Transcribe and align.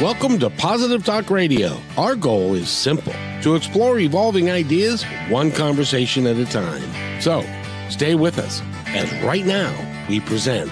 Welcome 0.00 0.38
to 0.38 0.48
Positive 0.48 1.04
Talk 1.04 1.28
Radio. 1.28 1.76
Our 1.96 2.14
goal 2.14 2.54
is 2.54 2.68
simple 2.68 3.12
to 3.42 3.56
explore 3.56 3.98
evolving 3.98 4.48
ideas 4.48 5.02
one 5.28 5.50
conversation 5.50 6.24
at 6.24 6.36
a 6.36 6.44
time. 6.44 7.20
So 7.20 7.44
stay 7.90 8.14
with 8.14 8.38
us 8.38 8.62
as 8.86 9.12
right 9.24 9.44
now 9.44 9.74
we 10.08 10.20
present. 10.20 10.70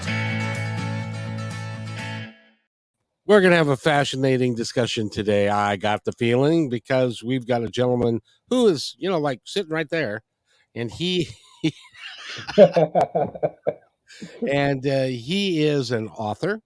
We're 3.25 3.41
going 3.41 3.51
to 3.51 3.57
have 3.57 3.67
a 3.67 3.75
fascinating 3.75 4.55
discussion 4.55 5.09
today. 5.09 5.49
I 5.49 5.75
got 5.75 6.05
the 6.05 6.13
feeling 6.13 6.69
because 6.69 7.21
we've 7.21 7.45
got 7.45 7.63
a 7.63 7.69
gentleman 7.69 8.21
who 8.49 8.67
is, 8.67 8.95
you 8.97 9.09
know, 9.09 9.19
like 9.19 9.41
sitting 9.43 9.73
right 9.73 9.89
there, 9.89 10.23
and 10.73 10.89
he. 10.89 11.27
and 14.49 14.87
uh, 14.87 15.03
he 15.03 15.65
is 15.65 15.91
an 15.91 16.07
author. 16.07 16.61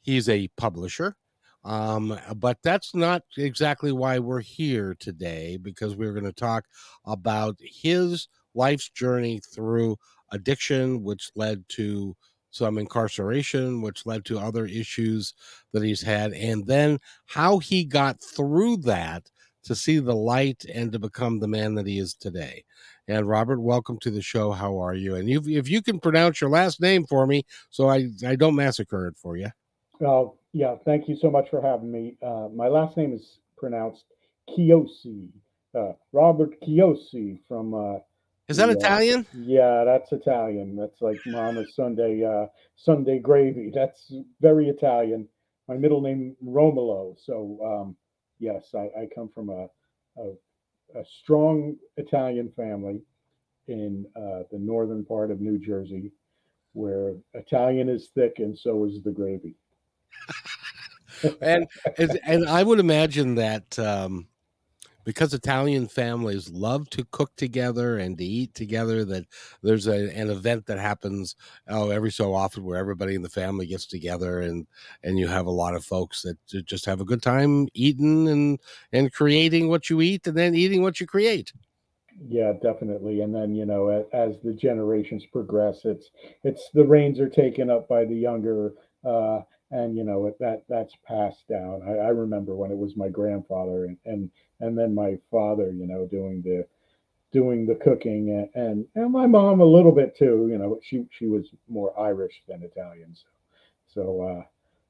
He's 0.00 0.30
a 0.30 0.48
publisher. 0.56 1.16
Um, 1.64 2.18
but 2.36 2.58
that's 2.64 2.94
not 2.94 3.22
exactly 3.36 3.92
why 3.92 4.18
we're 4.18 4.40
here 4.40 4.96
today, 4.98 5.58
because 5.62 5.94
we're 5.94 6.12
going 6.12 6.24
to 6.24 6.32
talk 6.32 6.64
about 7.06 7.56
his 7.60 8.28
life's 8.54 8.88
journey 8.88 9.40
through 9.54 9.96
addiction, 10.32 11.02
which 11.02 11.30
led 11.36 11.64
to 11.68 12.16
some 12.50 12.78
incarceration, 12.78 13.80
which 13.80 14.04
led 14.06 14.24
to 14.24 14.38
other 14.38 14.66
issues 14.66 15.34
that 15.72 15.82
he's 15.82 16.02
had, 16.02 16.32
and 16.32 16.66
then 16.66 16.98
how 17.26 17.58
he 17.58 17.84
got 17.84 18.20
through 18.20 18.76
that 18.78 19.30
to 19.62 19.74
see 19.74 20.00
the 20.00 20.14
light 20.14 20.64
and 20.74 20.90
to 20.90 20.98
become 20.98 21.38
the 21.38 21.48
man 21.48 21.74
that 21.76 21.86
he 21.86 21.98
is 21.98 22.14
today. 22.14 22.64
And 23.08 23.28
Robert, 23.28 23.60
welcome 23.60 23.98
to 24.00 24.10
the 24.10 24.20
show. 24.20 24.50
How 24.50 24.76
are 24.78 24.94
you? 24.94 25.14
And 25.14 25.28
if 25.30 25.68
you 25.68 25.80
can 25.80 26.00
pronounce 26.00 26.40
your 26.40 26.50
last 26.50 26.80
name 26.80 27.06
for 27.06 27.26
me, 27.26 27.44
so 27.70 27.88
I, 27.88 28.08
I 28.26 28.34
don't 28.34 28.56
massacre 28.56 29.06
it 29.06 29.16
for 29.16 29.36
you. 29.36 29.48
Oh, 30.04 30.34
yeah. 30.52 30.76
Thank 30.84 31.08
you 31.08 31.16
so 31.16 31.30
much 31.30 31.48
for 31.50 31.60
having 31.60 31.90
me. 31.90 32.16
Uh, 32.22 32.48
my 32.54 32.68
last 32.68 32.96
name 32.96 33.12
is 33.12 33.38
pronounced 33.56 34.04
Chiosi, 34.50 35.28
uh, 35.76 35.92
Robert 36.12 36.60
Chiosi 36.62 37.38
from. 37.48 37.74
Uh, 37.74 37.98
is 38.48 38.56
that 38.58 38.66
the, 38.66 38.72
Italian? 38.72 39.24
yeah, 39.34 39.84
that's 39.84 40.12
Italian. 40.12 40.76
That's 40.76 41.00
like 41.00 41.18
Mama's 41.26 41.74
Sunday 41.74 42.24
uh, 42.24 42.46
Sunday 42.76 43.18
gravy. 43.18 43.70
That's 43.74 44.12
very 44.40 44.68
Italian. 44.68 45.28
My 45.68 45.76
middle 45.76 46.02
name 46.02 46.36
Romolo. 46.42 47.16
So 47.24 47.58
um, 47.64 47.96
yes, 48.38 48.74
I, 48.74 48.90
I 49.00 49.08
come 49.14 49.30
from 49.32 49.48
a, 49.48 49.68
a, 50.18 51.00
a 51.00 51.04
strong 51.22 51.76
Italian 51.96 52.52
family 52.56 53.00
in 53.68 54.04
uh, 54.16 54.42
the 54.50 54.58
northern 54.58 55.04
part 55.04 55.30
of 55.30 55.40
New 55.40 55.58
Jersey, 55.58 56.10
where 56.72 57.14
Italian 57.34 57.88
is 57.88 58.10
thick 58.12 58.34
and 58.38 58.58
so 58.58 58.84
is 58.84 59.02
the 59.02 59.12
gravy 59.12 59.54
and 61.40 61.66
and 62.26 62.48
I 62.48 62.62
would 62.62 62.80
imagine 62.80 63.34
that 63.36 63.78
um, 63.78 64.26
because 65.04 65.34
Italian 65.34 65.88
families 65.88 66.50
love 66.50 66.88
to 66.90 67.04
cook 67.10 67.34
together 67.36 67.98
and 67.98 68.16
to 68.18 68.24
eat 68.24 68.54
together, 68.54 69.04
that 69.04 69.24
there's 69.62 69.86
a, 69.86 70.14
an 70.16 70.30
event 70.30 70.66
that 70.66 70.78
happens 70.78 71.36
oh 71.68 71.90
every 71.90 72.10
so 72.10 72.34
often 72.34 72.64
where 72.64 72.78
everybody 72.78 73.14
in 73.14 73.22
the 73.22 73.28
family 73.28 73.66
gets 73.66 73.86
together 73.86 74.40
and 74.40 74.66
and 75.02 75.18
you 75.18 75.28
have 75.28 75.46
a 75.46 75.50
lot 75.50 75.74
of 75.74 75.84
folks 75.84 76.22
that 76.22 76.36
just 76.64 76.86
have 76.86 77.00
a 77.00 77.04
good 77.04 77.22
time 77.22 77.68
eating 77.74 78.28
and 78.28 78.60
and 78.92 79.12
creating 79.12 79.68
what 79.68 79.90
you 79.90 80.00
eat 80.00 80.26
and 80.26 80.36
then 80.36 80.54
eating 80.54 80.82
what 80.82 81.00
you 81.00 81.06
create. 81.06 81.52
Yeah, 82.28 82.52
definitely. 82.62 83.22
And 83.22 83.34
then 83.34 83.54
you 83.54 83.64
know, 83.64 84.06
as 84.12 84.36
the 84.44 84.52
generations 84.52 85.24
progress, 85.32 85.84
it's 85.84 86.10
it's 86.44 86.70
the 86.74 86.84
reins 86.84 87.18
are 87.20 87.28
taken 87.28 87.70
up 87.70 87.88
by 87.88 88.04
the 88.04 88.14
younger. 88.14 88.74
Uh, 89.04 89.40
and 89.72 89.96
you 89.96 90.04
know 90.04 90.34
that 90.40 90.64
that's 90.70 90.94
passed 91.06 91.48
down. 91.48 91.82
I, 91.88 91.94
I 91.94 92.08
remember 92.10 92.56
when 92.56 92.72
it 92.72 92.78
was 92.78 92.96
my 92.96 93.10
grandfather 93.10 93.86
and, 93.86 93.98
and 94.06 94.30
and 94.60 94.78
then 94.78 94.94
my 94.94 95.18
father, 95.32 95.72
you 95.72 95.88
know, 95.88 96.06
doing 96.06 96.42
the 96.42 96.66
doing 97.32 97.66
the 97.66 97.76
cooking 97.76 98.30
and, 98.54 98.64
and 98.66 98.86
and 98.96 99.12
my 99.12 99.26
mom 99.26 99.60
a 99.60 99.66
little 99.66 99.92
bit 99.92 100.16
too. 100.16 100.48
You 100.50 100.58
know, 100.58 100.80
she 100.82 101.06
she 101.10 101.26
was 101.26 101.46
more 101.68 101.98
Irish 102.00 102.42
than 102.48 102.62
Italian, 102.64 103.14
so 103.16 103.28
so. 103.94 104.22
Uh, 104.22 104.44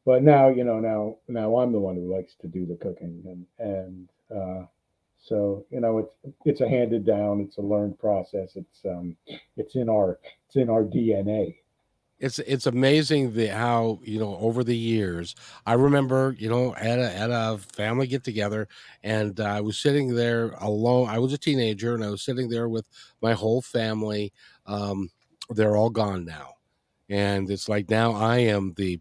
but 0.06 0.22
now 0.24 0.48
you 0.50 0.64
know 0.64 0.80
now 0.80 1.16
now 1.28 1.58
I'm 1.58 1.72
the 1.72 1.80
one 1.80 1.96
who 1.96 2.14
likes 2.14 2.34
to 2.42 2.48
do 2.48 2.66
the 2.66 2.76
cooking 2.76 3.22
and 3.26 3.68
and 3.68 4.08
uh, 4.36 4.66
so 5.20 5.66
you 5.70 5.80
know 5.80 5.98
it's 5.98 6.16
it's 6.44 6.62
a 6.62 6.68
handed 6.68 7.06
down, 7.06 7.40
it's 7.40 7.58
a 7.58 7.62
learned 7.62 7.98
process. 7.98 8.56
It's 8.56 8.80
um 8.86 9.16
it's 9.56 9.76
in 9.76 9.88
our 9.88 10.20
it's 10.46 10.56
in 10.56 10.70
our 10.70 10.84
DNA 10.84 11.56
it's 12.22 12.38
it's 12.40 12.66
amazing 12.66 13.34
the 13.34 13.48
how 13.48 13.98
you 14.02 14.18
know 14.18 14.36
over 14.38 14.64
the 14.64 14.76
years 14.76 15.34
i 15.66 15.74
remember 15.74 16.34
you 16.38 16.48
know 16.48 16.74
at 16.76 16.98
a, 16.98 17.16
at 17.16 17.30
a 17.30 17.58
family 17.58 18.06
get 18.06 18.24
together 18.24 18.68
and 19.04 19.40
uh, 19.40 19.44
i 19.44 19.60
was 19.60 19.76
sitting 19.76 20.14
there 20.14 20.52
alone 20.60 21.08
i 21.08 21.18
was 21.18 21.34
a 21.34 21.38
teenager 21.38 21.94
and 21.94 22.04
i 22.04 22.08
was 22.10 22.22
sitting 22.22 22.48
there 22.48 22.68
with 22.68 22.86
my 23.20 23.32
whole 23.34 23.60
family 23.60 24.32
um, 24.66 25.10
they're 25.50 25.76
all 25.76 25.90
gone 25.90 26.24
now. 26.24 26.54
And 27.10 27.50
it's 27.50 27.68
like 27.68 27.90
now 27.90 28.12
i 28.12 28.38
am 28.38 28.74
the 28.76 29.00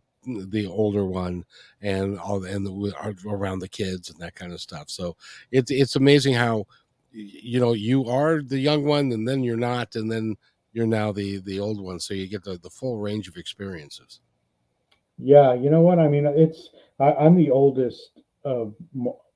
the 0.49 0.67
older 0.67 1.05
one 1.05 1.43
and 1.81 2.19
all 2.19 2.43
and 2.43 2.65
the, 2.65 3.13
around 3.27 3.59
the 3.59 3.67
kids 3.69 4.09
and 4.09 4.19
that 4.19 4.35
kind 4.35 4.53
of 4.53 4.61
stuff. 4.61 4.89
So 4.89 5.15
it's 5.51 5.71
it's 5.71 5.95
amazing 5.95 6.33
how 6.33 6.65
you 7.11 7.59
know 7.59 7.73
you 7.73 8.05
are 8.05 8.41
the 8.41 8.59
young 8.59 8.85
one 8.85 9.11
and 9.11 9.27
then 9.27 9.43
you're 9.43 9.57
not 9.57 9.95
and 9.95 10.11
then 10.11 10.35
you're 10.73 10.87
now 10.87 11.11
the 11.11 11.39
the 11.39 11.59
old 11.59 11.81
one, 11.81 11.99
so 11.99 12.13
you 12.13 12.27
get 12.27 12.43
the, 12.43 12.57
the 12.57 12.69
full 12.69 12.97
range 12.97 13.27
of 13.27 13.37
experiences. 13.37 14.21
Yeah, 15.17 15.53
you 15.53 15.69
know 15.69 15.81
what 15.81 15.99
I 15.99 16.07
mean. 16.07 16.25
It's 16.25 16.69
I, 16.99 17.13
I'm 17.13 17.35
the 17.35 17.51
oldest 17.51 18.19
of 18.43 18.73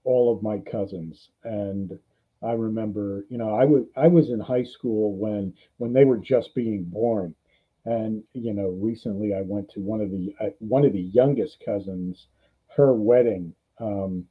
all 0.03 0.35
of 0.35 0.43
my 0.43 0.59
cousins, 0.59 1.29
and 1.43 1.97
I 2.41 2.53
remember, 2.53 3.25
you 3.29 3.37
know, 3.37 3.55
I 3.55 3.65
was 3.65 3.85
I 3.95 4.07
was 4.07 4.29
in 4.29 4.39
high 4.39 4.63
school 4.63 5.15
when 5.15 5.53
when 5.77 5.93
they 5.93 6.05
were 6.05 6.17
just 6.17 6.55
being 6.55 6.83
born, 6.83 7.35
and 7.85 8.23
you 8.33 8.53
know, 8.53 8.69
recently 8.81 9.33
I 9.33 9.41
went 9.41 9.69
to 9.71 9.79
one 9.79 10.01
of 10.01 10.11
the 10.11 10.33
uh, 10.39 10.49
one 10.59 10.85
of 10.85 10.93
the 10.93 11.01
youngest 11.01 11.57
cousins, 11.65 12.27
her 12.75 12.93
wedding, 12.93 13.53
um, 13.79 14.25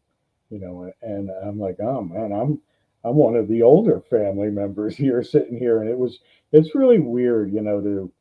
you 0.50 0.60
know, 0.60 0.90
and 1.02 1.30
I'm 1.44 1.58
like, 1.58 1.78
oh 1.80 2.02
man, 2.02 2.32
I'm 2.32 2.60
I'm 3.04 3.16
one 3.16 3.36
of 3.36 3.48
the 3.48 3.62
older 3.62 4.00
family 4.00 4.50
members 4.50 4.96
here 5.04 5.22
sitting 5.22 5.58
here, 5.58 5.80
and 5.80 5.90
it 5.90 5.98
was 5.98 6.18
it's 6.52 6.74
really 6.74 6.98
weird, 6.98 7.52
you 7.52 7.60
know, 7.60 7.80
to 7.80 8.12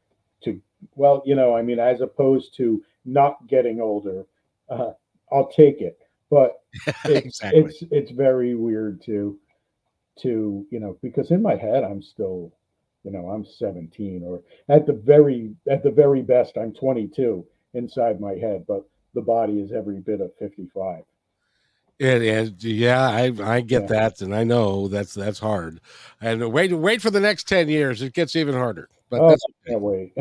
to 0.44 0.62
well, 0.96 1.24
you 1.26 1.36
know, 1.36 1.56
I 1.56 1.62
mean, 1.62 1.80
as 1.80 2.02
opposed 2.02 2.56
to 2.58 2.84
not 3.06 3.48
getting 3.48 3.80
older, 3.82 4.26
uh, 4.70 4.92
I'll 5.32 5.48
take 5.48 5.82
it, 5.82 6.00
but 6.30 6.62
it's 7.06 7.26
exactly. 7.26 7.62
it's 7.62 7.84
it's 7.92 8.12
very 8.12 8.56
weird 8.56 9.02
to 9.06 9.38
to 10.20 10.66
you 10.70 10.80
know 10.80 10.98
because 11.02 11.32
in 11.32 11.42
my 11.42 11.56
head 11.56 11.84
I'm 11.84 12.02
still 12.02 12.52
you 13.04 13.12
know 13.12 13.30
I'm 13.30 13.46
17 13.46 14.24
or 14.24 14.42
at 14.70 14.86
the 14.86 14.94
very 14.94 15.56
at 15.70 15.84
the 15.84 15.92
very 15.92 16.22
best 16.22 16.58
I'm 16.58 16.74
22 16.74 17.46
inside 17.74 18.20
my 18.20 18.36
head, 18.36 18.66
but 18.68 18.86
the 19.14 19.22
body 19.22 19.60
is 19.60 19.72
every 19.72 20.00
bit 20.00 20.22
of 20.22 20.32
55. 20.38 21.04
It 22.00 22.22
is, 22.22 22.52
yeah. 22.64 23.08
I 23.08 23.32
I 23.42 23.62
get 23.62 23.84
yeah. 23.84 23.88
that, 23.88 24.22
and 24.22 24.36
I 24.36 24.44
know 24.44 24.88
that's 24.88 25.14
that's 25.14 25.40
hard. 25.40 25.80
And 26.20 26.52
wait, 26.52 26.74
wait 26.74 27.02
for 27.02 27.12
the 27.12 27.20
next 27.20 27.48
ten 27.48 27.70
years; 27.70 28.02
it 28.02 28.14
gets 28.14 28.36
even 28.36 28.56
harder. 28.56 28.90
But 29.10 29.22
oh, 29.22 29.30
that's 29.30 29.46
okay. 29.68 29.76
wait. 29.76 30.14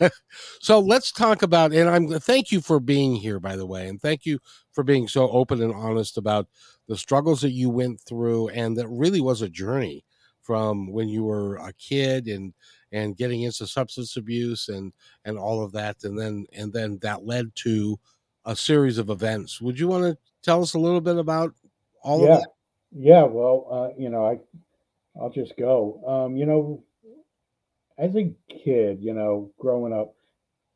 so 0.60 0.78
let's 0.78 1.12
talk 1.12 1.42
about. 1.42 1.72
And 1.72 1.88
I'm 1.88 2.08
thank 2.20 2.52
you 2.52 2.60
for 2.60 2.78
being 2.78 3.16
here, 3.16 3.40
by 3.40 3.56
the 3.56 3.66
way, 3.66 3.88
and 3.88 4.00
thank 4.00 4.26
you 4.26 4.38
for 4.72 4.84
being 4.84 5.08
so 5.08 5.30
open 5.30 5.62
and 5.62 5.74
honest 5.74 6.18
about 6.18 6.46
the 6.88 6.96
struggles 6.96 7.40
that 7.40 7.52
you 7.52 7.70
went 7.70 8.00
through, 8.00 8.48
and 8.48 8.76
that 8.76 8.88
really 8.88 9.20
was 9.20 9.42
a 9.42 9.48
journey 9.48 10.04
from 10.42 10.92
when 10.92 11.08
you 11.08 11.24
were 11.24 11.56
a 11.56 11.72
kid 11.72 12.28
and 12.28 12.52
and 12.92 13.16
getting 13.16 13.42
into 13.42 13.66
substance 13.66 14.16
abuse 14.16 14.68
and 14.68 14.92
and 15.24 15.38
all 15.38 15.64
of 15.64 15.72
that, 15.72 16.04
and 16.04 16.18
then 16.18 16.46
and 16.52 16.72
then 16.72 16.98
that 17.02 17.24
led 17.24 17.50
to 17.56 17.98
a 18.44 18.54
series 18.54 18.98
of 18.98 19.10
events. 19.10 19.60
Would 19.60 19.78
you 19.80 19.88
want 19.88 20.04
to 20.04 20.18
tell 20.46 20.62
us 20.62 20.72
a 20.74 20.78
little 20.78 21.02
bit 21.02 21.18
about 21.18 21.52
all 22.02 22.24
yeah. 22.24 22.34
of 22.34 22.40
that? 22.40 22.50
Yeah, 22.92 23.24
well, 23.24 23.66
uh, 23.70 24.00
you 24.00 24.08
know, 24.08 24.24
I 24.24 24.38
I'll 25.20 25.30
just 25.30 25.54
go. 25.58 26.02
Um, 26.06 26.36
you 26.36 26.46
know, 26.46 26.82
as 27.98 28.14
a 28.14 28.32
kid, 28.48 28.98
you 29.02 29.12
know, 29.12 29.50
growing 29.58 29.92
up, 29.92 30.14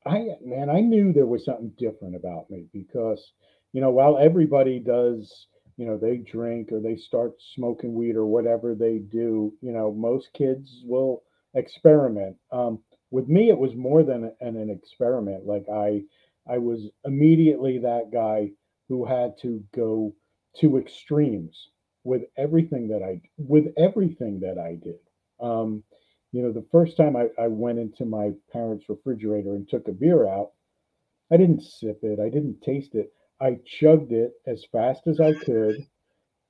I 0.04 0.26
man, 0.44 0.68
I 0.68 0.80
knew 0.80 1.12
there 1.12 1.26
was 1.26 1.44
something 1.44 1.72
different 1.78 2.16
about 2.16 2.50
me 2.50 2.66
because, 2.72 3.32
you 3.72 3.80
know, 3.80 3.90
while 3.90 4.18
everybody 4.18 4.80
does, 4.80 5.46
you 5.76 5.86
know, 5.86 5.96
they 5.96 6.18
drink 6.18 6.72
or 6.72 6.80
they 6.80 6.96
start 6.96 7.32
smoking 7.54 7.94
weed 7.94 8.16
or 8.16 8.26
whatever 8.26 8.74
they 8.74 8.98
do, 8.98 9.52
you 9.62 9.72
know, 9.72 9.92
most 9.92 10.28
kids 10.34 10.82
will 10.84 11.22
experiment. 11.54 12.36
Um, 12.50 12.80
with 13.10 13.28
me, 13.28 13.50
it 13.50 13.58
was 13.58 13.74
more 13.74 14.02
than 14.02 14.32
an, 14.40 14.56
an 14.56 14.70
experiment. 14.70 15.46
Like 15.46 15.66
I, 15.72 16.02
I 16.48 16.58
was 16.58 16.88
immediately 17.04 17.78
that 17.78 18.10
guy 18.12 18.50
who 18.90 19.06
had 19.06 19.38
to 19.40 19.62
go 19.72 20.12
to 20.56 20.76
extremes 20.76 21.68
with 22.02 22.22
everything 22.36 22.88
that 22.88 23.02
I 23.02 23.22
with 23.38 23.66
everything 23.78 24.40
that 24.40 24.58
I 24.58 24.74
did. 24.74 24.98
Um, 25.40 25.84
you 26.32 26.42
know, 26.42 26.52
the 26.52 26.66
first 26.72 26.96
time 26.96 27.16
I, 27.16 27.28
I 27.40 27.46
went 27.46 27.78
into 27.78 28.04
my 28.04 28.32
parents' 28.52 28.88
refrigerator 28.88 29.54
and 29.54 29.68
took 29.68 29.86
a 29.86 29.92
beer 29.92 30.28
out, 30.28 30.50
I 31.32 31.36
didn't 31.36 31.62
sip 31.62 32.00
it, 32.02 32.18
I 32.18 32.28
didn't 32.28 32.62
taste 32.62 32.94
it. 32.94 33.12
I 33.40 33.58
chugged 33.64 34.12
it 34.12 34.32
as 34.46 34.64
fast 34.70 35.06
as 35.06 35.20
I 35.20 35.32
could 35.32 35.86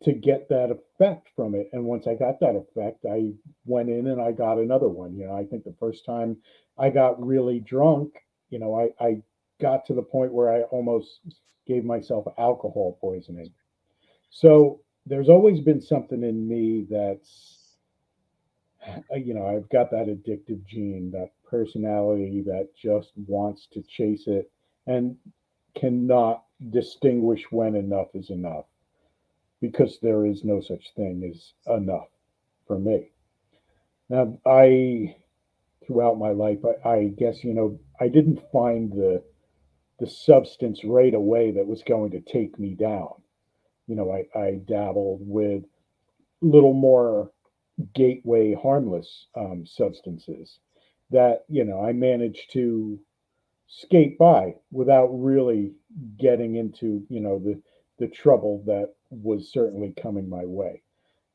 to 0.05 0.13
get 0.13 0.49
that 0.49 0.71
effect 0.71 1.29
from 1.37 1.55
it. 1.55 1.69
And 1.73 1.85
once 1.85 2.07
I 2.07 2.15
got 2.15 2.41
that 2.41 2.57
effect, 2.57 3.05
I 3.05 3.33
went 3.67 3.91
in 3.91 4.07
and 4.07 4.21
I 4.21 4.33
got 4.33 4.59
another 4.59 4.89
one. 4.89 5.15
You 5.15 5.27
know, 5.27 5.37
I 5.37 5.45
think 5.45 5.65
the 5.65 5.77
first 5.79 6.07
time 6.07 6.39
I 6.79 6.89
got 6.89 7.25
really 7.25 7.61
drunk, 7.61 8.15
you 8.49 8.59
know, 8.59 8.75
I, 8.75 9.05
I 9.05 9.23
got 9.61 9.87
to 9.87 9.95
the 9.95 10.03
point 10.03 10.33
where 10.33 10.53
I 10.53 10.63
almost 10.63 11.21
gave 11.67 11.85
myself 11.85 12.27
alcohol 12.39 12.99
poisoning. 13.01 13.53
So 14.31 14.81
there's 15.07 15.29
always 15.29 15.61
been 15.61 15.81
something 15.81 16.23
in 16.23 16.49
me 16.49 16.87
that's, 16.89 17.77
uh, 18.87 19.17
you 19.17 19.35
know, 19.35 19.47
I've 19.47 19.69
got 19.69 19.91
that 19.91 20.07
addictive 20.07 20.65
gene, 20.67 21.11
that 21.13 21.31
personality 21.49 22.43
that 22.47 22.69
just 22.81 23.13
wants 23.27 23.67
to 23.73 23.83
chase 23.83 24.25
it 24.27 24.51
and 24.87 25.17
cannot 25.75 26.45
distinguish 26.71 27.45
when 27.51 27.75
enough 27.75 28.09
is 28.15 28.31
enough 28.31 28.67
because 29.61 29.99
there 30.01 30.27
is 30.27 30.45
no 30.45 30.61
such 30.61 30.93
thing 30.97 31.31
as 31.31 31.53
enough 31.77 32.09
for 32.67 32.79
me. 32.79 33.11
Now, 34.09 34.39
I, 34.47 35.17
throughout 35.87 36.19
my 36.19 36.31
life, 36.31 36.59
I, 36.85 36.89
I 36.89 37.05
guess, 37.17 37.45
you 37.45 37.55
know, 37.55 37.79
I 38.01 38.09
didn't 38.09 38.41
find 38.53 38.91
the, 38.91 39.23
the 40.01 40.07
substance 40.07 40.83
right 40.85 41.15
away 41.15 41.53
that 41.53 41.67
was 41.67 41.83
going 41.83 42.11
to 42.13 42.21
take 42.21 42.59
me 42.59 42.75
down. 42.75 43.13
You 43.87 43.97
know, 43.97 44.11
I, 44.11 44.39
I 44.39 44.61
dabbled 44.65 45.21
with 45.23 45.65
little 46.41 46.73
more 46.73 47.31
gateway 47.95 48.55
harmless 48.55 49.27
um, 49.37 49.65
substances 49.67 50.59
that, 51.11 51.45
you 51.49 51.65
know, 51.65 51.85
I 51.85 51.93
managed 51.93 52.53
to 52.53 52.99
skate 53.67 54.19
by 54.19 54.55
without 54.71 55.09
really 55.09 55.73
getting 56.19 56.57
into, 56.57 57.05
you 57.09 57.21
know, 57.21 57.39
the, 57.39 57.61
the 57.99 58.09
trouble 58.09 58.63
that 58.67 58.95
was 59.11 59.53
certainly 59.53 59.93
coming 60.01 60.29
my 60.29 60.45
way. 60.45 60.83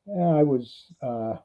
I 0.08 0.44
was 0.44 0.92
uh, 1.02 1.36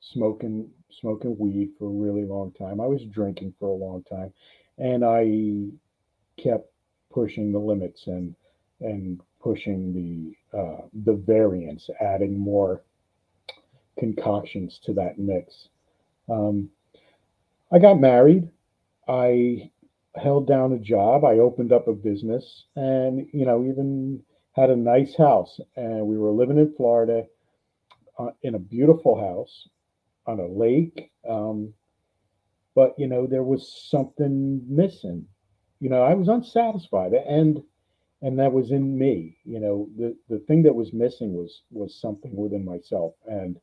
smoking 0.00 0.70
smoking 0.90 1.36
weed 1.38 1.70
for 1.78 1.86
a 1.86 1.92
really 1.92 2.24
long 2.24 2.52
time. 2.52 2.80
I 2.80 2.86
was 2.86 3.04
drinking 3.04 3.54
for 3.58 3.68
a 3.68 3.72
long 3.72 4.02
time, 4.04 4.32
and 4.76 5.04
I 5.04 5.68
kept 6.42 6.69
pushing 7.12 7.52
the 7.52 7.58
limits 7.58 8.06
and 8.06 8.34
and 8.80 9.20
pushing 9.42 9.92
the 9.92 10.58
uh, 10.58 10.82
the 11.04 11.14
variance, 11.14 11.88
adding 12.00 12.38
more 12.38 12.82
concoctions 13.98 14.80
to 14.84 14.92
that 14.94 15.18
mix. 15.18 15.68
Um, 16.28 16.70
I 17.72 17.78
got 17.78 18.00
married. 18.00 18.48
I 19.08 19.70
held 20.16 20.46
down 20.46 20.72
a 20.72 20.78
job. 20.78 21.24
I 21.24 21.38
opened 21.38 21.72
up 21.72 21.88
a 21.88 21.92
business, 21.92 22.64
and 22.76 23.26
you 23.32 23.44
know, 23.46 23.64
even 23.64 24.22
had 24.52 24.70
a 24.70 24.76
nice 24.76 25.16
house, 25.16 25.60
and 25.76 26.06
we 26.06 26.18
were 26.18 26.32
living 26.32 26.58
in 26.58 26.74
Florida 26.76 27.24
uh, 28.18 28.30
in 28.42 28.54
a 28.54 28.58
beautiful 28.58 29.18
house 29.18 29.68
on 30.26 30.40
a 30.40 30.46
lake. 30.46 31.10
Um, 31.28 31.72
but 32.74 32.94
you 32.98 33.06
know, 33.06 33.26
there 33.26 33.42
was 33.42 33.72
something 33.90 34.62
missing. 34.68 35.26
You 35.80 35.90
know, 35.90 36.02
I 36.02 36.14
was 36.14 36.28
unsatisfied, 36.28 37.14
and 37.14 37.62
and 38.22 38.38
that 38.38 38.52
was 38.52 38.70
in 38.70 38.98
me. 38.98 39.38
You 39.44 39.60
know, 39.60 39.88
the 39.96 40.16
the 40.28 40.40
thing 40.40 40.62
that 40.64 40.74
was 40.74 40.92
missing 40.92 41.34
was 41.34 41.62
was 41.70 41.94
something 41.94 42.36
within 42.36 42.64
myself, 42.64 43.14
and 43.26 43.60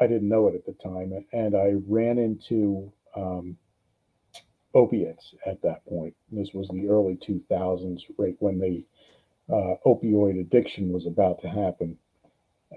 I 0.00 0.06
didn't 0.06 0.28
know 0.28 0.48
it 0.48 0.54
at 0.56 0.66
the 0.66 0.74
time, 0.74 1.12
and 1.32 1.56
I 1.56 1.74
ran 1.86 2.18
into 2.18 2.92
um, 3.16 3.56
opiates 4.74 5.34
at 5.46 5.62
that 5.62 5.84
point. 5.86 6.14
This 6.32 6.52
was 6.54 6.68
the 6.68 6.88
early 6.88 7.16
2000s, 7.16 8.02
right 8.18 8.36
when 8.40 8.58
the 8.60 8.84
uh, 9.52 9.76
opioid 9.86 10.40
addiction 10.40 10.92
was 10.92 11.06
about 11.06 11.42
to 11.42 11.48
happen. 11.48 11.98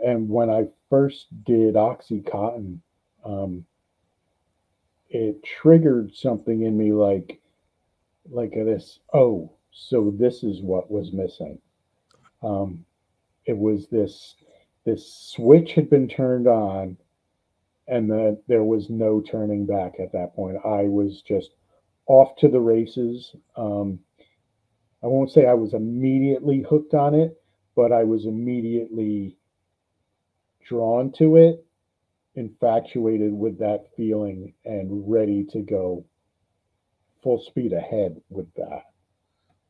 And 0.05 0.29
when 0.29 0.49
I 0.49 0.67
first 0.89 1.27
did 1.45 1.75
Oxycontin, 1.75 2.79
um, 3.25 3.65
it 5.09 5.43
triggered 5.43 6.15
something 6.15 6.63
in 6.63 6.77
me 6.77 6.93
like, 6.93 7.41
like 8.29 8.53
this. 8.53 8.99
Oh, 9.13 9.51
so 9.71 10.13
this 10.17 10.43
is 10.43 10.61
what 10.61 10.91
was 10.91 11.11
missing. 11.13 11.59
Um, 12.41 12.85
it 13.45 13.57
was 13.57 13.87
this 13.87 14.35
this 14.85 15.13
switch 15.13 15.73
had 15.73 15.89
been 15.89 16.07
turned 16.07 16.47
on, 16.47 16.97
and 17.87 18.09
that 18.11 18.43
there 18.47 18.63
was 18.63 18.89
no 18.89 19.21
turning 19.21 19.65
back 19.65 19.93
at 19.99 20.11
that 20.11 20.35
point. 20.35 20.57
I 20.65 20.83
was 20.83 21.21
just 21.21 21.51
off 22.05 22.35
to 22.37 22.49
the 22.49 22.59
races. 22.59 23.35
Um, 23.55 23.99
I 25.03 25.07
won't 25.07 25.31
say 25.31 25.45
I 25.45 25.53
was 25.53 25.73
immediately 25.73 26.61
hooked 26.61 26.93
on 26.93 27.13
it, 27.13 27.41
but 27.75 27.91
I 27.91 28.03
was 28.03 28.25
immediately 28.25 29.37
drawn 30.65 31.11
to 31.13 31.35
it, 31.37 31.65
infatuated 32.35 33.33
with 33.33 33.59
that 33.59 33.87
feeling, 33.95 34.53
and 34.65 35.09
ready 35.09 35.45
to 35.51 35.61
go 35.61 36.05
full 37.23 37.41
speed 37.41 37.73
ahead 37.73 38.21
with 38.29 38.53
that. 38.55 38.83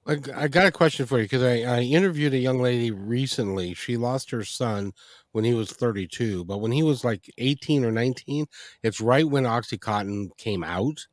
I, 0.05 0.49
got 0.49 0.65
a 0.65 0.71
question 0.71 1.05
for 1.05 1.17
you 1.17 1.23
because 1.23 1.43
I, 1.43 1.61
I 1.61 1.81
interviewed 1.81 2.33
a 2.33 2.37
young 2.37 2.59
lady 2.59 2.91
recently. 2.91 3.73
She 3.73 3.95
lost 3.95 4.31
her 4.31 4.43
son 4.43 4.91
when 5.31 5.45
he 5.45 5.53
was 5.53 5.71
32, 5.71 6.43
but 6.43 6.57
when 6.57 6.73
he 6.73 6.83
was 6.83 7.05
like 7.05 7.31
18 7.37 7.85
or 7.85 7.91
19, 7.91 8.45
it's 8.83 8.99
right 8.99 9.27
when 9.27 9.45
Oxycontin 9.45 10.35
came 10.37 10.61
out. 10.61 11.07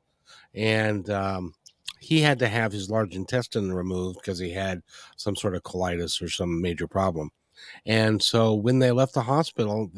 And 0.55 1.09
um, 1.09 1.55
he 2.01 2.21
had 2.21 2.41
to 2.41 2.49
have 2.49 2.73
his 2.73 2.91
large 2.91 3.15
intestine 3.15 3.73
removed 3.73 4.19
because 4.21 4.41
he 4.41 4.51
had 4.51 4.83
some 5.17 5.37
sort 5.37 5.55
of 5.55 5.63
colitis 5.63 6.21
or 6.21 6.29
some 6.29 6.61
major 6.61 6.89
problem. 6.89 7.31
And 7.87 8.21
so 8.21 8.55
when 8.55 8.81
they 8.81 8.91
left 8.91 9.15
the 9.15 9.23
hospital, 9.23 9.91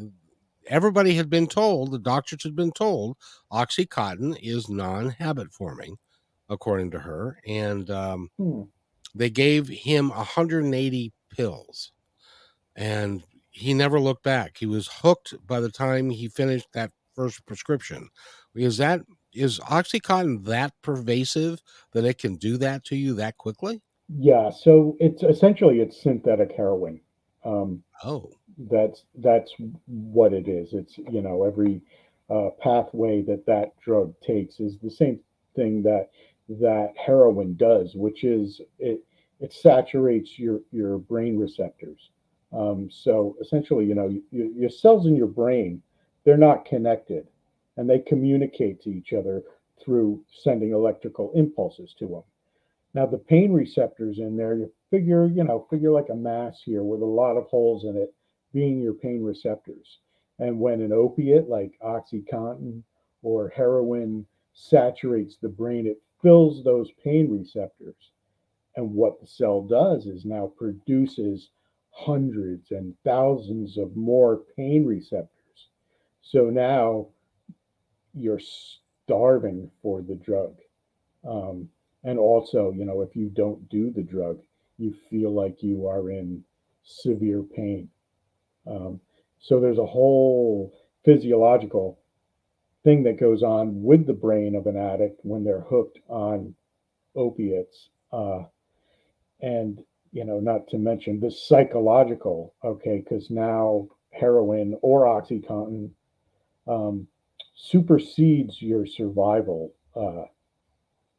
everybody 0.67 1.15
had 1.15 1.29
been 1.29 1.47
told, 1.47 1.91
the 1.91 1.99
doctors 1.99 2.43
had 2.43 2.55
been 2.55 2.71
told, 2.71 3.17
Oxycontin 3.51 4.37
is 4.41 4.69
non 4.69 5.09
habit 5.09 5.51
forming, 5.51 5.97
according 6.49 6.91
to 6.91 6.99
her. 6.99 7.39
And 7.47 7.89
um, 7.89 8.29
hmm. 8.37 8.61
they 9.15 9.29
gave 9.29 9.67
him 9.67 10.09
180 10.09 11.13
pills. 11.29 11.91
And 12.75 13.23
he 13.51 13.73
never 13.73 13.99
looked 13.99 14.23
back. 14.23 14.57
He 14.57 14.65
was 14.65 14.87
hooked 14.87 15.35
by 15.45 15.59
the 15.59 15.69
time 15.69 16.09
he 16.09 16.27
finished 16.27 16.67
that 16.73 16.91
first 17.15 17.45
prescription. 17.45 18.09
Is 18.55 18.77
that 18.77 19.01
is 19.33 19.59
OxyContin 19.59 20.45
that 20.45 20.73
pervasive 20.81 21.61
that 21.93 22.05
it 22.05 22.17
can 22.17 22.35
do 22.35 22.57
that 22.57 22.83
to 22.85 22.95
you 22.95 23.13
that 23.15 23.37
quickly? 23.37 23.81
Yeah, 24.09 24.49
so 24.49 24.95
it's 24.99 25.23
essentially 25.23 25.79
it's 25.79 26.01
synthetic 26.01 26.51
heroin. 26.51 26.99
Um, 27.45 27.83
oh, 28.03 28.31
that's 28.57 29.05
that's 29.15 29.53
what 29.85 30.33
it 30.33 30.47
is. 30.47 30.73
It's 30.73 30.97
you 30.97 31.21
know 31.21 31.43
every 31.43 31.81
uh, 32.29 32.49
pathway 32.59 33.21
that 33.23 33.45
that 33.45 33.79
drug 33.79 34.13
takes 34.21 34.59
is 34.59 34.77
the 34.81 34.91
same 34.91 35.19
thing 35.55 35.83
that 35.83 36.09
that 36.49 36.93
heroin 36.97 37.55
does, 37.55 37.95
which 37.95 38.23
is 38.23 38.61
it 38.79 39.03
it 39.39 39.53
saturates 39.53 40.37
your 40.37 40.61
your 40.71 40.97
brain 40.97 41.37
receptors. 41.37 42.09
Um, 42.51 42.89
so 42.91 43.35
essentially, 43.41 43.85
you 43.85 43.95
know, 43.95 44.15
your, 44.31 44.47
your 44.47 44.69
cells 44.69 45.07
in 45.07 45.15
your 45.15 45.27
brain 45.27 45.81
they're 46.23 46.37
not 46.37 46.65
connected 46.65 47.27
and 47.77 47.89
they 47.89 47.99
communicate 47.99 48.81
to 48.81 48.89
each 48.89 49.13
other 49.13 49.43
through 49.83 50.23
sending 50.31 50.71
electrical 50.71 51.31
impulses 51.35 51.93
to 51.99 52.07
them. 52.07 52.23
Now 52.93 53.05
the 53.05 53.17
pain 53.17 53.51
receptors 53.51 54.19
in 54.19 54.37
there, 54.37 54.55
you 54.55 54.71
figure, 54.91 55.25
you 55.25 55.43
know, 55.43 55.65
figure 55.69 55.91
like 55.91 56.09
a 56.09 56.15
mass 56.15 56.61
here 56.63 56.83
with 56.83 57.01
a 57.01 57.05
lot 57.05 57.37
of 57.37 57.47
holes 57.47 57.85
in 57.85 57.97
it 57.97 58.13
being 58.53 58.79
your 58.79 58.93
pain 58.93 59.23
receptors. 59.23 59.99
And 60.39 60.59
when 60.59 60.81
an 60.81 60.93
opiate 60.93 61.49
like 61.49 61.73
Oxycontin 61.83 62.83
or 63.23 63.49
heroin 63.49 64.25
saturates 64.53 65.37
the 65.41 65.49
brain, 65.49 65.87
it 65.87 65.99
fills 66.23 66.63
those 66.63 66.89
pain 67.03 67.29
receptors. 67.29 68.11
And 68.75 68.93
what 68.93 69.21
the 69.21 69.27
cell 69.27 69.61
does 69.61 70.07
is 70.07 70.25
now 70.25 70.51
produces 70.57 71.49
hundreds 71.91 72.71
and 72.71 72.95
thousands 73.03 73.77
of 73.77 73.95
more 73.95 74.41
pain 74.57 74.85
receptors. 74.85 75.29
So 76.21 76.45
now 76.45 77.09
you're 78.15 78.41
starving 79.05 79.69
for 79.83 80.01
the 80.01 80.15
drug. 80.15 80.55
Um, 81.27 81.69
and 82.03 82.17
also, 82.17 82.71
you 82.75 82.85
know, 82.85 83.01
if 83.01 83.15
you 83.15 83.29
don't 83.29 83.69
do 83.69 83.91
the 83.91 84.01
drug, 84.01 84.41
you 84.77 84.95
feel 85.09 85.31
like 85.31 85.61
you 85.61 85.87
are 85.87 86.09
in 86.09 86.43
severe 86.83 87.43
pain. 87.43 87.89
Um, 88.65 88.99
so 89.39 89.59
there's 89.59 89.77
a 89.77 89.85
whole 89.85 90.73
physiological 91.05 91.99
thing 92.83 93.03
that 93.03 93.19
goes 93.19 93.43
on 93.43 93.81
with 93.81 94.05
the 94.05 94.13
brain 94.13 94.55
of 94.55 94.67
an 94.67 94.77
addict 94.77 95.19
when 95.23 95.43
they're 95.43 95.61
hooked 95.61 95.99
on 96.07 96.53
opiates. 97.15 97.89
Uh, 98.11 98.43
and, 99.41 99.83
you 100.11 100.25
know, 100.25 100.39
not 100.39 100.67
to 100.69 100.77
mention 100.77 101.19
the 101.19 101.31
psychological, 101.31 102.53
okay, 102.63 102.97
because 103.03 103.29
now 103.29 103.87
heroin 104.11 104.77
or 104.81 105.05
Oxycontin 105.05 105.89
um, 106.67 107.07
supersedes 107.55 108.61
your 108.61 108.85
survival 108.85 109.73
uh, 109.95 110.23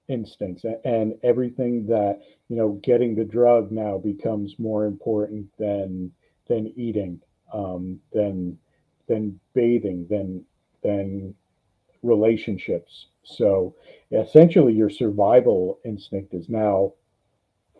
instincts 0.08 0.64
and 0.84 1.14
everything 1.22 1.86
that 1.86 2.20
you 2.48 2.56
know 2.56 2.78
getting 2.82 3.14
the 3.14 3.24
drug 3.24 3.72
now 3.72 3.96
becomes 3.96 4.58
more 4.58 4.84
important 4.84 5.46
than 5.58 6.12
than 6.46 6.72
eating 6.76 7.18
um, 7.52 7.98
than 8.12 8.58
than 9.08 9.38
bathing 9.54 10.06
than 10.10 10.44
than 10.82 11.34
relationships. 12.04 13.06
So 13.24 13.74
essentially 14.12 14.72
your 14.72 14.90
survival 14.90 15.78
instinct 15.84 16.34
is 16.34 16.48
now 16.48 16.92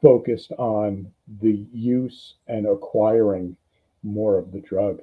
focused 0.01 0.53
on 0.53 1.11
the 1.41 1.67
use 1.73 2.35
and 2.49 2.67
acquiring 2.67 3.57
more 4.03 4.39
of 4.39 4.53
the 4.53 4.61
drug. 4.61 5.01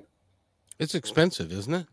It's 0.79 0.95
expensive 0.95 1.51
isn't 1.51 1.73
it? 1.73 1.87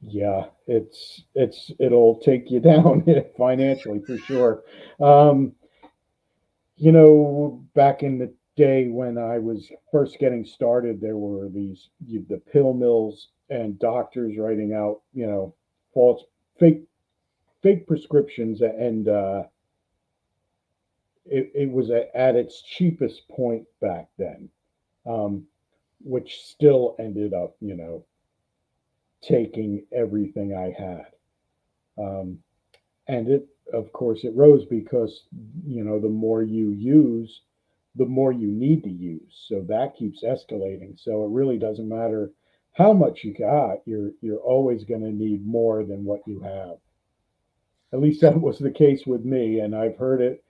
Yeah, 0.00 0.46
it's 0.66 1.22
it's 1.34 1.72
it'll 1.78 2.18
take 2.20 2.50
you 2.50 2.60
down 2.72 3.04
financially 3.36 4.00
for 4.06 4.18
sure. 4.18 4.62
Um, 5.00 5.52
you 6.76 6.92
know, 6.92 7.64
back 7.74 8.02
in 8.02 8.18
the 8.18 8.32
day 8.56 8.88
when 8.88 9.18
I 9.18 9.38
was 9.38 9.70
first 9.90 10.18
getting 10.18 10.44
started, 10.44 11.00
there 11.00 11.16
were 11.16 11.48
these 11.48 11.88
the 12.06 12.40
pill 12.52 12.74
mills 12.74 13.28
and 13.50 13.78
doctors 13.78 14.36
writing 14.38 14.72
out, 14.72 15.02
you 15.12 15.26
know, 15.26 15.54
false, 15.92 16.22
fake, 16.62 16.82
fake 17.60 17.88
prescriptions, 17.88 18.60
and 18.60 19.08
uh, 19.08 19.42
it, 21.26 21.50
it 21.54 21.70
was 21.70 21.90
at 21.90 22.36
its 22.36 22.62
cheapest 22.62 23.28
point 23.28 23.64
back 23.80 24.08
then, 24.16 24.48
um, 25.04 25.44
which 26.04 26.40
still 26.44 26.94
ended 27.00 27.34
up, 27.34 27.56
you 27.60 27.76
know, 27.76 28.04
taking 29.22 29.84
everything 29.92 30.54
I 30.54 30.70
had. 30.80 31.06
Um, 31.98 32.38
and 33.08 33.28
it, 33.28 33.48
of 33.72 33.92
course, 33.92 34.22
it 34.22 34.32
rose 34.36 34.64
because, 34.64 35.24
you 35.66 35.82
know, 35.82 35.98
the 35.98 36.08
more 36.08 36.44
you 36.44 36.70
use, 36.70 37.40
the 37.96 38.06
more 38.06 38.30
you 38.30 38.46
need 38.46 38.84
to 38.84 38.90
use. 38.90 39.46
So 39.48 39.64
that 39.68 39.96
keeps 39.96 40.22
escalating. 40.22 40.98
So 40.98 41.24
it 41.24 41.30
really 41.30 41.58
doesn't 41.58 41.88
matter 41.88 42.30
how 42.72 42.92
much 42.92 43.22
you 43.22 43.34
got, 43.34 43.78
you're 43.84 44.10
you're 44.20 44.38
always 44.38 44.84
going 44.84 45.02
to 45.02 45.12
need 45.12 45.46
more 45.46 45.84
than 45.84 46.04
what 46.04 46.22
you 46.26 46.40
have. 46.40 46.76
At 47.92 48.00
least 48.00 48.22
that 48.22 48.40
was 48.40 48.58
the 48.58 48.70
case 48.70 49.02
with 49.06 49.24
me, 49.24 49.60
and 49.60 49.74
I've 49.74 49.96
heard 49.96 50.20
it 50.20 50.42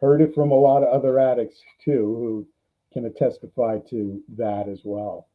heard 0.00 0.20
it 0.20 0.34
from 0.34 0.50
a 0.50 0.54
lot 0.54 0.82
of 0.82 0.88
other 0.88 1.18
addicts 1.18 1.60
too 1.84 1.92
who 1.92 2.46
can 2.92 3.12
testify 3.14 3.78
to 3.90 4.20
that 4.36 4.68
as 4.68 4.80
well. 4.82 5.28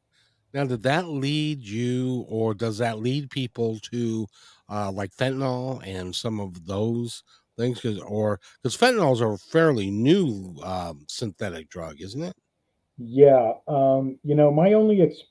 Now, 0.53 0.65
did 0.65 0.83
that 0.83 1.07
lead 1.07 1.63
you, 1.63 2.25
or 2.29 2.53
does 2.53 2.77
that 2.77 2.99
lead 2.99 3.29
people 3.29 3.79
to 3.91 4.25
uh, 4.69 4.91
like 4.91 5.11
fentanyl 5.11 5.85
and 5.85 6.15
some 6.15 6.39
of 6.39 6.65
those 6.65 7.23
things? 7.57 7.81
Cause, 7.81 7.99
or 7.99 8.39
because 8.61 8.77
fentanyls 8.77 9.21
are 9.21 9.33
a 9.33 9.37
fairly 9.37 9.91
new 9.91 10.55
um, 10.63 11.05
synthetic 11.07 11.69
drug, 11.69 12.01
isn't 12.01 12.23
it? 12.23 12.33
Yeah. 12.97 13.53
Um, 13.67 14.17
you 14.23 14.35
know, 14.35 14.49
my 14.49 14.73
only 14.73 15.01
ex- 15.01 15.23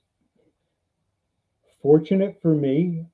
fortunate 1.84 2.40
for 2.40 2.54
me, 2.54 3.04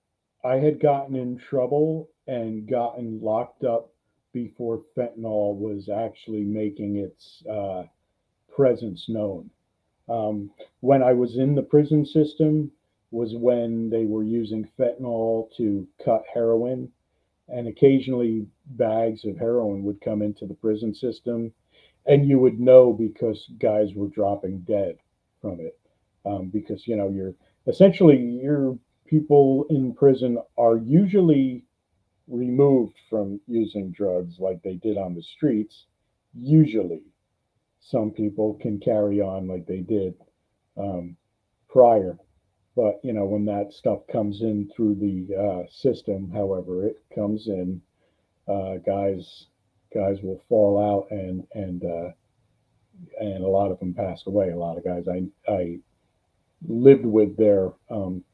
I 0.45 0.55
had 0.55 0.79
gotten 0.79 1.17
in 1.17 1.37
trouble 1.37 2.09
and 2.29 2.69
gotten 2.69 3.21
locked 3.21 3.65
up 3.65 3.91
before 4.33 4.85
fentanyl 4.97 5.57
was 5.57 5.89
actually 5.89 6.45
making 6.45 6.95
its 6.95 7.43
uh, 7.51 7.83
presence 8.55 9.07
known. 9.09 9.51
Um, 10.09 10.53
when 10.83 11.03
I 11.03 11.15
was 11.15 11.37
in 11.37 11.57
the 11.57 11.63
prison 11.63 12.07
system 12.07 12.71
was 13.11 13.35
when 13.35 13.91
they 13.91 14.05
were 14.05 14.23
using 14.23 14.69
fentanyl 14.79 15.49
to 15.57 15.85
cut 16.05 16.23
heroin, 16.33 16.93
and 17.49 17.67
occasionally 17.67 18.47
bags 18.67 19.25
of 19.25 19.37
heroin 19.37 19.83
would 19.83 20.01
come 20.01 20.23
into 20.23 20.47
the 20.47 20.55
prison 20.55 20.95
system, 20.95 21.53
and 22.07 22.29
you 22.29 22.39
would 22.39 22.61
know 22.61 22.93
because 22.93 23.51
guys 23.59 23.95
were 23.97 24.07
dropping 24.07 24.61
dead 24.61 24.97
from 25.43 25.59
it. 25.59 25.77
Um, 26.25 26.51
because 26.51 26.87
you 26.87 26.97
know 26.97 27.09
you're 27.09 27.35
essentially 27.67 28.19
your 28.43 28.79
people 29.07 29.67
in 29.71 29.95
prison 29.95 30.39
are 30.57 30.79
usually 30.79 31.65
removed 32.29 32.97
from 33.09 33.41
using 33.47 33.91
drugs 33.91 34.39
like 34.39 34.63
they 34.63 34.75
did 34.77 34.97
on 34.97 35.15
the 35.15 35.23
streets 35.23 35.87
usually 36.35 37.03
some 37.81 38.11
people 38.11 38.55
can 38.61 38.79
carry 38.79 39.21
on 39.21 39.49
like 39.49 39.67
they 39.67 39.81
did 39.81 40.15
um, 40.77 41.17
prior. 41.69 42.19
But 42.77 43.01
you 43.03 43.13
know, 43.13 43.25
when 43.25 43.45
that 43.47 43.73
stuff 43.73 44.01
comes 44.13 44.43
in 44.43 44.71
through 44.75 44.95
the 44.97 45.37
uh, 45.37 45.71
system, 45.71 46.31
however 46.31 46.87
it 46.87 47.03
comes 47.15 47.49
in, 47.49 47.81
uh, 48.47 48.77
guys 48.87 49.47
guys 49.93 50.19
will 50.23 50.41
fall 50.49 50.79
out 50.79 51.11
and 51.11 51.47
and 51.55 51.85
uh, 51.85 52.11
and 53.19 53.43
a 53.43 53.49
lot 53.49 53.73
of 53.73 53.81
them 53.81 53.93
pass 53.93 54.23
away. 54.27 54.51
A 54.51 54.57
lot 54.57 54.79
of 54.79 54.85
guys 54.85 55.09
I 55.09 55.25
I 55.51 55.79
lived 56.67 57.07
with 57.07 57.37
their 57.37 57.71
um, 57.91 58.25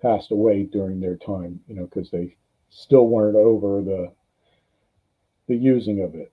passed 0.00 0.32
away 0.32 0.64
during 0.64 1.00
their 1.00 1.16
time, 1.16 1.60
you 1.68 1.74
know, 1.74 1.84
because 1.84 2.10
they 2.10 2.36
still 2.70 3.06
weren't 3.06 3.36
over 3.36 3.82
the 3.82 4.12
the 5.48 5.56
using 5.56 6.02
of 6.02 6.14
it. 6.14 6.32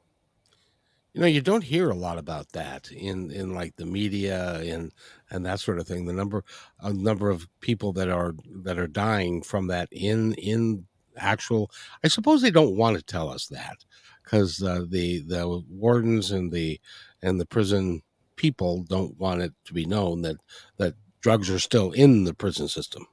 You 1.13 1.21
know, 1.21 1.27
you 1.27 1.41
don't 1.41 1.63
hear 1.63 1.89
a 1.89 1.95
lot 1.95 2.17
about 2.17 2.51
that 2.53 2.91
in 2.91 3.31
in 3.31 3.53
like 3.53 3.75
the 3.75 3.85
media 3.85 4.59
and 4.59 4.91
and 5.31 5.45
that 5.45 5.59
sort 5.59 5.79
of 5.79 5.87
thing. 5.87 6.05
The 6.05 6.13
number 6.13 6.43
a 6.79 6.93
number 6.93 7.29
of 7.29 7.47
people 7.61 7.93
that 7.93 8.09
are 8.09 8.35
that 8.63 8.77
are 8.77 8.87
dying 8.87 9.41
from 9.41 9.67
that 9.67 9.89
in 9.91 10.33
in 10.35 10.85
actual. 11.17 11.71
I 12.03 12.07
suppose 12.07 12.41
they 12.41 12.51
don't 12.51 12.77
want 12.77 12.97
to 12.97 13.03
tell 13.03 13.29
us 13.29 13.47
that 13.47 13.77
because 14.23 14.61
uh, 14.61 14.85
the 14.87 15.21
the 15.21 15.63
wardens 15.69 16.31
and 16.31 16.51
the 16.51 16.79
and 17.21 17.39
the 17.39 17.45
prison 17.45 18.01
people 18.35 18.83
don't 18.83 19.17
want 19.19 19.41
it 19.41 19.51
to 19.65 19.73
be 19.73 19.85
known 19.85 20.21
that 20.21 20.37
that 20.77 20.93
drugs 21.21 21.49
are 21.49 21.59
still 21.59 21.91
in 21.91 22.23
the 22.23 22.33
prison 22.33 22.67
system. 22.67 23.07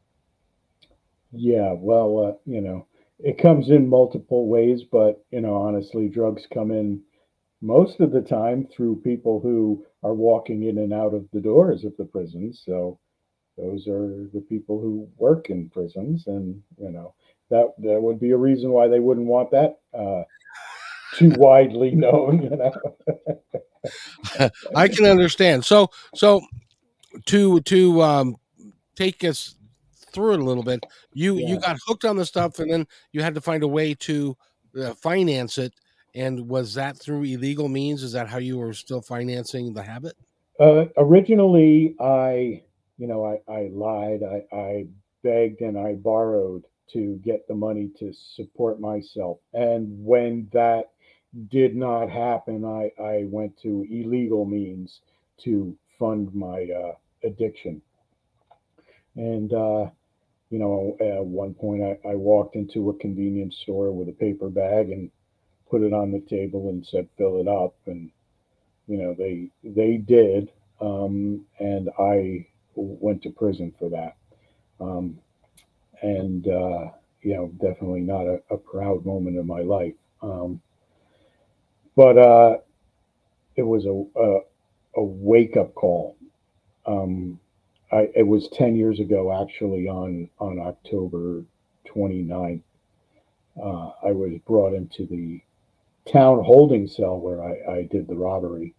Yeah, 1.32 1.74
well, 1.76 2.26
uh, 2.26 2.50
you 2.50 2.60
know, 2.60 2.86
it 3.18 3.38
comes 3.38 3.70
in 3.70 3.88
multiple 3.88 4.48
ways, 4.48 4.82
but 4.90 5.24
you 5.30 5.40
know, 5.40 5.54
honestly, 5.54 6.08
drugs 6.08 6.46
come 6.52 6.70
in 6.70 7.02
most 7.60 8.00
of 8.00 8.12
the 8.12 8.20
time 8.20 8.66
through 8.66 9.00
people 9.02 9.40
who 9.40 9.84
are 10.02 10.14
walking 10.14 10.64
in 10.64 10.78
and 10.78 10.92
out 10.92 11.14
of 11.14 11.26
the 11.32 11.40
doors 11.40 11.84
of 11.84 11.96
the 11.96 12.04
prisons. 12.04 12.62
So 12.64 12.98
those 13.56 13.88
are 13.88 14.28
the 14.32 14.44
people 14.48 14.80
who 14.80 15.08
work 15.16 15.50
in 15.50 15.70
prisons, 15.70 16.26
and 16.26 16.62
you 16.78 16.90
know 16.90 17.14
that 17.50 17.72
that 17.78 18.00
would 18.00 18.20
be 18.20 18.30
a 18.30 18.36
reason 18.36 18.70
why 18.70 18.88
they 18.88 19.00
wouldn't 19.00 19.26
want 19.26 19.50
that 19.50 19.78
uh, 19.98 20.22
too 21.14 21.30
widely 21.36 21.90
known. 21.94 22.42
You 22.42 22.50
know, 22.50 24.50
I 24.76 24.88
can 24.88 25.06
understand. 25.06 25.64
So 25.64 25.90
so 26.14 26.42
to 27.26 27.60
to 27.60 28.02
um, 28.02 28.36
take 28.94 29.24
us 29.24 29.54
through 30.12 30.34
it 30.34 30.40
a 30.40 30.44
little 30.44 30.62
bit, 30.62 30.84
you 31.12 31.36
yeah. 31.36 31.48
you 31.48 31.60
got 31.60 31.78
hooked 31.86 32.04
on 32.04 32.16
the 32.16 32.24
stuff, 32.24 32.58
and 32.58 32.70
then 32.70 32.86
you 33.12 33.22
had 33.22 33.34
to 33.34 33.40
find 33.40 33.62
a 33.62 33.68
way 33.68 33.94
to 33.94 34.36
uh, 34.80 34.94
finance 34.94 35.58
it 35.58 35.72
and 36.16 36.48
was 36.48 36.72
that 36.74 36.96
through 36.96 37.24
illegal 37.24 37.68
means? 37.68 38.02
Is 38.02 38.12
that 38.12 38.26
how 38.26 38.38
you 38.38 38.56
were 38.56 38.72
still 38.72 39.02
financing 39.02 39.74
the 39.74 39.82
habit? 39.82 40.16
Uh, 40.58 40.86
originally, 40.96 41.94
I, 42.00 42.62
you 42.96 43.06
know, 43.06 43.24
I, 43.24 43.52
I 43.52 43.68
lied. 43.70 44.22
I, 44.22 44.56
I 44.56 44.86
begged 45.22 45.60
and 45.60 45.78
I 45.78 45.92
borrowed 45.92 46.64
to 46.94 47.20
get 47.22 47.46
the 47.46 47.54
money 47.54 47.90
to 47.98 48.14
support 48.14 48.80
myself. 48.80 49.38
And 49.52 49.88
when 50.02 50.48
that 50.54 50.92
did 51.50 51.76
not 51.76 52.08
happen, 52.08 52.64
I, 52.64 52.90
I 52.98 53.24
went 53.28 53.60
to 53.62 53.86
illegal 53.90 54.46
means 54.46 55.00
to 55.42 55.76
fund 55.98 56.34
my 56.34 56.62
uh, 56.62 56.94
addiction. 57.26 57.82
And, 59.14 59.52
uh, 59.52 59.90
you 60.50 60.58
know, 60.58 60.96
at 61.00 61.24
one 61.24 61.54
point 61.54 61.82
I, 61.82 61.98
I 62.08 62.14
walked 62.14 62.54
into 62.54 62.90
a 62.90 62.98
convenience 62.98 63.56
store 63.62 63.90
with 63.92 64.08
a 64.08 64.12
paper 64.12 64.48
bag 64.48 64.90
and 64.90 65.10
put 65.70 65.82
it 65.82 65.92
on 65.92 66.12
the 66.12 66.20
table 66.20 66.68
and 66.68 66.86
said 66.86 67.08
fill 67.18 67.40
it 67.40 67.48
up. 67.48 67.74
And 67.86 68.10
you 68.86 68.98
know 68.98 69.14
they 69.18 69.48
they 69.64 69.96
did 69.96 70.50
um, 70.80 71.44
and 71.58 71.88
i 71.98 72.46
went 72.74 73.22
to 73.22 73.30
prison 73.30 73.72
for 73.78 73.88
that. 73.88 74.16
Um, 74.80 75.18
and 76.02 76.46
uh, 76.46 76.90
you 77.22 77.34
know 77.34 77.48
definitely 77.58 78.02
not 78.02 78.26
a, 78.26 78.40
a, 78.50 78.58
proud 78.58 79.06
moment 79.06 79.38
in 79.38 79.46
my 79.46 79.60
life. 79.60 79.94
Um, 80.22 80.60
but 81.96 82.18
uh, 82.18 82.58
it 83.56 83.62
was 83.62 83.86
a, 83.86 84.20
a, 84.20 84.40
a 85.00 85.02
wake-up 85.02 85.74
call 85.74 86.15
um, 86.86 87.38
I, 87.92 88.08
it 88.14 88.26
was 88.26 88.48
10 88.48 88.76
years 88.76 89.00
ago 89.00 89.32
actually 89.42 89.88
on 89.88 90.28
on 90.38 90.58
october 90.58 91.44
29th 91.88 92.62
uh, 93.62 93.90
i 94.04 94.12
was 94.12 94.38
brought 94.46 94.74
into 94.74 95.06
the 95.06 95.40
town 96.06 96.42
holding 96.44 96.86
cell 96.86 97.18
where 97.18 97.42
I, 97.42 97.78
I 97.78 97.82
did 97.90 98.08
the 98.08 98.14
robbery. 98.14 98.74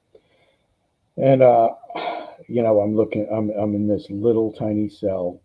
And, 1.17 1.41
uh, 1.41 1.69
you 2.47 2.63
know, 2.63 2.79
I'm 2.79 2.95
looking, 2.95 3.27
I'm, 3.31 3.49
I'm 3.51 3.75
in 3.75 3.87
this 3.87 4.07
little 4.09 4.51
tiny 4.53 4.89
cell 4.89 5.41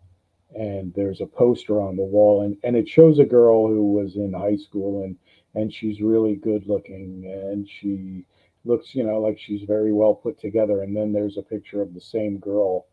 and 0.55 0.93
there's 0.93 1.19
a 1.19 1.25
poster 1.25 1.81
on 1.81 1.95
the 1.95 2.03
wall 2.03 2.43
and, 2.43 2.57
and 2.63 2.75
it 2.75 2.87
shows 2.87 3.19
a 3.19 3.25
girl 3.25 3.67
who 3.67 3.91
was 3.91 4.15
in 4.15 4.33
high 4.33 4.55
school 4.55 5.03
and, 5.03 5.17
and 5.55 5.73
she's 5.73 6.01
really 6.01 6.35
good 6.35 6.65
looking, 6.65 7.25
and 7.25 7.69
she 7.69 8.25
looks, 8.65 8.95
you 8.95 9.03
know, 9.03 9.19
like 9.19 9.39
she's 9.39 9.63
very 9.63 9.91
well 9.93 10.13
put 10.13 10.39
together. 10.39 10.81
And 10.81 10.95
then 10.95 11.11
there's 11.13 11.37
a 11.37 11.43
picture 11.43 11.81
of 11.81 11.93
the 11.93 12.01
same 12.01 12.37
girl 12.39 12.87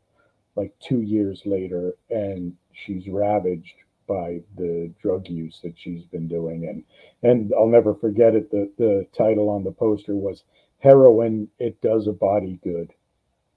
like 0.57 0.73
two 0.81 1.03
years 1.03 1.43
later, 1.45 1.95
and 2.11 2.55
she's 2.73 3.09
ravaged 3.09 3.75
by 4.09 4.41
the 4.57 4.93
drug 5.01 5.29
use 5.29 5.61
that 5.63 5.75
she's 5.77 6.05
been 6.07 6.27
doing. 6.29 6.67
And 6.69 6.85
and 7.23 7.53
I'll 7.57 7.69
never 7.69 7.95
forget 7.95 8.35
it. 8.35 8.51
The 8.51 8.71
the 8.77 9.07
title 9.17 9.49
on 9.49 9.65
the 9.65 9.73
poster 9.73 10.15
was 10.15 10.43
"Heroin. 10.79 11.49
It 11.59 11.81
does 11.81 12.07
a 12.09 12.13
body 12.13 12.59
good." 12.63 12.93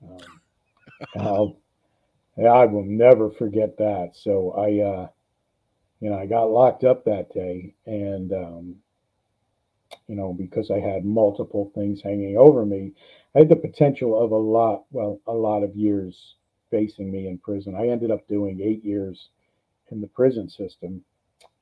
Um, 0.03 1.55
I 2.37 2.65
will 2.65 2.85
never 2.85 3.29
forget 3.29 3.77
that. 3.77 4.11
So 4.15 4.51
I, 4.51 4.79
uh, 4.81 5.07
you 5.99 6.09
know, 6.09 6.17
I 6.17 6.25
got 6.25 6.45
locked 6.45 6.83
up 6.83 7.05
that 7.05 7.33
day, 7.33 7.75
and 7.85 8.31
um, 8.33 8.75
you 10.07 10.15
know, 10.15 10.33
because 10.33 10.69
I 10.69 10.79
had 10.79 11.05
multiple 11.05 11.71
things 11.73 12.01
hanging 12.01 12.37
over 12.37 12.65
me, 12.65 12.93
I 13.35 13.39
had 13.39 13.49
the 13.49 13.55
potential 13.55 14.21
of 14.21 14.31
a 14.31 14.37
lot, 14.37 14.85
well, 14.91 15.19
a 15.27 15.33
lot 15.33 15.63
of 15.63 15.75
years 15.75 16.35
facing 16.71 17.11
me 17.11 17.27
in 17.27 17.37
prison. 17.37 17.75
I 17.75 17.87
ended 17.87 18.11
up 18.11 18.27
doing 18.27 18.61
eight 18.61 18.83
years 18.83 19.29
in 19.91 20.01
the 20.01 20.07
prison 20.07 20.49
system, 20.49 21.03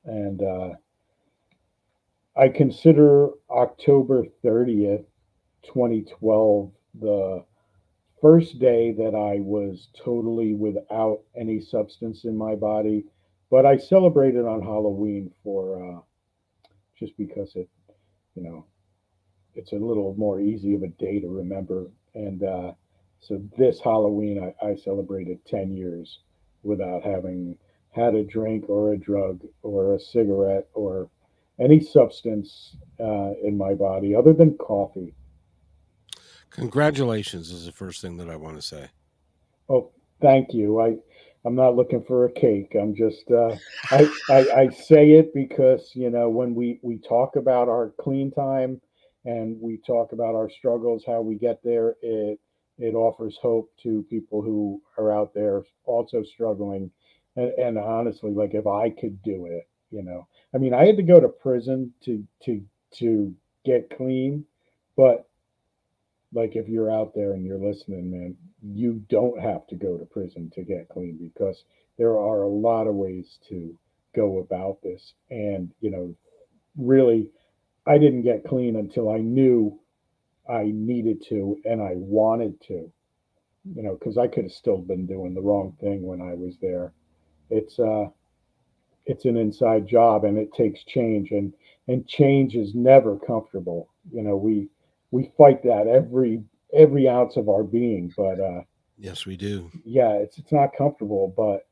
and 0.04 0.42
uh, 0.42 0.70
I 2.36 2.48
consider 2.48 3.28
October 3.50 4.24
30th, 4.44 5.04
2012, 5.64 6.72
the 7.00 7.44
first 8.20 8.58
day 8.58 8.92
that 8.92 9.14
I 9.14 9.40
was 9.40 9.88
totally 10.02 10.54
without 10.54 11.20
any 11.36 11.60
substance 11.60 12.24
in 12.24 12.36
my 12.36 12.54
body. 12.54 13.04
But 13.50 13.66
I 13.66 13.76
celebrated 13.76 14.46
on 14.46 14.62
Halloween 14.62 15.30
for 15.44 15.96
uh, 15.96 16.00
just 16.98 17.16
because 17.18 17.54
it 17.54 17.68
you 18.34 18.42
know, 18.42 18.66
it's 19.54 19.72
a 19.72 19.76
little 19.76 20.14
more 20.16 20.40
easy 20.40 20.74
of 20.74 20.82
a 20.82 20.88
day 20.88 21.20
to 21.20 21.28
remember. 21.28 21.90
And 22.14 22.42
uh, 22.42 22.72
so 23.20 23.42
this 23.56 23.80
Halloween, 23.80 24.54
I, 24.62 24.66
I 24.66 24.76
celebrated 24.76 25.44
10 25.46 25.76
years 25.76 26.20
without 26.62 27.02
having 27.02 27.56
had 27.90 28.14
a 28.14 28.24
drink 28.24 28.68
or 28.68 28.92
a 28.92 28.98
drug 28.98 29.42
or 29.62 29.94
a 29.94 30.00
cigarette 30.00 30.68
or 30.74 31.10
any 31.60 31.80
substance 31.80 32.76
uh, 32.98 33.32
in 33.42 33.56
my 33.56 33.74
body 33.74 34.14
other 34.14 34.32
than 34.32 34.56
coffee. 34.56 35.14
Congratulations 36.50 37.50
is 37.50 37.66
the 37.66 37.72
first 37.72 38.02
thing 38.02 38.16
that 38.18 38.28
I 38.28 38.36
want 38.36 38.56
to 38.56 38.62
say. 38.62 38.88
Oh, 39.68 39.90
thank 40.20 40.52
you. 40.52 40.80
I 40.80 40.96
I'm 41.44 41.54
not 41.56 41.74
looking 41.74 42.04
for 42.04 42.26
a 42.26 42.32
cake. 42.32 42.76
I'm 42.80 42.94
just 42.94 43.30
uh, 43.30 43.56
I, 43.90 44.08
I, 44.30 44.50
I 44.60 44.68
say 44.68 45.12
it 45.12 45.34
because 45.34 45.90
you 45.94 46.10
know 46.10 46.28
when 46.28 46.54
we 46.54 46.78
we 46.82 46.98
talk 46.98 47.36
about 47.36 47.68
our 47.68 47.92
clean 48.00 48.30
time 48.30 48.80
and 49.24 49.60
we 49.60 49.78
talk 49.86 50.12
about 50.12 50.34
our 50.34 50.48
struggles, 50.50 51.04
how 51.06 51.20
we 51.20 51.36
get 51.36 51.60
there, 51.64 51.96
it 52.02 52.38
it 52.78 52.94
offers 52.94 53.38
hope 53.40 53.70
to 53.82 54.04
people 54.08 54.42
who 54.42 54.80
are 54.98 55.12
out 55.12 55.34
there 55.34 55.62
also 55.84 56.22
struggling. 56.22 56.90
And, 57.36 57.50
and 57.52 57.78
honestly, 57.78 58.32
like 58.32 58.54
if 58.54 58.66
I 58.66 58.90
could 58.90 59.22
do 59.22 59.46
it, 59.46 59.68
you 59.90 60.02
know, 60.02 60.26
I 60.54 60.58
mean, 60.58 60.74
I 60.74 60.86
had 60.86 60.96
to 60.96 61.02
go 61.02 61.20
to 61.20 61.28
prison 61.28 61.92
to 62.04 62.24
to 62.44 62.62
to 62.98 63.34
get 63.64 63.96
clean, 63.96 64.44
but 64.96 65.26
like 66.32 66.56
if 66.56 66.68
you're 66.68 66.90
out 66.90 67.14
there 67.14 67.32
and 67.32 67.44
you're 67.44 67.58
listening, 67.58 68.10
man, 68.10 68.36
you 68.62 69.02
don't 69.08 69.40
have 69.40 69.66
to 69.68 69.76
go 69.76 69.98
to 69.98 70.04
prison 70.06 70.50
to 70.54 70.62
get 70.62 70.88
clean 70.88 71.18
because 71.18 71.64
there 71.98 72.18
are 72.18 72.42
a 72.42 72.48
lot 72.48 72.86
of 72.86 72.94
ways 72.94 73.38
to 73.48 73.74
go 74.14 74.38
about 74.38 74.78
this. 74.82 75.14
And, 75.30 75.72
you 75.80 75.90
know, 75.90 76.14
really, 76.76 77.28
I 77.86 77.98
didn't 77.98 78.22
get 78.22 78.44
clean 78.44 78.76
until 78.76 79.10
I 79.10 79.18
knew 79.18 79.78
I 80.48 80.64
needed 80.74 81.24
to 81.28 81.58
and 81.64 81.82
I 81.82 81.92
wanted 81.94 82.60
to, 82.68 82.90
you 83.74 83.82
know, 83.82 83.94
because 83.94 84.18
I 84.18 84.28
could 84.28 84.44
have 84.44 84.52
still 84.52 84.78
been 84.78 85.06
doing 85.06 85.34
the 85.34 85.42
wrong 85.42 85.76
thing 85.80 86.02
when 86.06 86.20
I 86.22 86.34
was 86.34 86.56
there. 86.60 86.92
It's, 87.50 87.78
uh, 87.78 88.06
it's 89.06 89.24
an 89.24 89.36
inside 89.36 89.86
job 89.86 90.24
and 90.24 90.38
it 90.38 90.52
takes 90.52 90.84
change 90.84 91.30
and 91.32 91.52
and 91.88 92.06
change 92.06 92.54
is 92.54 92.74
never 92.74 93.18
comfortable 93.18 93.88
you 94.12 94.22
know 94.22 94.36
we 94.36 94.68
we 95.12 95.30
fight 95.38 95.62
that 95.62 95.86
every 95.86 96.42
every 96.74 97.08
ounce 97.08 97.36
of 97.36 97.48
our 97.48 97.62
being. 97.62 98.12
But 98.16 98.40
uh, 98.40 98.62
yes, 98.98 99.24
we 99.24 99.36
do. 99.36 99.70
Yeah, 99.84 100.14
it's 100.14 100.38
it's 100.38 100.50
not 100.50 100.76
comfortable, 100.76 101.32
but 101.36 101.68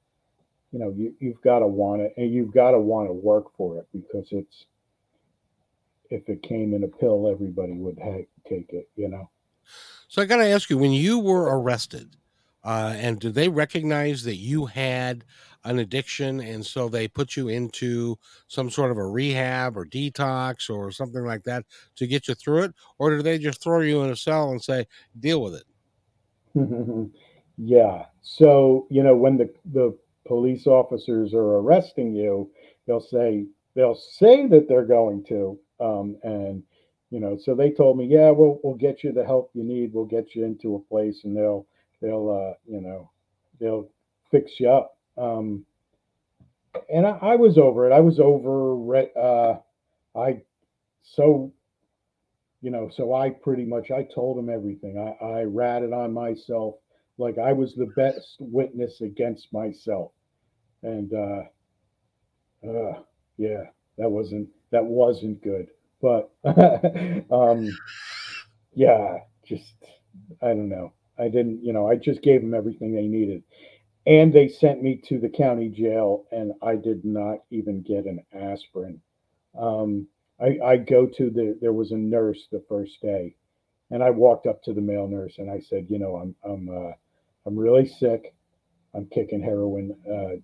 you 0.71 0.79
know 0.79 0.95
you 0.97 1.13
you've 1.19 1.43
got 1.43 1.59
to 1.59 1.67
want 1.67 2.03
it, 2.03 2.15
and 2.17 2.33
you've 2.33 2.55
got 2.55 2.71
to 2.71 2.79
want 2.79 3.09
to 3.09 3.13
work 3.13 3.47
for 3.57 3.79
it 3.79 3.89
because 3.93 4.29
it's 4.31 4.67
if 6.11 6.29
it 6.29 6.43
came 6.43 6.75
in 6.75 6.85
a 6.85 6.89
pill, 6.89 7.29
everybody 7.29 7.73
would 7.73 7.99
ha- 7.99 8.27
take 8.49 8.71
it. 8.73 8.89
You 8.95 9.09
know. 9.09 9.29
So 10.07 10.23
I 10.23 10.27
got 10.27 10.37
to 10.37 10.47
ask 10.47 10.71
you, 10.71 10.79
when 10.79 10.93
you 10.93 11.19
were 11.19 11.59
arrested, 11.59 12.17
uh, 12.65 12.95
and 12.97 13.21
did 13.21 13.35
they 13.35 13.49
recognize 13.49 14.23
that 14.25 14.37
you 14.37 14.67
had 14.67 15.25
an 15.65 15.79
addiction 15.79 16.41
and 16.41 16.65
so 16.65 16.89
they 16.89 17.07
put 17.07 17.37
you 17.37 17.49
into 17.49 18.19
some 18.49 18.71
sort 18.71 18.91
of 18.91 18.97
a 18.97 19.07
rehab 19.07 19.77
or 19.77 19.85
detox 19.85 20.71
or 20.71 20.91
something 20.91 21.25
like 21.25 21.43
that 21.45 21.65
to 21.97 22.07
get 22.07 22.29
you 22.29 22.35
through 22.35 22.63
it? 22.63 22.75
Or 22.99 23.11
did 23.11 23.25
they 23.25 23.39
just 23.39 23.63
throw 23.63 23.81
you 23.81 24.03
in 24.03 24.11
a 24.11 24.17
cell 24.17 24.51
and 24.51 24.63
say 24.63 24.87
deal 25.19 25.43
with 25.43 25.55
it 25.55 25.65
yeah. 27.59 28.07
So 28.23 28.87
you 28.91 29.03
know 29.03 29.15
when 29.15 29.37
the 29.37 29.53
the 29.73 29.97
police 30.27 30.67
officers 30.67 31.35
are 31.35 31.57
arresting 31.59 32.15
you 32.15 32.51
they'll 32.87 33.01
say 33.01 33.47
they'll 33.75 33.95
say 33.95 34.47
that 34.47 34.69
they're 34.69 34.85
going 34.85 35.25
to 35.25 35.59
um, 35.81 36.17
and 36.23 36.63
you 37.11 37.21
know 37.21 37.39
so 37.43 37.55
they 37.55 37.71
told 37.71 37.99
me 37.99 38.07
yeah 38.07 38.31
we'll 38.31 38.61
we'll 38.63 38.75
get 38.75 39.03
you 39.03 39.13
the 39.13 39.25
help 39.25 39.51
you 39.55 39.65
need. 39.65 39.93
We'll 39.93 40.05
get 40.05 40.35
you 40.35 40.45
into 40.45 40.75
a 40.75 40.81
place 40.81 41.25
and 41.25 41.37
they'll 41.37 41.67
they'll 42.01 42.31
uh, 42.31 42.55
you 42.67 42.81
know 42.81 43.11
they'll 43.59 43.89
fix 44.31 44.53
you 44.59 44.71
up 44.71 44.97
um, 45.17 45.65
and 46.93 47.07
I, 47.07 47.19
I, 47.21 47.37
was 47.37 47.59
over 47.59 47.91
it. 47.91 47.93
I 47.93 48.01
was 48.01 48.21
over. 48.21 48.97
Uh, 49.17 49.59
I 50.17 50.43
so 51.03 51.53
you 52.63 52.71
know, 52.71 52.91
so 52.95 53.15
I 53.15 53.31
pretty 53.31 53.65
much 53.65 53.91
I 53.91 54.07
told 54.15 54.39
him 54.39 54.51
everything. 54.51 54.99
I, 54.99 55.25
I 55.25 55.43
ratted 55.45 55.93
on 55.93 56.13
myself 56.13 56.75
like 57.19 57.39
I 57.39 57.53
was 57.53 57.75
the 57.75 57.91
best 57.97 58.37
witness 58.39 59.01
against 59.01 59.53
myself, 59.53 60.13
and 60.83 61.13
uh, 61.13 62.69
uh, 62.69 63.03
yeah, 63.37 63.65
that 63.99 64.11
wasn't 64.11 64.49
that 64.71 64.85
wasn't 64.85 65.43
good. 65.43 65.69
But 66.01 66.31
um, 67.31 67.69
yeah, 68.75 69.19
just 69.45 69.75
I 70.43 70.49
don't 70.49 70.69
know. 70.69 70.93
I 71.21 71.29
didn't, 71.29 71.65
you 71.65 71.73
know, 71.73 71.89
I 71.89 71.97
just 71.97 72.23
gave 72.23 72.41
them 72.41 72.55
everything 72.55 72.93
they 72.93 73.07
needed. 73.07 73.43
And 74.07 74.33
they 74.33 74.49
sent 74.49 74.83
me 74.83 74.97
to 75.07 75.19
the 75.19 75.29
county 75.29 75.69
jail 75.69 76.25
and 76.33 76.53
i 76.63 76.75
did 76.75 77.05
not 77.05 77.41
even 77.51 77.83
get 77.83 78.07
an 78.07 78.25
aspirin. 78.33 79.01
Um, 79.59 80.09
I, 80.41 80.59
I 80.65 80.77
go 80.79 81.07
to 81.07 81.31
the 81.31 81.59
there 81.61 81.73
was 81.75 81.93
a 81.93 81.97
nurse 81.97 82.49
the 82.51 82.65
first 82.69 83.03
day 83.03 83.37
and 83.91 84.03
i 84.03 84.11
walked 84.11 84.47
up 84.47 84.63
to 84.63 84.73
the 84.73 84.81
male 84.81 85.07
nurse 85.07 85.37
and 85.39 85.51
i 85.51 85.61
said 85.61 85.87
you 85.91 85.99
know 85.99 86.17
i'm 86.17 86.35
i'm 86.45 86.69
uh, 86.69 86.93
i'm 87.47 87.59
really 87.59 87.87
sick. 87.87 88.35
I'm 88.95 89.07
kicking 89.07 89.43
heroin. 89.43 89.97
Uh, 90.07 90.41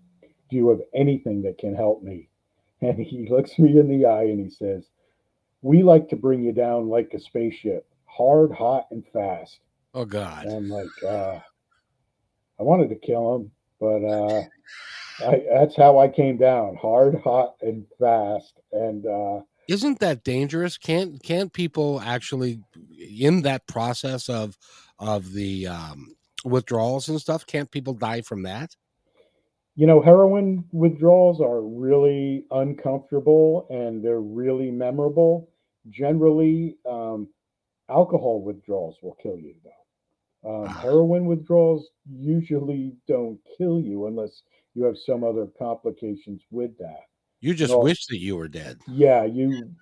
do 0.50 0.56
you 0.56 0.68
have 0.68 0.80
anything 0.94 1.42
that 1.42 1.58
can 1.58 1.74
help 1.74 2.02
me? 2.02 2.28
And 2.82 2.98
he 2.98 3.26
looks 3.30 3.58
me 3.58 3.78
in 3.78 3.88
the 3.88 4.04
eye 4.04 4.24
and 4.24 4.38
he 4.38 4.50
says 4.50 4.86
we 5.62 5.82
like 5.82 6.10
to 6.10 6.16
bring 6.16 6.42
you 6.42 6.52
down 6.52 6.88
like 6.90 7.12
a 7.14 7.18
spaceship 7.18 7.86
hard 8.04 8.52
hot 8.52 8.86
and 8.90 9.04
fast 9.12 9.60
oh 9.96 10.04
god 10.04 10.46
i'm 10.46 10.68
like 10.68 10.86
uh, 11.04 11.40
I 12.58 12.62
wanted 12.62 12.88
to 12.88 12.96
kill 12.96 13.36
him, 13.36 13.50
but 13.80 14.04
uh, 14.04 14.42
I, 15.28 15.42
that's 15.52 15.76
how 15.76 15.98
I 15.98 16.08
came 16.08 16.38
down 16.38 16.76
hard, 16.76 17.20
hot, 17.22 17.54
and 17.60 17.84
fast. 17.98 18.54
And 18.72 19.06
uh, 19.06 19.40
isn't 19.68 20.00
that 20.00 20.24
dangerous? 20.24 20.78
Can't 20.78 21.22
can't 21.22 21.52
people 21.52 22.00
actually 22.00 22.60
in 22.98 23.42
that 23.42 23.66
process 23.66 24.28
of 24.28 24.56
of 24.98 25.32
the 25.32 25.66
um, 25.66 26.16
withdrawals 26.44 27.08
and 27.08 27.20
stuff? 27.20 27.46
Can't 27.46 27.70
people 27.70 27.92
die 27.92 28.22
from 28.22 28.42
that? 28.44 28.74
You 29.74 29.86
know, 29.86 30.00
heroin 30.00 30.64
withdrawals 30.72 31.42
are 31.42 31.60
really 31.60 32.46
uncomfortable 32.50 33.66
and 33.68 34.02
they're 34.02 34.22
really 34.22 34.70
memorable. 34.70 35.50
Generally, 35.90 36.78
um, 36.88 37.28
alcohol 37.90 38.40
withdrawals 38.40 38.96
will 39.02 39.16
kill 39.22 39.36
you, 39.36 39.54
though. 39.62 39.70
Um, 40.46 40.66
heroin 40.66 41.26
withdrawals 41.26 41.88
usually 42.08 42.94
don't 43.08 43.38
kill 43.58 43.80
you 43.80 44.06
unless 44.06 44.42
you 44.74 44.84
have 44.84 44.96
some 44.96 45.24
other 45.24 45.48
complications 45.58 46.42
with 46.50 46.76
that. 46.78 47.00
You 47.40 47.54
just 47.54 47.72
know, 47.72 47.80
wish 47.80 48.06
that 48.06 48.18
you 48.20 48.36
were 48.36 48.48
dead. 48.48 48.78
Yeah, 48.86 49.24
you, 49.24 49.72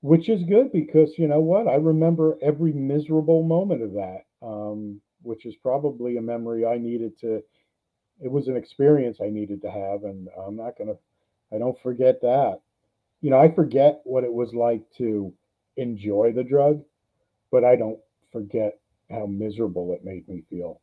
which 0.00 0.28
is 0.28 0.42
good 0.44 0.72
because 0.72 1.18
you 1.18 1.26
know 1.26 1.40
what? 1.40 1.66
I 1.68 1.76
remember 1.76 2.36
every 2.42 2.72
miserable 2.72 3.42
moment 3.42 3.82
of 3.82 3.92
that, 3.94 4.26
um, 4.42 5.00
which 5.22 5.46
is 5.46 5.54
probably 5.62 6.16
a 6.18 6.22
memory 6.22 6.66
I 6.66 6.78
needed 6.78 7.18
to. 7.20 7.42
It 8.20 8.30
was 8.30 8.48
an 8.48 8.56
experience 8.56 9.18
I 9.22 9.30
needed 9.30 9.62
to 9.62 9.70
have, 9.70 10.04
and 10.04 10.28
I'm 10.36 10.56
not 10.56 10.76
gonna. 10.76 10.94
I 11.52 11.58
don't 11.58 11.80
forget 11.82 12.20
that. 12.20 12.60
you 13.20 13.30
know, 13.30 13.38
I 13.38 13.50
forget 13.54 14.00
what 14.04 14.24
it 14.24 14.32
was 14.32 14.52
like 14.54 14.82
to 14.98 15.32
enjoy 15.76 16.32
the 16.34 16.44
drug, 16.44 16.82
but 17.50 17.64
I 17.64 17.76
don't 17.76 17.98
forget 18.32 18.78
how 19.10 19.26
miserable 19.26 19.92
it 19.92 20.04
made 20.04 20.28
me 20.28 20.42
feel. 20.50 20.80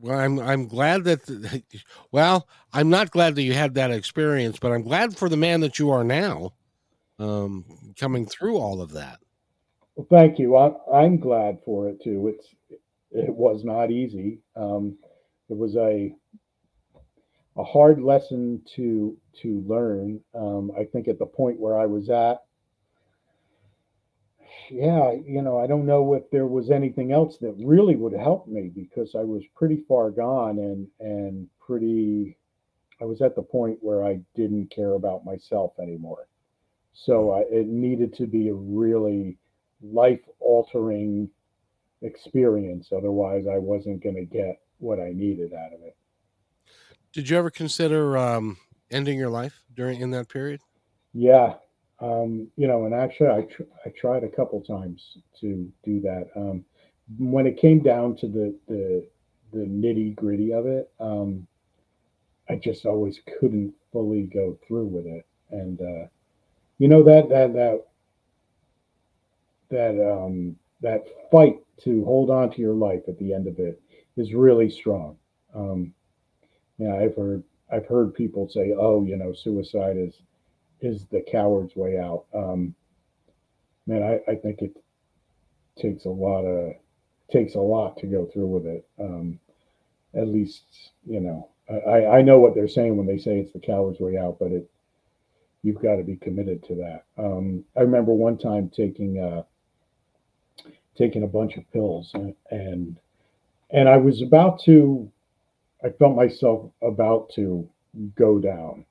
Well, 0.00 0.18
I'm 0.18 0.38
I'm 0.40 0.66
glad 0.66 1.04
that 1.04 1.62
well, 2.12 2.48
I'm 2.72 2.90
not 2.90 3.10
glad 3.10 3.34
that 3.36 3.42
you 3.42 3.52
had 3.54 3.74
that 3.74 3.90
experience, 3.90 4.58
but 4.58 4.72
I'm 4.72 4.82
glad 4.82 5.16
for 5.16 5.28
the 5.28 5.36
man 5.36 5.60
that 5.60 5.78
you 5.78 5.90
are 5.90 6.04
now, 6.04 6.54
um, 7.18 7.64
coming 7.98 8.26
through 8.26 8.56
all 8.56 8.80
of 8.80 8.92
that. 8.92 9.20
Well, 9.94 10.06
thank 10.10 10.38
you. 10.38 10.56
I, 10.56 10.72
I'm 10.92 11.18
glad 11.18 11.58
for 11.64 11.88
it 11.88 12.02
too. 12.02 12.28
It's 12.28 12.54
it 13.10 13.34
was 13.34 13.64
not 13.64 13.90
easy. 13.90 14.40
Um, 14.56 14.96
it 15.48 15.56
was 15.56 15.76
a 15.76 16.14
a 17.56 17.64
hard 17.64 18.00
lesson 18.00 18.62
to 18.76 19.16
to 19.42 19.62
learn. 19.66 20.20
Um, 20.34 20.72
I 20.78 20.84
think 20.84 21.08
at 21.08 21.18
the 21.18 21.26
point 21.26 21.60
where 21.60 21.78
I 21.78 21.86
was 21.86 22.08
at, 22.08 22.38
yeah, 24.70 25.12
you 25.12 25.42
know, 25.42 25.58
I 25.58 25.66
don't 25.66 25.86
know 25.86 26.14
if 26.14 26.30
there 26.30 26.46
was 26.46 26.70
anything 26.70 27.12
else 27.12 27.38
that 27.38 27.54
really 27.64 27.96
would 27.96 28.12
help 28.12 28.46
me 28.46 28.70
because 28.74 29.14
I 29.14 29.22
was 29.24 29.42
pretty 29.54 29.84
far 29.88 30.10
gone 30.10 30.58
and 30.58 30.88
and 31.00 31.48
pretty. 31.60 32.36
I 33.00 33.04
was 33.04 33.20
at 33.20 33.34
the 33.34 33.42
point 33.42 33.78
where 33.80 34.04
I 34.04 34.20
didn't 34.36 34.70
care 34.70 34.92
about 34.92 35.24
myself 35.24 35.72
anymore. 35.80 36.28
So 36.92 37.32
I, 37.32 37.40
it 37.50 37.66
needed 37.66 38.14
to 38.14 38.26
be 38.26 38.48
a 38.48 38.54
really 38.54 39.38
life 39.82 40.20
altering 40.38 41.28
experience. 42.02 42.90
Otherwise, 42.96 43.46
I 43.52 43.58
wasn't 43.58 44.02
going 44.02 44.14
to 44.16 44.24
get 44.24 44.60
what 44.78 45.00
I 45.00 45.12
needed 45.12 45.52
out 45.52 45.72
of 45.72 45.82
it. 45.82 45.96
Did 47.12 47.28
you 47.28 47.36
ever 47.36 47.50
consider 47.50 48.16
um, 48.16 48.56
ending 48.90 49.18
your 49.18 49.30
life 49.30 49.62
during 49.74 50.00
in 50.00 50.10
that 50.12 50.28
period? 50.28 50.60
Yeah, 51.12 51.54
um, 52.02 52.48
you 52.56 52.66
know, 52.66 52.84
and 52.84 52.94
actually, 52.94 53.28
I 53.28 53.42
tr- 53.42 53.62
I 53.86 53.90
tried 53.90 54.24
a 54.24 54.28
couple 54.28 54.60
times 54.60 55.18
to 55.40 55.70
do 55.84 56.00
that. 56.00 56.28
Um, 56.34 56.64
when 57.18 57.46
it 57.46 57.58
came 57.58 57.80
down 57.80 58.16
to 58.16 58.26
the 58.26 58.54
the 58.66 59.06
the 59.52 59.66
nitty 59.66 60.16
gritty 60.16 60.52
of 60.52 60.66
it, 60.66 60.90
um, 60.98 61.46
I 62.48 62.56
just 62.56 62.86
always 62.86 63.20
couldn't 63.38 63.72
fully 63.92 64.22
go 64.22 64.58
through 64.66 64.86
with 64.86 65.06
it, 65.06 65.24
and 65.50 65.80
uh, 65.80 66.08
you 66.78 66.88
know 66.88 67.04
that 67.04 67.28
that 67.28 67.52
that 67.52 67.86
that 69.70 70.12
um, 70.12 70.56
that 70.80 71.04
fight 71.30 71.60
to 71.84 72.04
hold 72.04 72.30
on 72.30 72.50
to 72.50 72.60
your 72.60 72.74
life 72.74 73.02
at 73.06 73.18
the 73.18 73.32
end 73.32 73.46
of 73.46 73.58
it 73.60 73.80
is 74.16 74.34
really 74.34 74.70
strong. 74.70 75.16
Um, 75.54 75.94
yeah, 76.78 76.96
I've 76.96 77.14
heard 77.14 77.44
I've 77.70 77.86
heard 77.86 78.12
people 78.12 78.48
say, 78.48 78.74
"Oh, 78.76 79.04
you 79.04 79.16
know, 79.16 79.32
suicide 79.32 79.96
is 79.98 80.20
is 80.82 81.06
the 81.06 81.22
coward's 81.22 81.76
way 81.76 81.98
out." 81.98 82.24
Um, 82.34 82.74
man, 83.86 84.02
I, 84.02 84.30
I 84.30 84.34
think 84.36 84.62
it 84.62 84.76
takes 85.76 86.04
a 86.04 86.10
lot 86.10 86.44
of 86.44 86.74
takes 87.30 87.54
a 87.54 87.60
lot 87.60 87.96
to 87.98 88.06
go 88.06 88.26
through 88.26 88.46
with 88.46 88.66
it. 88.66 88.86
Um, 89.00 89.38
at 90.14 90.28
least, 90.28 90.64
you 91.06 91.20
know, 91.20 91.48
I, 91.88 92.18
I 92.18 92.22
know 92.22 92.38
what 92.38 92.54
they're 92.54 92.68
saying 92.68 92.96
when 92.96 93.06
they 93.06 93.18
say 93.18 93.38
it's 93.38 93.52
the 93.52 93.58
coward's 93.58 94.00
way 94.00 94.18
out, 94.18 94.38
but 94.38 94.52
it 94.52 94.68
you've 95.62 95.80
got 95.80 95.96
to 95.96 96.02
be 96.02 96.16
committed 96.16 96.62
to 96.64 96.74
that. 96.74 97.04
Um, 97.16 97.64
I 97.76 97.80
remember 97.80 98.12
one 98.12 98.36
time 98.36 98.68
taking 98.68 99.18
uh, 99.18 99.42
taking 100.96 101.22
a 101.22 101.28
bunch 101.28 101.56
of 101.56 101.70
pills 101.72 102.10
and, 102.14 102.34
and 102.50 102.96
and 103.70 103.88
I 103.88 103.96
was 103.96 104.22
about 104.22 104.62
to 104.64 105.10
I 105.84 105.90
felt 105.90 106.16
myself 106.16 106.70
about 106.82 107.30
to 107.34 107.68
go 108.14 108.38
down. 108.38 108.84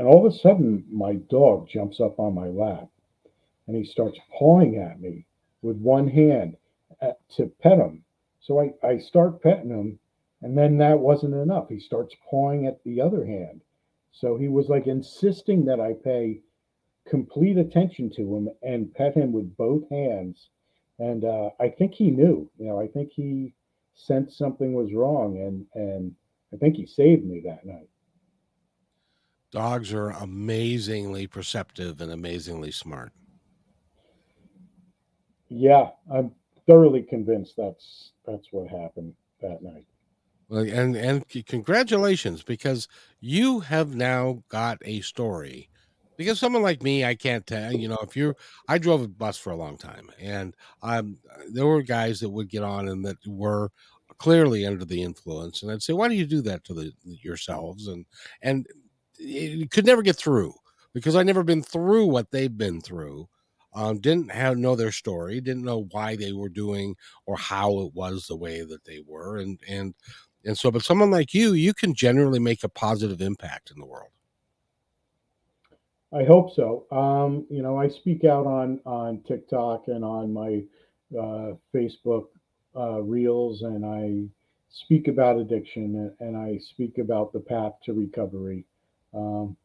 And 0.00 0.08
all 0.08 0.26
of 0.26 0.32
a 0.32 0.34
sudden 0.34 0.86
my 0.90 1.16
dog 1.16 1.68
jumps 1.68 2.00
up 2.00 2.18
on 2.18 2.34
my 2.34 2.48
lap 2.48 2.88
and 3.66 3.76
he 3.76 3.84
starts 3.84 4.18
pawing 4.32 4.78
at 4.78 4.98
me 4.98 5.26
with 5.60 5.76
one 5.76 6.08
hand 6.08 6.56
at, 7.02 7.18
to 7.36 7.52
pet 7.60 7.76
him. 7.76 8.02
So 8.40 8.58
I, 8.58 8.72
I 8.82 8.96
start 8.96 9.42
petting 9.42 9.68
him 9.68 9.98
and 10.40 10.56
then 10.56 10.78
that 10.78 11.00
wasn't 11.00 11.34
enough. 11.34 11.68
He 11.68 11.78
starts 11.78 12.16
pawing 12.30 12.66
at 12.66 12.82
the 12.82 12.98
other 12.98 13.26
hand. 13.26 13.60
So 14.10 14.38
he 14.38 14.48
was 14.48 14.70
like 14.70 14.86
insisting 14.86 15.66
that 15.66 15.80
I 15.80 15.92
pay 15.92 16.40
complete 17.06 17.58
attention 17.58 18.08
to 18.16 18.36
him 18.36 18.48
and 18.62 18.94
pet 18.94 19.14
him 19.14 19.32
with 19.32 19.54
both 19.54 19.86
hands 19.90 20.48
and 20.98 21.26
uh, 21.26 21.50
I 21.60 21.68
think 21.68 21.92
he 21.92 22.10
knew. 22.10 22.50
You 22.58 22.68
know, 22.68 22.80
I 22.80 22.86
think 22.86 23.12
he 23.12 23.52
sensed 23.94 24.38
something 24.38 24.72
was 24.72 24.94
wrong, 24.94 25.36
and 25.36 25.66
and 25.74 26.14
I 26.54 26.56
think 26.56 26.76
he 26.76 26.86
saved 26.86 27.26
me 27.26 27.40
that 27.44 27.66
night. 27.66 27.88
Dogs 29.52 29.92
are 29.92 30.10
amazingly 30.10 31.26
perceptive 31.26 32.00
and 32.00 32.12
amazingly 32.12 32.70
smart. 32.70 33.12
Yeah, 35.48 35.90
I'm 36.12 36.32
thoroughly 36.66 37.02
convinced 37.02 37.54
that's 37.56 38.12
that's 38.24 38.48
what 38.52 38.68
happened 38.68 39.14
that 39.42 39.62
night. 39.62 39.86
Well, 40.48 40.68
and 40.68 40.96
and 40.96 41.24
congratulations 41.46 42.42
because 42.42 42.88
you 43.20 43.60
have 43.60 43.94
now 43.94 44.42
got 44.48 44.78
a 44.84 45.00
story 45.00 45.68
because 46.16 46.38
someone 46.38 46.62
like 46.62 46.82
me, 46.82 47.04
I 47.04 47.14
can't 47.14 47.46
tell. 47.46 47.72
You 47.72 47.88
know, 47.88 47.98
if 48.02 48.14
you're, 48.14 48.36
I 48.68 48.76
drove 48.76 49.00
a 49.00 49.08
bus 49.08 49.38
for 49.38 49.52
a 49.52 49.56
long 49.56 49.78
time, 49.78 50.10
and 50.20 50.54
um, 50.82 51.18
there 51.50 51.66
were 51.66 51.82
guys 51.82 52.20
that 52.20 52.28
would 52.28 52.50
get 52.50 52.62
on 52.62 52.88
and 52.88 53.04
that 53.06 53.16
were 53.26 53.70
clearly 54.18 54.66
under 54.66 54.84
the 54.84 55.02
influence, 55.02 55.62
and 55.62 55.72
I'd 55.72 55.82
say, 55.82 55.94
"Why 55.94 56.08
do 56.08 56.14
you 56.14 56.26
do 56.26 56.42
that 56.42 56.62
to 56.64 56.74
the 56.74 56.92
yourselves?" 57.02 57.88
And 57.88 58.04
and 58.42 58.66
it 59.20 59.70
could 59.70 59.86
never 59.86 60.02
get 60.02 60.16
through 60.16 60.54
because 60.92 61.14
I 61.14 61.22
never 61.22 61.42
been 61.44 61.62
through 61.62 62.06
what 62.06 62.30
they've 62.30 62.56
been 62.56 62.80
through. 62.80 63.28
Um, 63.72 64.00
didn't 64.00 64.32
have 64.32 64.58
know 64.58 64.74
their 64.74 64.90
story, 64.90 65.40
didn't 65.40 65.64
know 65.64 65.86
why 65.92 66.16
they 66.16 66.32
were 66.32 66.48
doing 66.48 66.96
or 67.26 67.36
how 67.36 67.80
it 67.80 67.94
was 67.94 68.26
the 68.26 68.36
way 68.36 68.62
that 68.62 68.84
they 68.84 69.00
were, 69.06 69.36
and 69.36 69.60
and 69.68 69.94
and 70.44 70.58
so. 70.58 70.72
But 70.72 70.82
someone 70.82 71.12
like 71.12 71.34
you, 71.34 71.52
you 71.52 71.72
can 71.72 71.94
generally 71.94 72.40
make 72.40 72.64
a 72.64 72.68
positive 72.68 73.20
impact 73.20 73.70
in 73.70 73.78
the 73.78 73.86
world. 73.86 74.10
I 76.12 76.24
hope 76.24 76.52
so. 76.54 76.86
Um, 76.90 77.46
you 77.48 77.62
know, 77.62 77.78
I 77.78 77.88
speak 77.88 78.24
out 78.24 78.46
on 78.46 78.80
on 78.84 79.22
TikTok 79.28 79.84
and 79.86 80.04
on 80.04 80.32
my 80.32 80.64
uh, 81.16 81.54
Facebook 81.72 82.26
uh, 82.76 83.00
reels, 83.02 83.62
and 83.62 83.86
I 83.86 84.28
speak 84.70 85.08
about 85.08 85.36
addiction 85.38 86.14
and 86.20 86.36
I 86.36 86.58
speak 86.58 86.98
about 86.98 87.32
the 87.32 87.40
path 87.40 87.74
to 87.84 87.92
recovery. 87.92 88.64
Um, 89.14 89.56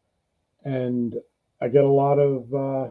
and 0.64 1.16
I 1.62 1.68
get 1.68 1.84
a 1.84 1.90
lot 1.90 2.20
of 2.20 2.54
uh, 2.54 2.90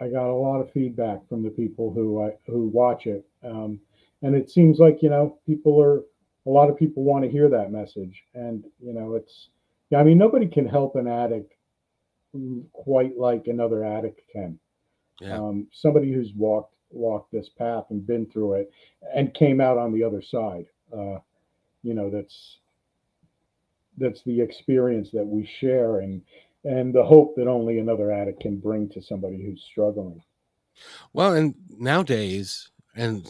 I 0.00 0.08
got 0.08 0.30
a 0.30 0.34
lot 0.34 0.60
of 0.60 0.72
feedback 0.72 1.28
from 1.28 1.42
the 1.42 1.50
people 1.50 1.92
who 1.92 2.22
I 2.22 2.32
who 2.46 2.68
watch 2.68 3.06
it, 3.06 3.26
um, 3.44 3.80
and 4.22 4.34
it 4.34 4.50
seems 4.50 4.78
like 4.78 5.02
you 5.02 5.10
know 5.10 5.38
people 5.46 5.80
are 5.80 5.98
a 6.46 6.50
lot 6.50 6.70
of 6.70 6.78
people 6.78 7.02
want 7.04 7.24
to 7.24 7.30
hear 7.30 7.48
that 7.48 7.72
message, 7.72 8.22
and 8.34 8.64
you 8.80 8.92
know 8.92 9.14
it's 9.14 9.48
yeah. 9.90 9.98
I 9.98 10.04
mean, 10.04 10.18
nobody 10.18 10.46
can 10.46 10.66
help 10.66 10.96
an 10.96 11.06
addict 11.06 11.54
quite 12.72 13.16
like 13.16 13.46
another 13.46 13.84
addict 13.84 14.20
can. 14.32 14.58
Yeah. 15.20 15.38
Um, 15.38 15.66
somebody 15.72 16.12
who's 16.12 16.32
walked 16.34 16.74
walked 16.90 17.32
this 17.32 17.48
path 17.48 17.84
and 17.90 18.06
been 18.06 18.26
through 18.26 18.54
it 18.54 18.72
and 19.14 19.34
came 19.34 19.60
out 19.60 19.78
on 19.78 19.92
the 19.92 20.02
other 20.02 20.22
side. 20.22 20.66
Uh, 20.92 21.18
you 21.82 21.94
know, 21.94 22.10
that's 22.10 22.58
that's 23.98 24.22
the 24.24 24.40
experience 24.40 25.10
that 25.12 25.26
we 25.26 25.46
share 25.60 26.00
and 26.00 26.22
and 26.64 26.92
the 26.92 27.04
hope 27.04 27.36
that 27.36 27.46
only 27.46 27.78
another 27.78 28.10
addict 28.10 28.40
can 28.40 28.58
bring 28.58 28.88
to 28.90 29.00
somebody 29.00 29.42
who's 29.42 29.62
struggling. 29.70 30.22
Well, 31.12 31.34
and 31.34 31.54
nowadays, 31.70 32.70
and 32.96 33.28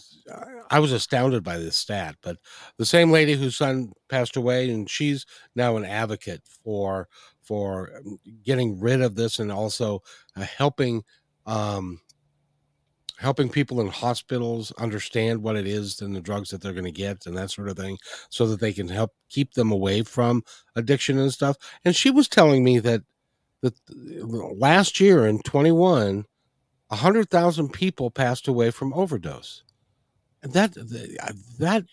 I 0.70 0.80
was 0.80 0.92
astounded 0.92 1.44
by 1.44 1.58
this 1.58 1.76
stat, 1.76 2.16
but 2.22 2.38
the 2.78 2.86
same 2.86 3.10
lady 3.10 3.34
whose 3.34 3.56
son 3.56 3.92
passed 4.08 4.36
away, 4.36 4.70
and 4.70 4.88
she's 4.88 5.26
now 5.54 5.76
an 5.76 5.84
advocate 5.84 6.42
for 6.64 7.08
for 7.42 8.02
getting 8.44 8.78
rid 8.78 9.00
of 9.00 9.14
this 9.14 9.38
and 9.38 9.50
also 9.52 10.02
uh, 10.36 10.40
helping 10.42 11.02
um, 11.46 12.00
helping 13.18 13.48
people 13.48 13.80
in 13.80 13.88
hospitals 13.88 14.72
understand 14.78 15.42
what 15.42 15.56
it 15.56 15.66
is 15.66 16.00
and 16.00 16.14
the 16.14 16.20
drugs 16.20 16.50
that 16.50 16.60
they're 16.62 16.72
going 16.72 16.84
to 16.84 16.92
get 16.92 17.26
and 17.26 17.36
that 17.36 17.50
sort 17.50 17.68
of 17.68 17.76
thing 17.76 17.98
so 18.30 18.46
that 18.46 18.60
they 18.60 18.72
can 18.72 18.88
help 18.88 19.12
keep 19.28 19.54
them 19.54 19.72
away 19.72 20.02
from 20.02 20.42
addiction 20.76 21.18
and 21.18 21.32
stuff. 21.32 21.56
And 21.84 21.94
she 21.96 22.10
was 22.10 22.28
telling 22.28 22.64
me 22.64 22.78
that 22.80 23.02
that 23.62 23.74
last 24.56 25.00
year 25.00 25.26
in 25.26 25.40
21 25.40 26.24
100,000 26.88 27.68
people 27.72 28.10
passed 28.10 28.48
away 28.48 28.70
from 28.70 28.94
overdose. 28.94 29.62
And 30.42 30.52
that 30.52 30.72
that 31.58 31.84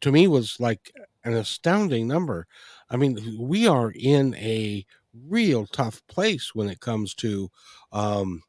to 0.00 0.12
me 0.12 0.28
was 0.28 0.58
like 0.60 0.92
an 1.24 1.34
astounding 1.34 2.06
number. 2.06 2.46
I 2.88 2.96
mean, 2.96 3.36
we 3.38 3.66
are 3.66 3.90
in 3.90 4.34
a 4.36 4.86
real 5.26 5.66
tough 5.66 6.00
place 6.06 6.54
when 6.54 6.68
it 6.68 6.80
comes 6.80 7.14
to 7.16 7.50
um, 7.92 8.42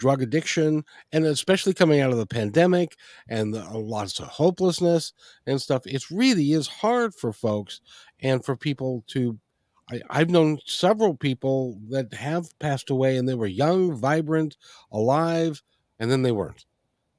drug 0.00 0.22
addiction, 0.22 0.84
and 1.12 1.24
especially 1.26 1.74
coming 1.74 2.00
out 2.00 2.10
of 2.10 2.18
the 2.18 2.26
pandemic 2.26 2.96
and 3.28 3.54
the, 3.54 3.62
lots 3.78 4.18
of 4.18 4.26
hopelessness 4.26 5.12
and 5.46 5.60
stuff. 5.60 5.86
It 5.86 6.10
really 6.10 6.52
is 6.52 6.66
hard 6.66 7.14
for 7.14 7.32
folks 7.32 7.80
and 8.20 8.44
for 8.44 8.56
people 8.56 9.04
to. 9.08 9.38
I, 9.90 10.00
I've 10.10 10.30
known 10.30 10.58
several 10.66 11.14
people 11.14 11.78
that 11.90 12.12
have 12.14 12.58
passed 12.58 12.90
away 12.90 13.16
and 13.16 13.28
they 13.28 13.34
were 13.34 13.46
young, 13.46 13.94
vibrant, 13.94 14.56
alive, 14.90 15.62
and 15.98 16.10
then 16.10 16.22
they 16.22 16.32
weren't. 16.32 16.64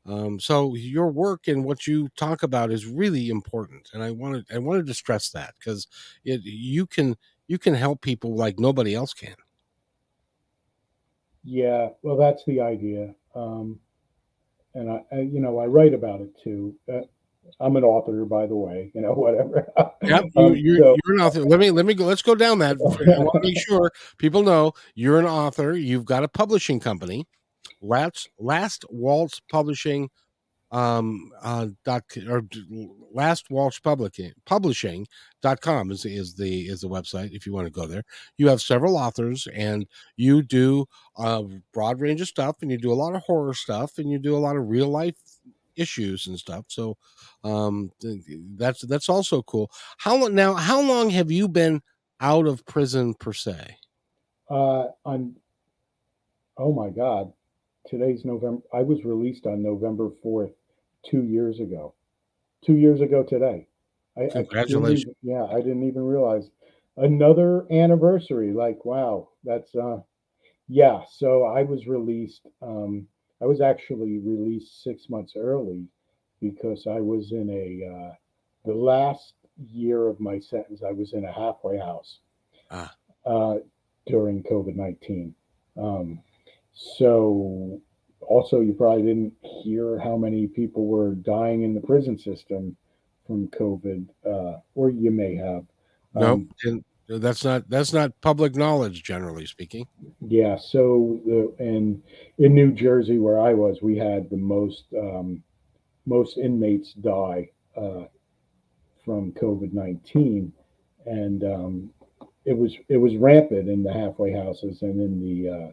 Um, 0.06 0.40
so 0.40 0.74
your 0.76 1.12
work 1.12 1.48
and 1.48 1.64
what 1.64 1.86
you 1.86 2.10
talk 2.18 2.42
about 2.42 2.72
is 2.72 2.88
really 2.88 3.30
important, 3.30 3.90
and 3.94 4.02
I 4.02 4.12
wanted 4.12 4.46
I 4.54 4.58
wanted 4.58 4.88
to 4.88 4.96
stress 4.96 5.30
that 5.30 5.54
because 5.60 5.88
you 6.24 6.88
can 6.88 7.16
you 7.48 7.60
can 7.60 7.76
help 7.76 8.02
people 8.02 8.36
like 8.36 8.60
nobody 8.60 8.96
else 8.96 9.14
can. 9.14 9.36
Yeah, 11.44 11.90
well, 12.04 12.18
that's 12.18 12.44
the 12.46 12.62
idea. 12.62 13.14
Um, 13.36 13.80
and 14.74 14.90
I, 14.90 15.02
I, 15.12 15.20
you 15.22 15.40
know, 15.40 15.60
I 15.60 15.66
write 15.66 15.94
about 15.94 16.22
it 16.22 16.30
too. 16.44 16.76
Uh, 16.92 17.02
I'm 17.60 17.76
an 17.76 17.84
author, 17.84 18.24
by 18.26 18.46
the 18.46 18.56
way. 18.56 18.92
You 18.94 19.02
know, 19.02 19.14
whatever. 19.16 19.68
Yep, 20.04 20.26
you, 20.36 20.42
um, 20.42 20.56
you're, 20.56 20.78
so, 20.78 20.98
you're, 21.06 21.16
an 21.16 21.22
author. 21.22 21.42
Let 21.42 21.60
me 21.60 21.72
let 21.72 21.86
me 21.86 21.94
go. 21.94 22.06
Let's 22.06 22.22
go 22.22 22.36
down 22.36 22.60
that. 22.60 22.78
I 23.18 23.20
want 23.20 23.42
to 23.44 23.48
make 23.48 23.60
sure 23.60 23.92
people 24.18 24.44
know 24.44 24.74
you're 24.96 25.20
an 25.20 25.26
author. 25.26 25.74
You've 25.74 26.06
got 26.06 26.24
a 26.24 26.28
publishing 26.28 26.80
company, 26.80 27.28
Last 27.82 28.30
Last 28.40 28.86
Waltz 28.90 29.42
Publishing 29.52 30.10
um 30.72 31.32
uh 31.42 31.68
dot 31.84 32.04
or 32.30 32.44
last 33.12 33.50
waltz 33.50 33.78
publishing 33.80 34.32
publishing.com 34.46 35.92
is 35.92 36.06
is 36.06 36.36
the 36.36 36.62
is 36.68 36.80
the 36.82 36.88
website 36.88 37.32
if 37.34 37.46
you 37.46 37.54
want 37.54 37.68
to 37.68 37.72
go 37.72 37.86
there. 37.86 38.04
You 38.38 38.48
have 38.48 38.62
several 38.62 38.98
authors 38.98 39.48
and 39.54 39.86
you 40.16 40.42
do 40.42 40.86
a 41.18 41.44
broad 41.74 42.00
range 42.00 42.22
of 42.22 42.28
stuff 42.28 42.58
and 42.62 42.72
you 42.72 42.78
do 42.78 42.92
a 42.92 42.96
lot 42.96 43.16
of 43.16 43.24
horror 43.24 43.54
stuff 43.54 43.98
and 43.98 44.10
you 44.10 44.18
do 44.18 44.36
a 44.36 44.40
lot 44.40 44.56
of 44.56 44.70
real 44.70 44.88
life 44.88 45.16
issues 45.76 46.28
and 46.28 46.38
stuff 46.38 46.66
so 46.68 46.98
um 47.44 47.92
that's 48.56 48.82
that's 48.82 49.10
also 49.10 49.42
cool. 49.42 49.72
How 49.98 50.28
now 50.28 50.54
how 50.54 50.82
long 50.82 51.10
have 51.10 51.32
you 51.32 51.48
been 51.48 51.82
out 52.20 52.48
of 52.48 52.66
prison 52.66 53.14
per 53.14 53.34
se? 53.34 53.78
Uh 54.50 54.88
on 55.06 55.36
oh 56.58 56.74
my 56.74 56.90
god 56.90 57.32
today's 57.88 58.26
november 58.26 58.62
i 58.74 58.82
was 58.82 59.04
released 59.04 59.48
on 59.48 59.64
november 59.64 60.10
4th 60.24 60.54
two 61.10 61.24
years 61.24 61.60
ago. 61.60 61.94
Two 62.66 62.76
years 62.76 63.02
ago 63.02 63.24
today. 63.24 63.68
I, 64.18 64.28
Congratulations. 64.32 65.16
I 65.16 65.18
yeah, 65.24 65.46
I 65.46 65.58
didn't 65.62 65.88
even 65.88 66.04
realize 66.04 66.50
another 66.98 67.66
anniversary. 67.72 68.54
Like, 68.54 68.86
wow, 68.86 69.30
that's 69.44 69.74
uh 69.76 70.00
yeah. 70.68 71.02
So 71.10 71.44
I 71.46 71.64
was 71.64 71.88
released. 71.88 72.48
Um, 72.62 73.08
I 73.42 73.46
was 73.46 73.62
actually 73.62 74.20
released 74.20 74.84
six 74.84 75.10
months 75.10 75.34
early 75.36 75.88
because 76.40 76.88
I 76.88 77.00
was 77.00 77.32
in 77.32 77.50
a 77.50 77.94
uh, 77.94 78.14
the 78.66 78.76
last 78.76 79.34
year 79.58 80.08
of 80.08 80.20
my 80.20 80.40
sentence. 80.40 80.82
I 80.88 80.92
was 80.92 81.14
in 81.14 81.26
a 81.26 81.32
halfway 81.32 81.78
house 81.78 82.20
ah. 82.70 82.94
uh, 83.26 83.56
during 84.08 84.44
COVID 84.44 84.76
nineteen. 84.76 85.34
Um, 85.78 86.22
so 86.74 87.82
also, 88.32 88.62
you 88.62 88.72
probably 88.72 89.04
didn't 89.04 89.34
hear 89.42 90.00
how 90.00 90.16
many 90.16 90.48
people 90.48 90.86
were 90.86 91.16
dying 91.16 91.64
in 91.64 91.76
the 91.76 91.82
prison 91.82 92.18
system 92.18 92.78
from 93.28 93.50
COVID, 93.50 94.08
uh, 94.26 94.60
or 94.74 94.90
you 94.90 95.12
may 95.12 95.36
have. 95.36 95.66
No, 96.16 96.46
nope. 96.64 96.84
that's 97.08 97.44
not 97.44 97.70
that's 97.70 97.92
not 97.92 98.20
public 98.22 98.56
knowledge, 98.56 99.04
generally 99.04 99.46
speaking. 99.46 99.86
Yeah. 100.26 100.58
So, 100.58 101.20
the, 101.26 101.54
in 101.60 102.02
in 102.38 102.56
New 102.56 102.72
Jersey, 102.72 103.18
where 103.18 103.40
I 103.40 103.54
was, 103.54 103.82
we 103.82 103.98
had 103.98 104.30
the 104.30 104.38
most 104.38 104.86
um, 104.98 105.44
most 106.06 106.38
inmates 106.38 106.94
die 106.94 107.50
uh, 107.76 108.06
from 109.04 109.34
COVID 109.34 109.74
nineteen, 109.74 110.54
and 111.06 111.44
um, 111.44 111.90
it 112.46 112.58
was 112.58 112.78
it 112.88 112.98
was 112.98 113.18
rampant 113.18 113.70
in 113.70 113.84
the 113.84 113.92
halfway 113.92 114.32
houses 114.32 114.84
and 114.84 115.02
in 115.02 115.20
the 115.20 115.50
uh, 115.50 115.72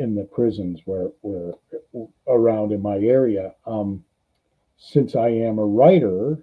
in 0.00 0.14
the 0.14 0.24
prisons 0.24 0.80
where 0.86 1.10
where 1.20 1.52
around 2.26 2.72
in 2.72 2.82
my 2.82 2.96
area. 2.96 3.54
Um, 3.66 4.02
since 4.78 5.14
I 5.14 5.28
am 5.28 5.58
a 5.58 5.64
writer, 5.64 6.38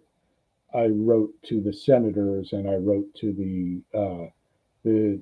I 0.73 0.85
wrote 0.87 1.33
to 1.47 1.59
the 1.59 1.73
senators 1.73 2.53
and 2.53 2.69
I 2.69 2.75
wrote 2.75 3.13
to 3.15 3.33
the 3.33 3.81
uh, 3.97 4.29
the 4.85 5.19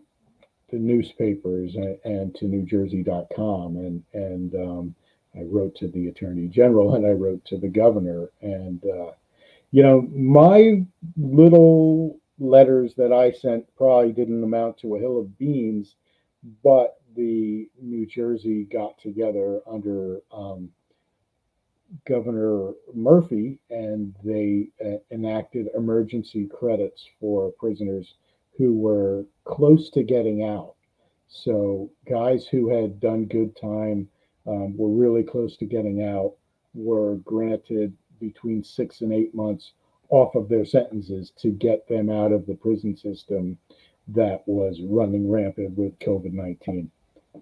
the 0.72 0.78
newspapers 0.78 1.76
and, 1.76 1.98
and, 2.04 2.36
to 2.36 2.46
NewJersey.com 2.46 3.78
and 3.78 4.04
and 4.14 4.56
um, 4.56 4.96
I 5.36 5.44
wrote 5.44 5.76
to 5.78 5.88
the 5.88 6.08
attorney 6.08 6.48
general 6.48 6.96
and 6.96 7.06
I 7.06 7.12
wrote 7.12 7.46
to 7.46 7.58
the 7.58 7.70
governor 7.70 8.30
and 8.42 8.84
uh, 8.84 9.12
you 9.72 9.82
know 9.82 10.02
my 10.12 10.86
little 11.16 12.20
letters 12.38 12.96
that 12.96 13.14
I 13.14 13.32
sent 13.32 13.66
probably 13.78 14.12
didn't 14.12 14.44
amount 14.44 14.80
to 14.80 14.96
a 14.96 15.00
hill 15.00 15.20
of 15.20 15.38
beans, 15.38 15.96
but 16.64 17.00
the 17.16 17.70
New 17.82 18.06
Jersey 18.06 18.66
got 18.66 18.98
together 19.00 19.62
under 19.68 20.22
um, 20.32 20.70
Governor 22.08 22.74
Murphy 22.94 23.60
and 23.70 24.16
they 24.24 24.70
uh, 24.84 24.98
enacted 25.12 25.70
emergency 25.76 26.48
credits 26.48 27.08
for 27.20 27.52
prisoners 27.54 28.16
who 28.58 28.74
were 28.74 29.26
close 29.44 29.90
to 29.92 30.04
getting 30.04 30.44
out. 30.44 30.76
So, 31.28 31.90
guys 32.08 32.48
who 32.48 32.70
had 32.70 33.00
done 33.00 33.26
good 33.26 33.56
time 33.56 34.08
um, 34.48 34.78
were 34.78 34.90
really 34.90 35.24
close 35.24 35.58
to 35.58 35.66
getting 35.66 36.04
out, 36.04 36.36
were 36.74 37.16
granted 37.18 37.96
between 38.20 38.64
six 38.64 39.02
and 39.02 39.12
eight 39.12 39.34
months 39.34 39.74
off 40.10 40.36
of 40.36 40.50
their 40.50 40.66
sentences 40.66 41.32
to 41.38 41.50
get 41.50 41.88
them 41.88 42.10
out 42.10 42.32
of 42.32 42.46
the 42.46 42.56
prison 42.56 42.96
system 42.96 43.58
that 44.08 44.44
was 44.48 44.82
running 44.82 45.30
rampant 45.30 45.76
with 45.78 45.98
COVID 46.00 46.32
19. 46.34 46.92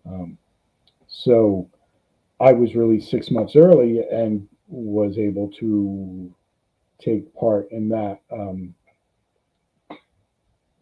Um, 0.06 0.38
so 1.08 1.70
I 2.40 2.52
was 2.54 2.76
released 2.76 3.10
six 3.10 3.32
months 3.32 3.56
early 3.56 4.02
and 4.12 4.48
was 4.68 5.18
able 5.18 5.50
to 5.60 6.34
take 7.00 7.34
part 7.36 7.72
in 7.72 7.90
that 7.90 8.22
um, 8.32 8.74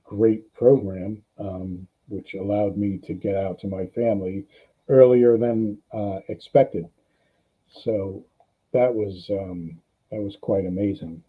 great 0.03 0.53
program, 0.53 1.21
um, 1.39 1.87
which 2.07 2.33
allowed 2.33 2.77
me 2.77 2.99
to 3.05 3.13
get 3.13 3.35
out 3.35 3.59
to 3.59 3.67
my 3.67 3.85
family 3.87 4.45
earlier 4.89 5.37
than 5.37 5.77
uh, 5.93 6.19
expected. 6.29 6.87
So 7.83 8.25
that 8.73 8.93
was 8.93 9.29
um, 9.31 9.79
that 10.11 10.21
was 10.21 10.37
quite 10.41 10.65
amazing. 10.65 11.23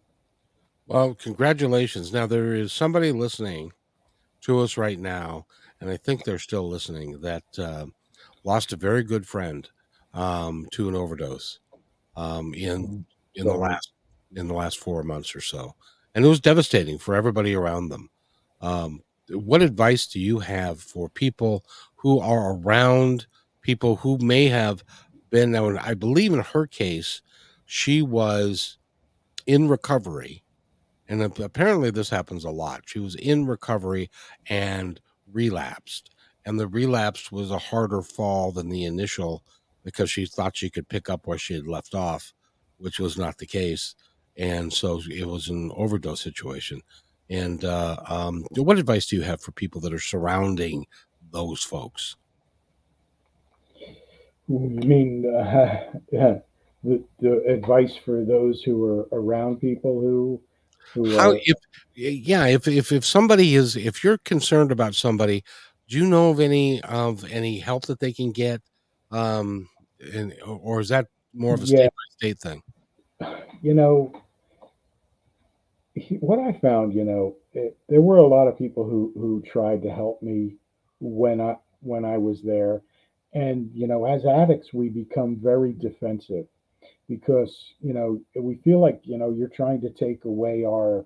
Well, 0.87 1.15
congratulations! 1.15 2.11
Now 2.11 2.27
there 2.27 2.53
is 2.53 2.73
somebody 2.73 3.11
listening 3.11 3.71
to 4.41 4.59
us 4.59 4.77
right 4.77 4.99
now 4.99 5.45
and 5.83 5.91
I 5.91 5.97
think 5.97 6.23
they're 6.23 6.39
still 6.39 6.69
listening, 6.69 7.19
that 7.19 7.43
uh, 7.59 7.87
lost 8.45 8.71
a 8.71 8.77
very 8.77 9.03
good 9.03 9.27
friend 9.27 9.69
um, 10.13 10.65
to 10.71 10.87
an 10.87 10.95
overdose 10.95 11.59
um, 12.15 12.53
in 12.53 12.83
mm-hmm. 12.83 13.01
in 13.35 13.45
the 13.45 13.53
last 13.53 13.91
in 14.37 14.47
the 14.47 14.53
last 14.53 14.79
four 14.79 15.03
months 15.03 15.35
or 15.35 15.41
so, 15.41 15.75
and 16.15 16.23
it 16.23 16.29
was 16.29 16.39
devastating 16.39 16.97
for 16.97 17.15
everybody 17.15 17.53
around 17.53 17.89
them. 17.89 18.09
Um, 18.61 19.01
what 19.29 19.61
advice 19.61 20.07
do 20.07 20.21
you 20.21 20.39
have 20.39 20.79
for 20.79 21.09
people 21.09 21.65
who 21.95 22.21
are 22.21 22.53
around 22.53 23.27
people 23.61 23.97
who 23.97 24.17
may 24.19 24.47
have 24.47 24.85
been? 25.31 25.51
Now, 25.51 25.77
I 25.79 25.95
believe 25.95 26.31
in 26.31 26.39
her 26.39 26.65
case, 26.65 27.21
she 27.65 28.01
was 28.01 28.77
in 29.45 29.67
recovery, 29.67 30.43
and 31.09 31.21
apparently 31.21 31.91
this 31.91 32.09
happens 32.09 32.45
a 32.45 32.51
lot. 32.51 32.83
She 32.85 32.99
was 32.99 33.15
in 33.15 33.45
recovery 33.47 34.09
and 34.47 35.01
relapsed. 35.33 36.11
And 36.45 36.59
the 36.59 36.67
relapse 36.67 37.31
was 37.31 37.51
a 37.51 37.57
harder 37.57 38.01
fall 38.01 38.51
than 38.51 38.69
the 38.69 38.85
initial 38.85 39.43
because 39.83 40.09
she 40.09 40.25
thought 40.25 40.57
she 40.57 40.69
could 40.69 40.87
pick 40.87 41.09
up 41.09 41.25
where 41.25 41.37
she 41.37 41.53
had 41.53 41.67
left 41.67 41.95
off, 41.95 42.33
which 42.77 42.99
was 42.99 43.17
not 43.17 43.37
the 43.37 43.45
case. 43.45 43.95
And 44.37 44.71
so 44.71 45.01
it 45.09 45.27
was 45.27 45.49
an 45.49 45.71
overdose 45.75 46.21
situation. 46.21 46.81
And 47.29 47.63
uh, 47.63 47.97
um, 48.07 48.45
what 48.51 48.79
advice 48.79 49.05
do 49.07 49.15
you 49.15 49.21
have 49.23 49.41
for 49.41 49.51
people 49.51 49.81
that 49.81 49.93
are 49.93 49.99
surrounding 49.99 50.85
those 51.31 51.63
folks? 51.63 52.15
You 54.47 54.59
mean 54.59 55.25
uh, 55.33 55.83
yeah, 56.11 56.39
the, 56.83 57.03
the 57.19 57.43
advice 57.47 57.95
for 57.95 58.25
those 58.25 58.61
who 58.61 58.83
are 58.85 59.07
around 59.11 59.61
people 59.61 59.99
who 60.01 60.41
how 60.93 61.31
if 61.31 61.57
yeah 61.95 62.45
if 62.47 62.67
if 62.67 62.91
if 62.91 63.05
somebody 63.05 63.55
is 63.55 63.75
if 63.75 64.03
you're 64.03 64.17
concerned 64.19 64.71
about 64.71 64.95
somebody, 64.95 65.43
do 65.87 65.97
you 65.97 66.05
know 66.05 66.31
of 66.31 66.39
any 66.39 66.81
of 66.81 67.29
any 67.31 67.59
help 67.59 67.85
that 67.87 67.99
they 67.99 68.11
can 68.11 68.31
get, 68.31 68.61
um, 69.11 69.67
and 70.13 70.33
or 70.45 70.79
is 70.79 70.89
that 70.89 71.07
more 71.33 71.53
of 71.53 71.63
a 71.63 71.67
state 71.67 71.89
by 71.89 72.17
state 72.17 72.39
thing? 72.39 72.61
You 73.61 73.73
know, 73.73 74.13
what 76.19 76.39
I 76.39 76.59
found, 76.59 76.93
you 76.93 77.03
know, 77.03 77.35
it, 77.53 77.77
there 77.89 78.01
were 78.01 78.17
a 78.17 78.27
lot 78.27 78.47
of 78.47 78.57
people 78.57 78.83
who 78.83 79.11
who 79.15 79.41
tried 79.41 79.81
to 79.83 79.89
help 79.89 80.21
me 80.21 80.55
when 80.99 81.41
I 81.41 81.55
when 81.81 82.05
I 82.05 82.17
was 82.17 82.41
there, 82.41 82.81
and 83.33 83.69
you 83.73 83.87
know, 83.87 84.05
as 84.05 84.25
addicts, 84.25 84.73
we 84.73 84.89
become 84.89 85.37
very 85.41 85.73
defensive 85.73 86.45
because 87.07 87.73
you 87.81 87.93
know 87.93 88.21
we 88.35 88.55
feel 88.55 88.79
like 88.79 89.01
you 89.03 89.17
know 89.17 89.31
you're 89.31 89.47
trying 89.47 89.81
to 89.81 89.89
take 89.89 90.25
away 90.25 90.65
our 90.65 91.05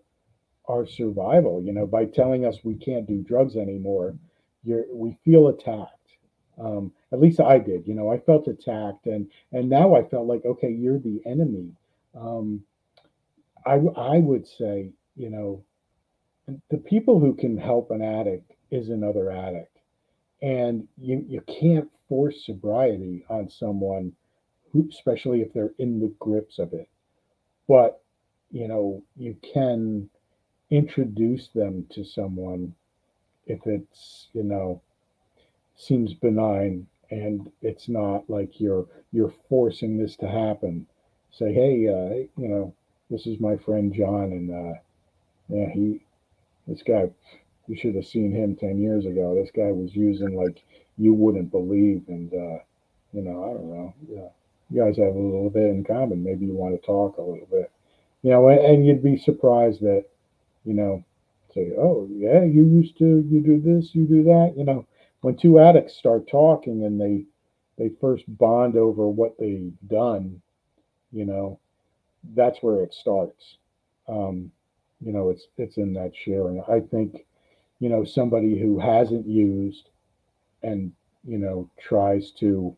our 0.68 0.86
survival. 0.86 1.62
You 1.64 1.74
know, 1.74 1.88
by 1.88 2.06
telling 2.06 2.46
us 2.46 2.58
we 2.64 2.76
can't 2.76 3.08
do 3.08 3.24
drugs 3.24 3.56
anymore, 3.56 4.16
you're 4.64 4.86
we 4.92 5.18
feel 5.26 5.48
attacked. 5.48 5.94
Um, 6.60 6.92
at 7.12 7.20
least 7.20 7.40
I 7.40 7.60
did. 7.60 7.88
You 7.88 7.94
know, 7.94 8.12
I 8.12 8.20
felt 8.20 8.48
attacked, 8.48 9.06
and 9.06 9.30
and 9.52 9.70
now 9.70 9.96
I 9.96 10.04
felt 10.04 10.28
like 10.28 10.46
okay, 10.46 10.72
you're 10.72 11.00
the 11.00 11.22
enemy. 11.26 11.72
Um, 12.16 12.64
I 13.66 13.76
I 13.96 14.18
would 14.20 14.48
say, 14.48 14.92
you 15.16 15.30
know, 15.30 15.64
the 16.70 16.78
people 16.78 17.20
who 17.20 17.34
can 17.36 17.58
help 17.58 17.92
an 17.92 18.02
addict 18.02 18.54
is 18.72 18.90
another 18.90 19.32
addict, 19.32 19.78
and 20.42 20.88
you 20.98 21.24
you 21.28 21.42
can't 21.42 21.90
force 22.10 22.46
sobriety 22.46 23.26
on 23.30 23.50
someone, 23.50 24.14
especially 24.90 25.42
if 25.42 25.54
they're 25.54 25.74
in 25.78 26.00
the 26.00 26.14
grips 26.20 26.60
of 26.60 26.74
it. 26.74 26.90
But 27.68 28.02
you 28.52 28.68
know, 28.68 29.04
you 29.16 29.36
can 29.54 30.10
introduce 30.70 31.48
them 31.50 31.86
to 31.92 32.04
someone 32.04 32.76
if 33.46 33.66
it's 33.66 34.28
you 34.34 34.44
know 34.44 34.82
seems 35.76 36.14
benign 36.14 36.88
and 37.10 37.52
it's 37.62 37.88
not 37.88 38.30
like 38.30 38.60
you're 38.60 38.86
you're 39.12 39.34
forcing 39.50 39.98
this 39.98 40.16
to 40.18 40.28
happen. 40.28 40.86
Say 41.32 41.54
hey 41.54 41.88
uh, 41.88 42.42
you 42.42 42.48
know 42.48 42.74
this 43.10 43.26
is 43.26 43.40
my 43.40 43.56
friend 43.56 43.94
john 43.94 44.32
and 44.34 44.52
uh 44.52 44.80
yeah 45.48 45.70
he 45.70 46.02
this 46.68 46.84
guy 46.84 47.10
you 47.68 47.76
should 47.78 47.96
have 47.96 48.06
seen 48.06 48.32
him 48.32 48.56
10 48.56 48.80
years 48.82 49.06
ago. 49.06 49.36
This 49.36 49.52
guy 49.56 49.72
was 49.72 49.96
using 49.96 50.36
like 50.36 50.64
you 50.98 51.14
wouldn't 51.14 51.52
believe 51.52 52.04
and 52.08 52.34
uh 52.34 52.60
you 53.14 53.22
know 53.22 53.44
i 53.44 53.54
don't 53.54 53.70
know 53.70 53.94
yeah 54.10 54.30
you 54.70 54.84
guys 54.84 54.98
have 54.98 55.16
a 55.16 55.20
little 55.20 55.50
bit 55.50 55.64
in 55.64 55.84
common 55.84 56.24
maybe 56.24 56.46
you 56.46 56.54
want 56.54 56.80
to 56.80 56.86
talk 56.86 57.18
a 57.18 57.22
little 57.22 57.48
bit 57.50 57.72
you 58.22 58.32
know 58.32 58.48
and, 58.50 58.60
and 58.60 58.86
you'd 58.86 59.04
be 59.04 59.18
surprised 59.18 59.82
that 59.82 60.06
you 60.68 60.74
know, 60.74 61.02
say, 61.54 61.72
oh, 61.80 62.10
yeah, 62.12 62.44
you 62.44 62.66
used 62.66 62.98
to, 62.98 63.26
you 63.30 63.40
do 63.40 63.62
this, 63.62 63.96
you 63.96 64.06
do 64.06 64.24
that. 64.24 64.54
You 64.58 64.66
know, 64.66 64.86
when 65.22 65.38
two 65.38 65.60
addicts 65.60 65.96
start 65.96 66.28
talking 66.30 66.84
and 66.84 67.00
they, 67.00 67.24
they 67.78 67.96
first 68.02 68.26
bond 68.28 68.76
over 68.76 69.08
what 69.08 69.38
they've 69.40 69.72
done, 69.88 70.42
you 71.14 71.24
know, 71.24 71.58
that's 72.36 72.62
where 72.62 72.84
it 72.84 72.94
starts. 72.94 73.58
Um, 74.10 74.52
you 75.00 75.14
know, 75.14 75.30
it's, 75.30 75.48
it's 75.58 75.78
in 75.78 75.94
that 75.94 76.12
sharing. 76.14 76.62
I 76.68 76.82
think, 76.82 77.26
you 77.80 77.88
know, 77.88 78.04
somebody 78.04 78.60
who 78.60 78.78
hasn't 78.78 79.26
used 79.26 79.90
and, 80.64 80.92
you 81.26 81.38
know, 81.38 81.70
tries 81.80 82.32
to, 82.32 82.76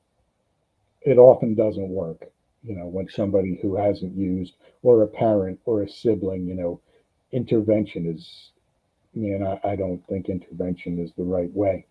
it 1.02 1.18
often 1.18 1.56
doesn't 1.56 1.90
work 1.90 2.30
you 2.64 2.76
know, 2.76 2.88
when 2.88 3.08
somebody 3.10 3.58
who 3.62 3.76
hasn't 3.76 4.16
used 4.16 4.56
or 4.84 5.04
a 5.04 5.08
parent 5.08 5.60
or 5.66 5.82
a 5.84 5.90
sibling, 5.90 6.46
you 6.46 6.56
know, 6.56 6.82
intervention 7.32 8.06
is, 8.06 8.52
man, 9.14 9.46
I, 9.46 9.70
I 9.70 9.76
don't 9.76 10.06
think 10.08 10.30
intervention 10.30 11.00
is 11.00 11.12
the 11.18 11.24
right 11.24 11.52
way. 11.54 11.86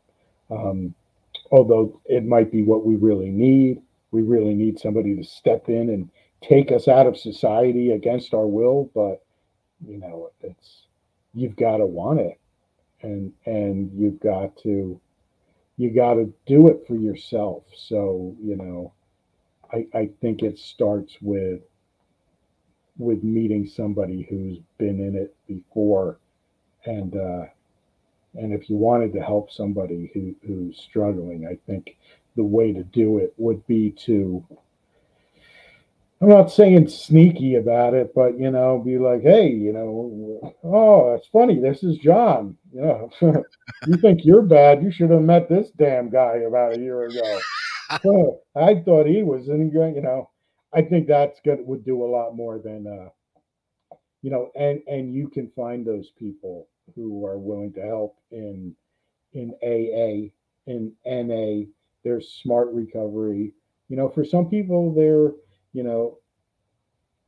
Um, 0.51 0.95
although 1.51 2.01
it 2.05 2.25
might 2.25 2.53
be 2.53 2.63
what 2.63 2.85
we 2.85 2.97
really 2.97 3.31
need. 3.31 3.81
We 4.11 4.23
really 4.23 4.55
need 4.55 4.79
somebody 4.79 5.17
to 5.17 5.25
step 5.25 5.69
in 5.69 5.91
and 5.91 6.11
take 6.43 6.73
us 6.73 6.89
out 6.89 7.07
of 7.07 7.17
society 7.17 7.93
against 7.93 8.35
our 8.35 8.47
will. 8.47 8.91
But 8.95 9.23
you 9.87 9.99
know, 9.99 10.31
it's 10.41 10.87
you've 11.35 11.57
got 11.57 11.79
to 11.79 11.87
want 11.87 12.21
it, 12.21 12.41
and 13.03 13.33
and 13.45 13.91
you've 13.95 14.21
got 14.21 14.57
to 14.63 15.01
you 15.77 15.91
got 15.95 16.15
to 16.15 16.33
do 16.47 16.69
it 16.69 16.87
for 16.87 16.95
yourself. 16.97 17.65
So 17.77 18.35
you 18.43 18.57
know, 18.57 18.93
I 19.73 19.87
I 19.95 20.11
think 20.21 20.43
it 20.43 20.59
starts 20.59 21.17
with 21.21 21.61
with 22.99 23.23
meeting 23.23 23.67
somebody 23.67 24.27
who's 24.29 24.59
been 24.77 25.01
in 25.01 25.15
it 25.15 25.35
before. 25.47 26.19
And 26.85 27.17
uh, 27.17 27.47
and 28.35 28.53
if 28.53 28.69
you 28.69 28.77
wanted 28.77 29.13
to 29.13 29.21
help 29.21 29.51
somebody 29.51 30.11
who, 30.15 30.35
who's 30.47 30.79
struggling 30.79 31.47
i 31.47 31.57
think 31.71 31.97
the 32.37 32.45
way 32.45 32.73
to 32.73 32.85
do 32.85 33.19
it 33.19 33.33
would 33.37 33.67
be 33.67 33.91
to 33.91 34.45
i'm 36.21 36.29
not 36.29 36.51
saying 36.51 36.89
sneaky 36.89 37.57
about 37.57 37.95
it 37.95 38.15
but 38.15 38.39
you 38.39 38.51
know 38.51 38.79
be 38.79 38.99
like 38.99 39.23
hey 39.23 39.49
you 39.49 39.73
know 39.73 40.55
oh 40.65 41.15
it's 41.15 41.29
funny 41.29 41.61
this 41.61 41.83
is 41.83 41.97
john 41.99 42.57
you 42.73 42.81
know 42.81 43.11
you 43.87 43.97
think 43.97 44.25
you're 44.25 44.43
bad 44.43 44.83
you 44.83 44.91
should 44.91 45.11
have 45.11 45.23
met 45.23 45.49
this 45.49 45.71
damn 45.71 46.09
guy 46.09 46.37
about 46.47 46.75
a 46.75 46.79
year 46.79 47.05
ago 47.05 47.41
oh, 48.05 48.41
i 48.57 48.75
thought 48.75 49.07
he 49.07 49.23
was 49.23 49.49
in 49.49 49.71
you 49.73 50.01
know 50.03 50.31
I 50.73 50.83
think 50.83 51.07
that's 51.07 51.41
good 51.41 51.61
would 51.67 51.85
do 51.85 52.05
a 52.05 52.13
lot 52.13 52.37
more 52.37 52.59
than 52.59 52.87
uh, 52.87 53.09
you 54.23 54.31
know, 54.31 54.51
and 54.55 54.83
and 54.87 55.15
you 55.15 55.29
can 55.29 55.51
find 55.57 55.87
those 55.87 56.11
people 56.19 56.69
who 56.95 57.25
are 57.25 57.39
willing 57.39 57.73
to 57.75 57.83
help 57.83 58.19
in 58.31 58.75
in 59.33 59.55
AA, 59.63 60.31
in 60.71 60.93
NA. 61.07 61.67
There's 62.05 62.33
smart 62.43 62.69
recovery. 62.73 63.55
You 63.89 63.97
know, 63.97 64.09
for 64.09 64.25
some 64.25 64.49
people, 64.49 64.93
they're 64.93 65.33
you 65.73 65.83
know, 65.85 66.19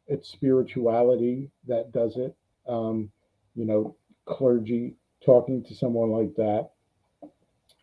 it's 0.06 0.28
spirituality 0.28 1.50
that 1.66 1.92
does 1.92 2.16
it. 2.16 2.34
Um, 2.68 3.10
you 3.54 3.64
know, 3.64 3.96
clergy 4.26 4.96
talking 5.24 5.62
to 5.64 5.74
someone 5.74 6.10
like 6.10 6.34
that. 6.36 6.70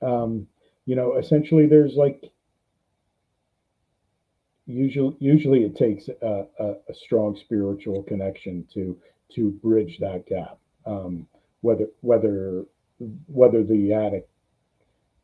Um, 0.01 0.47
you 0.85 0.95
know, 0.95 1.17
essentially, 1.17 1.65
there's 1.65 1.95
like 1.95 2.31
usually 4.67 5.15
usually 5.19 5.63
it 5.63 5.75
takes 5.75 6.09
a, 6.09 6.45
a, 6.59 6.71
a, 6.89 6.93
strong 6.93 7.37
spiritual 7.37 8.03
connection 8.03 8.67
to 8.73 8.97
to 9.33 9.51
bridge 9.63 9.97
that 9.99 10.27
gap. 10.27 10.59
Um, 10.85 11.27
whether 11.61 11.87
whether 12.01 12.65
whether 13.27 13.63
the 13.63 13.93
addict 13.93 14.29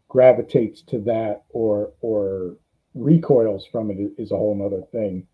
gravitates 0.07 0.81
to 0.83 0.99
that 0.99 1.43
or 1.49 1.91
or 2.01 2.55
recoils 2.95 3.65
from 3.71 3.91
it 3.91 3.97
is 4.17 4.31
a 4.31 4.37
whole 4.37 4.65
other 4.65 4.83
thing. 4.91 5.27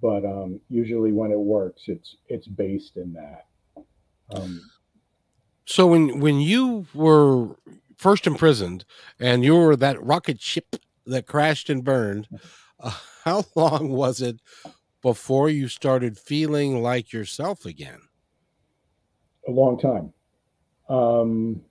But 0.00 0.24
um, 0.24 0.60
usually 0.68 1.12
when 1.12 1.32
it 1.32 1.38
works 1.38 1.82
it's 1.86 2.16
it's 2.28 2.46
based 2.46 2.96
in 2.96 3.14
that. 3.14 3.46
Um, 4.30 4.60
so 5.64 5.88
when 5.88 6.20
when 6.20 6.40
you 6.40 6.86
were 6.94 7.56
first 7.96 8.26
imprisoned 8.26 8.84
and 9.18 9.44
you 9.44 9.56
were 9.56 9.74
that 9.74 10.02
rocket 10.02 10.40
ship 10.40 10.76
that 11.06 11.26
crashed 11.26 11.70
and 11.70 11.84
burned 11.84 12.28
uh, 12.80 12.90
how 13.24 13.44
long 13.54 13.90
was 13.90 14.20
it 14.20 14.40
before 15.02 15.48
you 15.48 15.68
started 15.68 16.18
feeling 16.18 16.82
like 16.82 17.12
yourself 17.12 17.64
again? 17.64 18.00
A 19.48 19.50
long 19.50 19.78
time. 19.78 20.12
Um, 20.88 21.62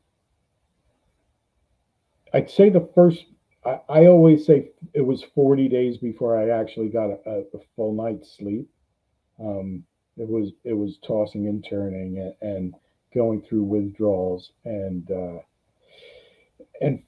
I'd 2.34 2.50
say 2.50 2.70
the 2.70 2.88
first, 2.94 3.26
I, 3.66 3.80
I, 3.88 4.06
always 4.08 4.46
say 4.46 4.72
it 4.94 5.02
was 5.02 5.24
40 5.24 5.70
days 5.70 5.98
before 5.98 6.38
I 6.38 6.50
actually 6.50 6.90
got 6.90 7.12
a, 7.26 7.44
a 7.54 7.60
full 7.76 7.94
night's 7.94 8.36
sleep. 8.38 8.70
Um, 9.40 9.84
it 10.18 10.28
was 10.28 10.52
it 10.64 10.74
was 10.74 10.98
tossing 11.06 11.48
and 11.48 11.66
turning 11.70 12.18
and, 12.20 12.34
and 12.42 12.74
going 13.14 13.42
through 13.42 13.64
withdrawals 13.64 14.52
and 14.64 15.10
uh, 15.12 15.40
and 16.82 17.04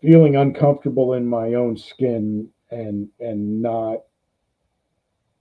feeling 0.00 0.36
uncomfortable 0.36 1.14
in 1.14 1.26
my 1.26 1.54
own 1.54 1.76
skin 1.76 2.48
and 2.70 3.08
and 3.20 3.60
not 3.62 3.98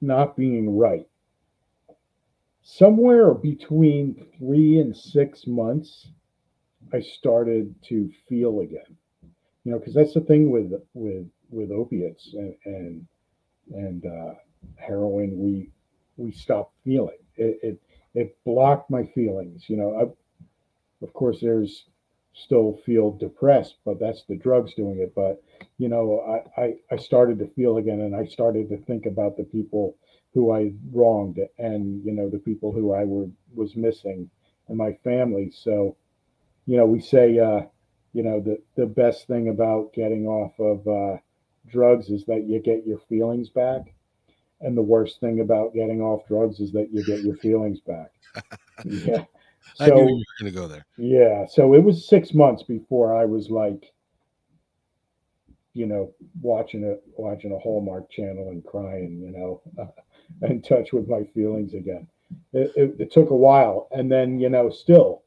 not 0.01 0.35
being 0.35 0.77
right. 0.77 1.07
Somewhere 2.63 3.33
between 3.33 4.25
three 4.37 4.79
and 4.79 4.95
six 4.95 5.45
months, 5.47 6.07
I 6.93 6.99
started 6.99 7.73
to 7.89 8.09
feel 8.27 8.61
again. 8.61 8.97
You 9.63 9.73
know, 9.73 9.79
because 9.79 9.93
that's 9.93 10.13
the 10.13 10.21
thing 10.21 10.49
with 10.49 10.73
with 10.93 11.27
with 11.49 11.71
opiates 11.71 12.33
and 12.33 12.55
and, 12.65 13.07
and 13.73 14.05
uh, 14.05 14.33
heroin. 14.77 15.37
We 15.37 15.69
we 16.17 16.31
stop 16.31 16.71
feeling 16.83 17.17
it, 17.35 17.59
it. 17.61 17.81
It 18.13 18.37
blocked 18.43 18.89
my 18.89 19.05
feelings. 19.05 19.69
You 19.69 19.77
know, 19.77 19.95
I, 19.97 21.05
of 21.05 21.13
course, 21.13 21.39
there's 21.39 21.85
still 22.33 22.79
feel 22.85 23.11
depressed, 23.11 23.75
but 23.85 23.99
that's 23.99 24.23
the 24.23 24.35
drugs 24.35 24.73
doing 24.73 24.99
it. 24.99 25.13
But 25.15 25.43
you 25.77 25.89
know, 25.89 26.43
I, 26.57 26.61
I, 26.61 26.75
I 26.91 26.97
started 26.97 27.39
to 27.39 27.47
feel 27.47 27.77
again, 27.77 28.01
and 28.01 28.15
I 28.15 28.25
started 28.25 28.69
to 28.69 28.77
think 28.77 29.05
about 29.05 29.37
the 29.37 29.43
people 29.43 29.95
who 30.33 30.51
I 30.51 30.71
wronged, 30.93 31.39
and 31.57 32.03
you 32.05 32.13
know, 32.13 32.29
the 32.29 32.39
people 32.39 32.71
who 32.71 32.93
I 32.93 33.03
were 33.03 33.27
was 33.53 33.75
missing, 33.75 34.29
and 34.67 34.77
my 34.77 34.93
family. 35.03 35.51
So, 35.53 35.97
you 36.65 36.77
know, 36.77 36.85
we 36.85 37.01
say, 37.01 37.37
uh, 37.39 37.61
you 38.13 38.23
know, 38.23 38.39
the 38.39 38.61
the 38.75 38.85
best 38.85 39.27
thing 39.27 39.49
about 39.49 39.93
getting 39.93 40.27
off 40.27 40.53
of 40.59 40.87
uh, 40.87 41.17
drugs 41.67 42.09
is 42.09 42.25
that 42.25 42.47
you 42.47 42.59
get 42.59 42.85
your 42.85 42.99
feelings 43.09 43.49
back. 43.49 43.93
And 44.63 44.77
the 44.77 44.83
worst 44.83 45.19
thing 45.19 45.39
about 45.39 45.73
getting 45.73 46.01
off 46.01 46.27
drugs 46.27 46.59
is 46.59 46.71
that 46.73 46.93
you 46.93 47.03
get 47.03 47.23
your 47.23 47.35
feelings 47.35 47.79
back. 47.79 48.11
yeah. 48.85 49.25
I 49.79 49.89
knew 49.89 50.07
you 50.07 50.15
were 50.15 50.43
going 50.43 50.53
to 50.53 50.59
go 50.59 50.67
there. 50.67 50.85
Yeah. 50.97 51.45
So 51.47 51.73
it 51.73 51.83
was 51.83 52.07
six 52.07 52.33
months 52.33 52.63
before 52.63 53.15
I 53.15 53.25
was 53.25 53.49
like, 53.49 53.93
you 55.73 55.85
know, 55.85 56.13
watching 56.41 56.83
a 56.83 56.95
watching 57.19 57.51
a 57.53 57.59
Hallmark 57.59 58.11
channel 58.11 58.49
and 58.49 58.63
crying, 58.63 59.19
you 59.21 59.31
know, 59.31 59.61
uh, 59.81 60.45
in 60.47 60.61
touch 60.61 60.91
with 60.93 61.07
my 61.07 61.23
feelings 61.33 61.73
again. 61.73 62.07
it, 62.53 62.71
it, 62.75 62.95
it 62.99 63.11
took 63.11 63.29
a 63.29 63.35
while, 63.35 63.87
and 63.91 64.11
then 64.11 64.39
you 64.39 64.49
know, 64.49 64.69
still, 64.69 65.23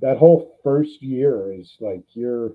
that 0.00 0.18
whole 0.18 0.58
first 0.62 1.02
year 1.02 1.52
is 1.52 1.76
like 1.80 2.04
you're 2.14 2.52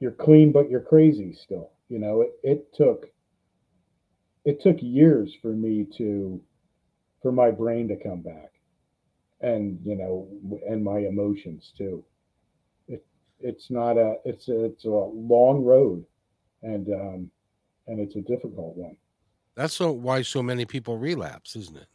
you're 0.00 0.12
clean, 0.12 0.52
but 0.52 0.68
you're 0.68 0.80
crazy 0.80 1.32
still. 1.32 1.70
You 1.88 1.98
know, 1.98 2.20
it, 2.22 2.32
it 2.42 2.74
took 2.74 3.06
it 4.44 4.60
took 4.60 4.76
years 4.80 5.34
for 5.40 5.52
me 5.52 5.86
to 5.96 6.40
for 7.22 7.32
my 7.32 7.50
brain 7.50 7.88
to 7.88 7.96
come 7.96 8.20
back 8.20 8.53
and 9.40 9.78
you 9.84 9.96
know 9.96 10.28
and 10.68 10.82
my 10.82 10.98
emotions 10.98 11.72
too 11.76 12.04
it 12.88 13.04
it's 13.40 13.70
not 13.70 13.96
a 13.96 14.14
it's 14.24 14.48
a, 14.48 14.64
it's 14.64 14.84
a 14.84 14.88
long 14.88 15.62
road 15.62 16.04
and 16.62 16.88
um 16.88 17.30
and 17.86 18.00
it's 18.00 18.16
a 18.16 18.20
difficult 18.22 18.76
one 18.76 18.96
that's 19.54 19.74
so 19.74 19.92
why 19.92 20.22
so 20.22 20.42
many 20.42 20.64
people 20.64 20.98
relapse 20.98 21.56
isn't 21.56 21.76
it 21.76 21.88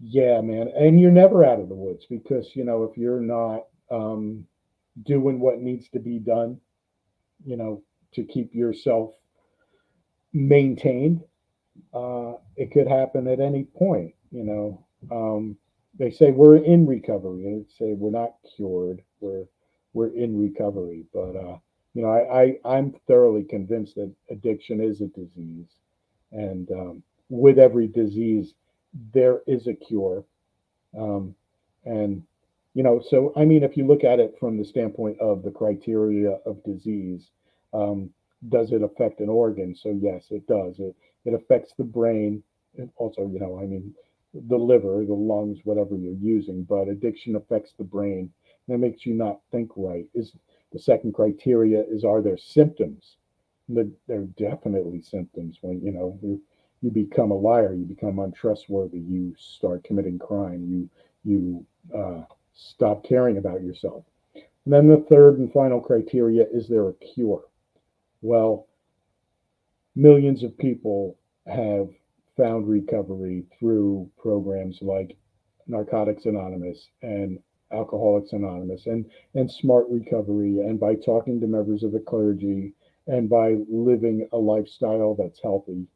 yeah 0.00 0.40
man 0.40 0.68
and 0.76 1.00
you're 1.00 1.10
never 1.10 1.44
out 1.44 1.60
of 1.60 1.68
the 1.68 1.74
woods 1.74 2.06
because 2.08 2.54
you 2.54 2.64
know 2.64 2.84
if 2.84 2.96
you're 2.96 3.20
not 3.20 3.64
um 3.90 4.44
doing 5.04 5.40
what 5.40 5.60
needs 5.60 5.88
to 5.88 5.98
be 5.98 6.18
done 6.18 6.60
you 7.44 7.56
know 7.56 7.82
to 8.12 8.24
keep 8.24 8.54
yourself 8.54 9.14
maintained 10.32 11.22
uh, 11.94 12.34
it 12.56 12.70
could 12.70 12.88
happen 12.88 13.26
at 13.26 13.40
any 13.40 13.64
point. 13.64 14.14
You 14.30 14.44
know, 14.44 14.86
um, 15.10 15.56
they 15.98 16.10
say 16.10 16.30
we're 16.30 16.56
in 16.56 16.86
recovery, 16.86 17.46
and 17.46 17.66
say 17.78 17.92
we're 17.92 18.10
not 18.10 18.34
cured. 18.56 19.02
We're 19.20 19.44
we're 19.92 20.14
in 20.14 20.38
recovery, 20.38 21.04
but 21.12 21.36
uh, 21.36 21.58
you 21.94 22.02
know, 22.02 22.10
I, 22.10 22.58
I 22.64 22.78
am 22.78 22.94
thoroughly 23.06 23.44
convinced 23.44 23.96
that 23.96 24.12
addiction 24.30 24.80
is 24.80 25.00
a 25.00 25.06
disease, 25.08 25.68
and 26.32 26.70
um, 26.72 27.02
with 27.28 27.58
every 27.58 27.86
disease, 27.86 28.54
there 29.12 29.42
is 29.46 29.66
a 29.66 29.74
cure. 29.74 30.24
Um, 30.98 31.34
and 31.84 32.22
you 32.74 32.82
know, 32.82 33.02
so 33.06 33.32
I 33.36 33.44
mean, 33.44 33.62
if 33.62 33.76
you 33.76 33.86
look 33.86 34.04
at 34.04 34.20
it 34.20 34.36
from 34.40 34.56
the 34.56 34.64
standpoint 34.64 35.20
of 35.20 35.42
the 35.42 35.50
criteria 35.50 36.38
of 36.46 36.64
disease, 36.64 37.30
um, 37.74 38.10
does 38.48 38.72
it 38.72 38.82
affect 38.82 39.20
an 39.20 39.28
organ? 39.28 39.74
So 39.74 39.98
yes, 40.00 40.26
it 40.30 40.46
does. 40.46 40.78
It 40.78 40.96
it 41.24 41.34
affects 41.34 41.74
the 41.76 41.84
brain, 41.84 42.42
and 42.78 42.90
also, 42.96 43.28
you 43.32 43.38
know, 43.38 43.60
I 43.60 43.66
mean, 43.66 43.94
the 44.34 44.56
liver, 44.56 45.04
the 45.04 45.14
lungs, 45.14 45.58
whatever 45.64 45.96
you're 45.96 46.14
using. 46.14 46.62
But 46.64 46.88
addiction 46.88 47.36
affects 47.36 47.72
the 47.76 47.84
brain, 47.84 48.32
and 48.66 48.74
it 48.74 48.78
makes 48.78 49.06
you 49.06 49.14
not 49.14 49.40
think 49.50 49.70
right. 49.76 50.06
Is 50.14 50.32
the 50.72 50.78
second 50.78 51.14
criteria 51.14 51.84
is 51.88 52.04
are 52.04 52.22
there 52.22 52.38
symptoms? 52.38 53.16
There 53.68 53.86
are 54.10 54.24
definitely 54.36 55.02
symptoms 55.02 55.58
when 55.60 55.80
you 55.82 55.92
know 55.92 56.18
you 56.22 56.40
you 56.82 56.90
become 56.90 57.30
a 57.30 57.36
liar, 57.36 57.74
you 57.74 57.84
become 57.84 58.18
untrustworthy, 58.18 58.98
you 58.98 59.34
start 59.38 59.84
committing 59.84 60.18
crime, 60.18 60.66
you 60.68 60.88
you 61.24 61.66
uh, 61.96 62.22
stop 62.54 63.04
caring 63.04 63.38
about 63.38 63.62
yourself. 63.62 64.04
And 64.64 64.72
then 64.72 64.88
the 64.88 65.04
third 65.10 65.38
and 65.38 65.52
final 65.52 65.80
criteria 65.80 66.46
is 66.52 66.68
there 66.68 66.88
a 66.88 66.94
cure? 66.94 67.44
Well, 68.20 68.66
millions 69.94 70.42
of 70.42 70.56
people 70.56 71.16
have 71.46 71.88
found 72.36 72.68
recovery 72.68 73.44
through 73.58 74.10
programs 74.18 74.78
like 74.82 75.16
Narcotics 75.66 76.26
Anonymous 76.26 76.88
and 77.02 77.38
Alcoholics 77.72 78.32
Anonymous 78.32 78.86
and, 78.86 79.06
and 79.34 79.50
Smart 79.50 79.86
Recovery, 79.88 80.60
and 80.60 80.78
by 80.78 80.94
talking 80.94 81.40
to 81.40 81.46
members 81.46 81.82
of 81.82 81.92
the 81.92 82.00
clergy 82.00 82.74
and 83.06 83.28
by 83.28 83.56
living 83.68 84.28
a 84.32 84.36
lifestyle 84.36 85.14
that's 85.14 85.40
healthy. 85.42 85.86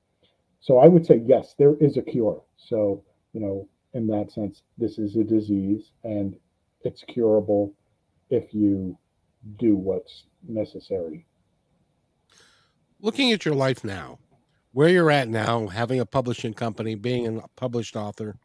So 0.61 0.78
I 0.78 0.89
would 0.89 1.07
say, 1.07 1.22
yes, 1.24 1.55
there 1.59 1.76
is 1.76 1.97
a 1.97 2.03
cure. 2.03 2.43
So, 2.57 3.05
you 3.32 3.41
know, 3.41 3.68
in 3.93 4.07
that 4.09 4.32
sense, 4.32 4.62
this 4.78 4.99
is 4.99 5.16
a 5.16 5.24
disease 5.24 5.91
and 6.05 6.37
it's 6.82 7.05
curable 7.05 7.72
if 8.30 8.53
you 8.53 8.99
do 9.59 9.76
what's 9.76 10.24
necessary 10.49 11.26
looking 13.01 13.32
at 13.32 13.45
your 13.45 13.55
life 13.55 13.84
now, 13.84 14.18
where 14.77 14.91
you're 14.91 15.11
at 15.11 15.27
now, 15.27 15.66
having 15.68 16.01
a 16.01 16.05
publishing 16.05 16.53
company, 16.53 16.95
being 16.95 17.39
a 17.39 17.49
published 17.57 17.97
author, 17.97 18.37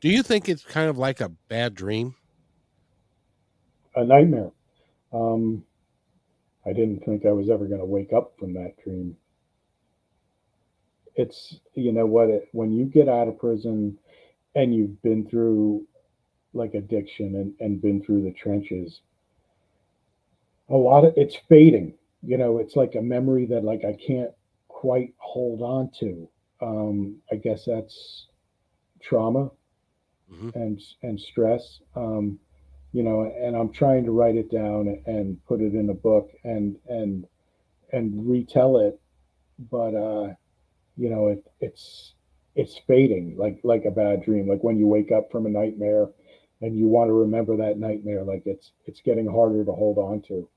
do 0.00 0.08
you 0.08 0.22
think 0.22 0.48
it's 0.48 0.62
kind 0.62 0.88
of 0.88 0.96
like 0.96 1.20
a 1.20 1.28
bad 1.48 1.74
dream? 1.74 2.14
A 3.96 4.04
nightmare. 4.04 4.52
Um, 5.12 5.64
I 6.64 6.72
didn't 6.72 7.04
think 7.04 7.26
I 7.26 7.32
was 7.32 7.50
ever 7.50 7.66
going 7.66 7.80
to 7.80 7.84
wake 7.84 8.12
up 8.12 8.34
from 8.38 8.54
that 8.54 8.76
dream. 8.84 9.16
It's, 11.16 11.56
you 11.74 11.90
know 11.90 12.06
what, 12.06 12.28
it, 12.28 12.48
when 12.52 12.70
you 12.70 12.84
get 12.84 13.08
out 13.08 13.26
of 13.26 13.40
prison 13.40 13.98
and 14.54 14.72
you've 14.72 15.02
been 15.02 15.28
through 15.28 15.84
like 16.54 16.74
addiction 16.74 17.34
and, 17.34 17.54
and 17.58 17.82
been 17.82 18.04
through 18.04 18.22
the 18.22 18.32
trenches, 18.34 19.00
a 20.68 20.76
lot 20.76 21.04
of 21.04 21.12
it's 21.16 21.34
fading 21.48 21.94
you 22.22 22.38
know, 22.38 22.58
it's 22.58 22.76
like 22.76 22.94
a 22.94 23.02
memory 23.02 23.46
that 23.46 23.64
like 23.64 23.84
I 23.84 23.94
can't 23.94 24.30
quite 24.82 25.14
hold 25.18 25.62
on 25.62 25.88
to. 26.00 26.28
Um, 26.60 27.18
I 27.30 27.36
guess 27.36 27.64
that's 27.64 28.26
trauma 29.00 29.48
mm-hmm. 30.28 30.50
and 30.54 30.80
and 31.02 31.20
stress. 31.20 31.78
Um, 31.94 32.40
you 32.92 33.04
know, 33.04 33.32
and 33.40 33.54
I'm 33.54 33.72
trying 33.72 34.04
to 34.06 34.10
write 34.10 34.34
it 34.34 34.50
down 34.50 35.00
and 35.06 35.38
put 35.46 35.60
it 35.60 35.74
in 35.74 35.88
a 35.88 35.94
book 35.94 36.30
and 36.42 36.76
and 36.88 37.24
and 37.92 38.28
retell 38.28 38.78
it, 38.78 39.00
but 39.70 39.94
uh, 39.94 40.34
you 40.96 41.08
know, 41.10 41.28
it 41.28 41.46
it's 41.60 42.14
it's 42.56 42.76
fading 42.88 43.36
like 43.38 43.60
like 43.62 43.84
a 43.84 43.92
bad 43.92 44.24
dream. 44.24 44.48
Like 44.48 44.64
when 44.64 44.78
you 44.80 44.88
wake 44.88 45.12
up 45.12 45.30
from 45.30 45.46
a 45.46 45.48
nightmare 45.48 46.08
and 46.60 46.76
you 46.76 46.88
want 46.88 47.08
to 47.08 47.14
remember 47.14 47.56
that 47.58 47.78
nightmare, 47.78 48.24
like 48.24 48.42
it's 48.46 48.72
it's 48.86 49.00
getting 49.00 49.30
harder 49.30 49.64
to 49.64 49.72
hold 49.72 49.98
on 49.98 50.22
to. 50.22 50.48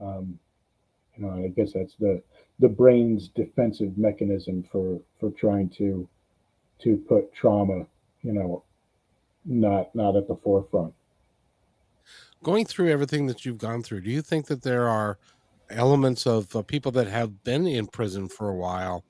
Um, 0.00 0.40
you 1.16 1.24
know, 1.24 1.44
I 1.44 1.48
guess 1.54 1.72
that's 1.72 1.94
the 2.00 2.20
the 2.58 2.68
brain's 2.68 3.28
defensive 3.28 3.98
mechanism 3.98 4.64
for 4.70 5.00
for 5.18 5.30
trying 5.30 5.68
to 5.70 6.08
to 6.80 6.96
put 7.08 7.32
trauma, 7.32 7.86
you 8.22 8.32
know, 8.32 8.62
not 9.44 9.94
not 9.94 10.16
at 10.16 10.28
the 10.28 10.36
forefront. 10.36 10.94
Going 12.42 12.66
through 12.66 12.90
everything 12.90 13.26
that 13.26 13.44
you've 13.44 13.58
gone 13.58 13.82
through, 13.82 14.02
do 14.02 14.10
you 14.10 14.20
think 14.20 14.46
that 14.46 14.62
there 14.62 14.88
are 14.88 15.18
elements 15.70 16.26
of 16.26 16.54
uh, 16.54 16.62
people 16.62 16.92
that 16.92 17.06
have 17.06 17.42
been 17.42 17.66
in 17.66 17.86
prison 17.86 18.28
for 18.28 18.50
a 18.50 18.54
while 18.54 19.04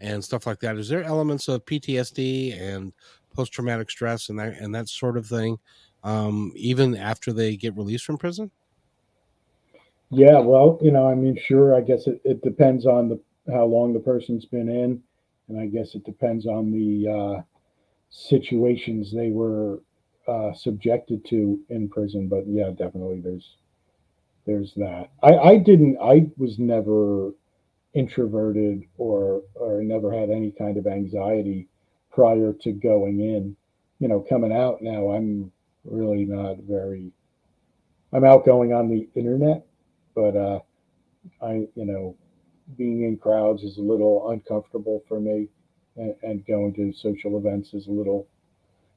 and 0.00 0.24
stuff 0.24 0.46
like 0.46 0.58
that? 0.60 0.76
Is 0.76 0.88
there 0.88 1.04
elements 1.04 1.48
of 1.48 1.64
PTSD 1.64 2.60
and 2.60 2.92
post 3.34 3.52
traumatic 3.52 3.90
stress 3.90 4.28
and 4.28 4.38
that 4.38 4.58
and 4.58 4.74
that 4.74 4.88
sort 4.88 5.16
of 5.16 5.26
thing, 5.26 5.58
um, 6.02 6.52
even 6.56 6.96
after 6.96 7.32
they 7.32 7.56
get 7.56 7.76
released 7.76 8.04
from 8.04 8.18
prison? 8.18 8.50
Yeah, 10.10 10.40
well, 10.40 10.78
you 10.82 10.90
know, 10.90 11.08
I 11.08 11.14
mean, 11.14 11.36
sure, 11.36 11.74
I 11.74 11.80
guess 11.82 12.06
it, 12.06 12.20
it 12.24 12.42
depends 12.42 12.84
on 12.86 13.08
the 13.08 13.20
how 13.52 13.64
long 13.64 13.92
the 13.92 14.00
person's 14.00 14.44
been 14.44 14.68
in, 14.68 15.02
and 15.48 15.58
I 15.58 15.66
guess 15.66 15.94
it 15.94 16.04
depends 16.04 16.46
on 16.46 16.70
the 16.72 17.08
uh, 17.08 17.42
situations 18.10 19.12
they 19.12 19.30
were 19.30 19.80
uh, 20.28 20.52
subjected 20.54 21.24
to 21.26 21.60
in 21.70 21.88
prison. 21.88 22.28
But 22.28 22.44
yeah, 22.46 22.70
definitely, 22.70 23.20
there's 23.20 23.56
there's 24.46 24.74
that. 24.76 25.10
I 25.22 25.36
I 25.36 25.58
didn't. 25.58 25.98
I 26.02 26.28
was 26.36 26.58
never 26.58 27.32
introverted 27.94 28.84
or 28.98 29.42
or 29.54 29.82
never 29.82 30.12
had 30.12 30.30
any 30.30 30.52
kind 30.52 30.76
of 30.76 30.86
anxiety 30.86 31.68
prior 32.12 32.52
to 32.62 32.72
going 32.72 33.20
in. 33.20 33.56
You 34.00 34.08
know, 34.08 34.20
coming 34.20 34.52
out 34.52 34.82
now, 34.82 35.12
I'm 35.12 35.52
really 35.84 36.24
not 36.24 36.58
very. 36.58 37.12
I'm 38.12 38.24
outgoing 38.24 38.72
on 38.72 38.88
the 38.88 39.08
internet 39.14 39.66
but 40.14 40.36
uh, 40.36 40.60
I, 41.42 41.66
you 41.74 41.84
know, 41.84 42.16
being 42.76 43.02
in 43.02 43.16
crowds 43.16 43.62
is 43.62 43.78
a 43.78 43.82
little 43.82 44.30
uncomfortable 44.30 45.02
for 45.08 45.20
me, 45.20 45.48
and, 45.96 46.14
and 46.22 46.46
going 46.46 46.72
to 46.74 46.92
social 46.92 47.36
events 47.36 47.74
is 47.74 47.86
a 47.86 47.90
little, 47.90 48.26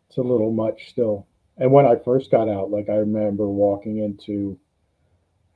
it's 0.07 0.18
a 0.18 0.22
little 0.22 0.51
much 0.51 0.89
still. 0.89 1.28
And 1.57 1.72
when 1.72 1.86
I 1.86 1.95
first 1.95 2.32
got 2.32 2.49
out, 2.49 2.72
like 2.72 2.89
I 2.89 2.95
remember 2.95 3.47
walking 3.47 3.99
into, 3.99 4.57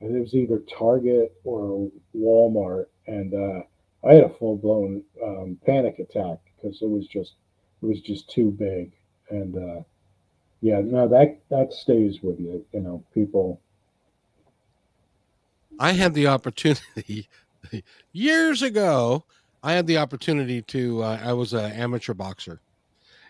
it 0.00 0.20
was 0.20 0.34
either 0.34 0.60
Target 0.60 1.32
or 1.44 1.90
Walmart, 2.16 2.86
and 3.06 3.34
uh, 3.34 3.62
I 4.06 4.14
had 4.14 4.24
a 4.24 4.28
full 4.28 4.56
blown 4.56 5.02
um, 5.24 5.58
panic 5.66 5.98
attack 5.98 6.38
because 6.56 6.82
it 6.82 6.88
was 6.88 7.06
just, 7.06 7.34
it 7.82 7.86
was 7.86 8.00
just 8.00 8.30
too 8.30 8.50
big, 8.50 8.92
and 9.30 9.56
uh, 9.56 9.82
yeah, 10.60 10.80
no, 10.80 11.08
that 11.08 11.38
that 11.50 11.72
stays 11.72 12.22
with 12.22 12.40
you. 12.40 12.64
You 12.72 12.80
know, 12.80 13.04
people 13.14 13.60
I 15.78 15.92
had 15.92 16.14
the 16.14 16.26
opportunity 16.26 17.28
years 18.12 18.62
ago. 18.62 19.24
I 19.62 19.72
had 19.72 19.86
the 19.86 19.98
opportunity 19.98 20.62
to. 20.62 21.02
Uh, 21.02 21.20
I 21.22 21.32
was 21.32 21.52
an 21.52 21.72
amateur 21.72 22.14
boxer, 22.14 22.60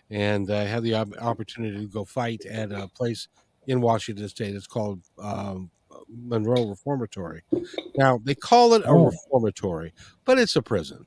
and 0.09 0.51
I 0.51 0.63
had 0.63 0.83
the 0.83 0.95
opportunity 0.95 1.79
to 1.79 1.87
go 1.87 2.05
fight 2.05 2.45
at 2.45 2.71
a 2.71 2.87
place 2.87 3.27
in 3.67 3.81
Washington 3.81 4.27
State. 4.29 4.55
It's 4.55 4.67
called 4.67 5.01
um, 5.21 5.69
Monroe 6.07 6.67
Reformatory. 6.67 7.43
Now 7.97 8.19
they 8.23 8.35
call 8.35 8.73
it 8.73 8.83
a 8.83 8.89
oh. 8.89 9.05
reformatory, 9.05 9.93
but 10.25 10.37
it's 10.37 10.55
a 10.55 10.61
prison. 10.61 11.05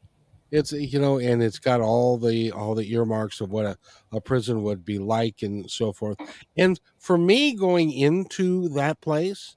it's 0.50 0.72
you 0.72 0.98
know, 0.98 1.18
and 1.18 1.42
it's 1.42 1.58
got 1.58 1.80
all 1.80 2.18
the 2.18 2.52
all 2.52 2.74
the 2.74 2.92
earmarks 2.92 3.40
of 3.40 3.50
what 3.50 3.66
a, 3.66 3.76
a 4.12 4.20
prison 4.20 4.62
would 4.62 4.84
be 4.84 4.98
like 4.98 5.42
and 5.42 5.70
so 5.70 5.92
forth. 5.92 6.18
And 6.56 6.80
for 6.98 7.16
me, 7.18 7.54
going 7.54 7.92
into 7.92 8.68
that 8.70 9.00
place, 9.00 9.56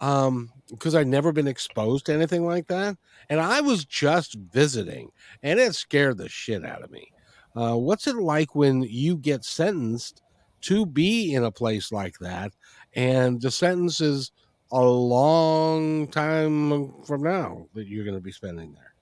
um, 0.00 0.50
because 0.70 0.94
I'd 0.94 1.06
never 1.06 1.32
been 1.32 1.48
exposed 1.48 2.06
to 2.06 2.14
anything 2.14 2.44
like 2.44 2.66
that, 2.68 2.96
and 3.28 3.40
I 3.40 3.60
was 3.60 3.84
just 3.84 4.34
visiting, 4.34 5.10
and 5.42 5.58
it 5.58 5.74
scared 5.74 6.18
the 6.18 6.28
shit 6.28 6.64
out 6.64 6.82
of 6.82 6.90
me. 6.90 7.12
Uh, 7.54 7.76
what's 7.76 8.06
it 8.06 8.16
like 8.16 8.54
when 8.54 8.82
you 8.82 9.16
get 9.16 9.44
sentenced 9.44 10.22
to 10.62 10.86
be 10.86 11.34
in 11.34 11.44
a 11.44 11.50
place 11.50 11.90
like 11.90 12.18
that, 12.20 12.52
and 12.94 13.40
the 13.40 13.50
sentence 13.50 14.00
is 14.00 14.32
a 14.72 14.84
long 14.84 16.06
time 16.08 16.92
from 17.04 17.22
now 17.22 17.66
that 17.74 17.88
you're 17.88 18.04
going 18.04 18.16
to 18.16 18.20
be 18.20 18.32
spending 18.32 18.72
there? 18.72 18.94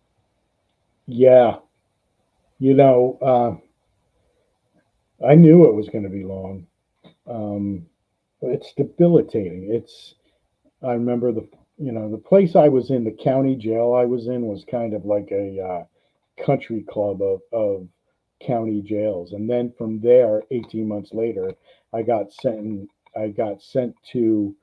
Yeah, 1.07 1.57
you 2.59 2.75
know, 2.75 3.19
uh, 5.21 5.27
I 5.27 5.35
knew 5.35 5.65
it 5.65 5.75
was 5.75 5.89
going 5.89 6.05
to 6.05 6.11
be 6.11 6.25
long. 6.25 6.67
Um, 7.27 7.87
it's 8.41 8.73
debilitating. 8.75 9.69
It's 9.71 10.15
I 10.83 10.93
remember 10.93 11.33
the 11.33 11.49
you 11.79 11.93
know 11.93 12.11
the 12.11 12.19
place 12.19 12.57
I 12.57 12.69
was 12.69 12.91
in, 12.91 13.05
the 13.05 13.11
county 13.13 13.55
jail 13.55 13.95
I 13.95 14.05
was 14.05 14.27
in 14.27 14.47
was 14.47 14.65
kind 14.65 14.95
of 14.95 15.05
like 15.05 15.29
a 15.31 15.61
uh, 15.61 16.45
country 16.45 16.85
club 16.89 17.23
of 17.23 17.41
of 17.53 17.89
county 18.41 18.83
jails, 18.83 19.33
and 19.33 19.49
then 19.49 19.73
from 19.79 20.01
there, 20.01 20.43
eighteen 20.51 20.89
months 20.89 21.13
later, 21.13 21.55
I 21.93 22.03
got 22.03 22.33
sent 22.33 22.89
I 23.17 23.29
got 23.29 23.63
sent 23.63 23.95
to 24.13 24.55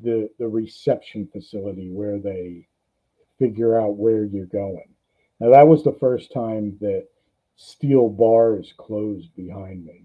the 0.00 0.30
the 0.38 0.48
reception 0.48 1.28
facility 1.32 1.90
where 1.90 2.18
they 2.18 2.66
figure 3.38 3.80
out 3.80 3.96
where 3.96 4.24
you're 4.24 4.46
going. 4.46 4.88
Now 5.40 5.50
that 5.50 5.66
was 5.66 5.82
the 5.82 5.96
first 5.98 6.32
time 6.32 6.76
that 6.80 7.06
steel 7.56 8.08
bars 8.08 8.74
closed 8.76 9.34
behind 9.34 9.84
me. 9.84 10.04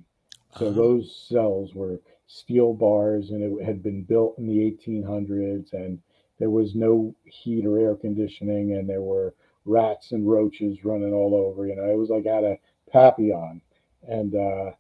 So 0.58 0.68
uh-huh. 0.68 0.76
those 0.76 1.28
cells 1.30 1.74
were 1.74 2.00
steel 2.28 2.74
bars 2.74 3.30
and 3.30 3.44
it 3.44 3.66
had 3.66 3.84
been 3.84 4.04
built 4.04 4.38
in 4.38 4.48
the 4.48 4.58
1800s 4.58 5.74
and 5.74 6.00
there 6.40 6.50
was 6.50 6.76
no 6.76 7.14
heat 7.26 7.66
or 7.66 7.78
air 7.78 7.96
conditioning 7.96 8.74
and 8.74 8.90
there 8.90 9.02
were 9.02 9.34
rats 9.66 10.12
and 10.12 10.30
roaches 10.30 10.86
running 10.86 11.14
all 11.14 11.36
over 11.36 11.66
you 11.68 11.76
know 11.76 11.90
it 11.90 11.98
was 11.98 12.10
like 12.10 12.26
at 12.26 12.44
a 12.44 12.58
papillon 12.92 13.62
and 14.08 14.36
uh 14.36 14.72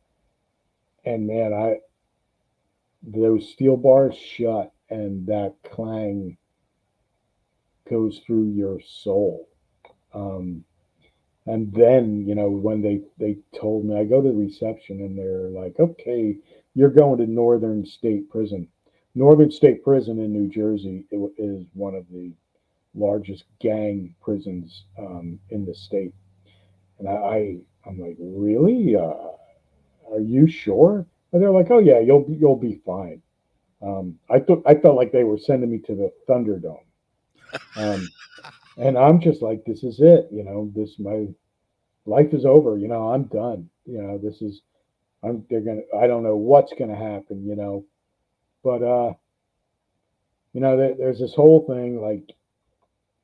and 1.06 1.26
man 1.26 1.54
i 1.54 1.76
those 3.04 3.50
steel 3.50 3.78
bars 3.78 4.16
shut 4.16 4.72
and 4.90 5.26
that 5.28 5.56
clang 5.64 6.38
goes 7.90 8.20
through 8.26 8.50
your 8.50 8.80
soul 8.82 9.48
um 10.14 10.64
and 11.48 11.72
then 11.74 12.26
you 12.28 12.36
know 12.36 12.50
when 12.50 12.82
they 12.82 13.02
they 13.18 13.38
told 13.60 13.86
me 13.86 13.98
i 13.98 14.04
go 14.04 14.22
to 14.22 14.30
the 14.30 14.36
reception 14.36 15.02
and 15.02 15.18
they're 15.18 15.50
like 15.50 15.80
okay 15.80 16.38
you're 16.76 16.90
going 16.90 17.18
to 17.20 17.26
Northern 17.26 17.86
State 17.86 18.30
Prison. 18.30 18.68
Northern 19.16 19.50
State 19.50 19.84
Prison 19.84 20.20
in 20.20 20.34
New 20.34 20.50
Jersey 20.50 21.06
is 21.12 21.66
one 21.74 21.96
of 21.96 22.06
the 22.10 22.34
largest 22.94 23.46
gang 23.60 24.14
prisons 24.22 24.84
um, 25.00 25.40
in 25.50 25.66
the 25.66 25.74
state. 25.74 26.14
And 27.00 27.08
I, 27.10 27.58
I'm 27.86 28.00
like, 28.00 28.18
really? 28.20 28.96
Uh, 28.96 29.32
are 30.12 30.20
you 30.20 30.48
sure? 30.48 31.06
And 31.32 31.42
they're 31.42 31.52
like, 31.52 31.72
oh 31.72 31.80
yeah, 31.80 32.00
you'll 32.00 32.24
be, 32.24 32.34
you'll 32.34 32.56
be 32.56 32.82
fine. 32.86 33.22
Um, 33.82 34.18
I 34.30 34.40
thought 34.40 34.64
I 34.66 34.76
felt 34.76 34.96
like 34.96 35.12
they 35.12 35.24
were 35.24 35.38
sending 35.38 35.70
me 35.70 35.80
to 35.80 35.96
the 35.96 36.12
Thunderdome, 36.30 36.80
um, 37.76 38.08
and 38.78 38.98
I'm 38.98 39.20
just 39.20 39.42
like, 39.42 39.64
this 39.66 39.84
is 39.84 40.00
it. 40.00 40.28
You 40.32 40.44
know, 40.44 40.72
this 40.74 40.98
my 40.98 41.28
life 42.06 42.34
is 42.34 42.46
over. 42.46 42.78
You 42.78 42.88
know, 42.88 43.12
I'm 43.12 43.24
done. 43.26 43.70
You 43.86 44.02
know, 44.02 44.18
this 44.18 44.42
is 44.42 44.62
I'm, 45.24 45.46
they're 45.50 45.62
gonna. 45.62 45.82
I 46.00 46.08
don't 46.08 46.24
know 46.24 46.38
what's 46.38 46.74
gonna 46.80 46.96
happen, 46.96 47.46
you 47.46 47.56
know, 47.56 47.86
but 48.66 48.82
uh, 48.82 49.14
you 50.54 50.60
know, 50.60 50.76
there, 50.76 50.96
there's 50.98 51.20
this 51.20 51.36
whole 51.36 51.66
thing 51.68 52.02
like, 52.02 52.36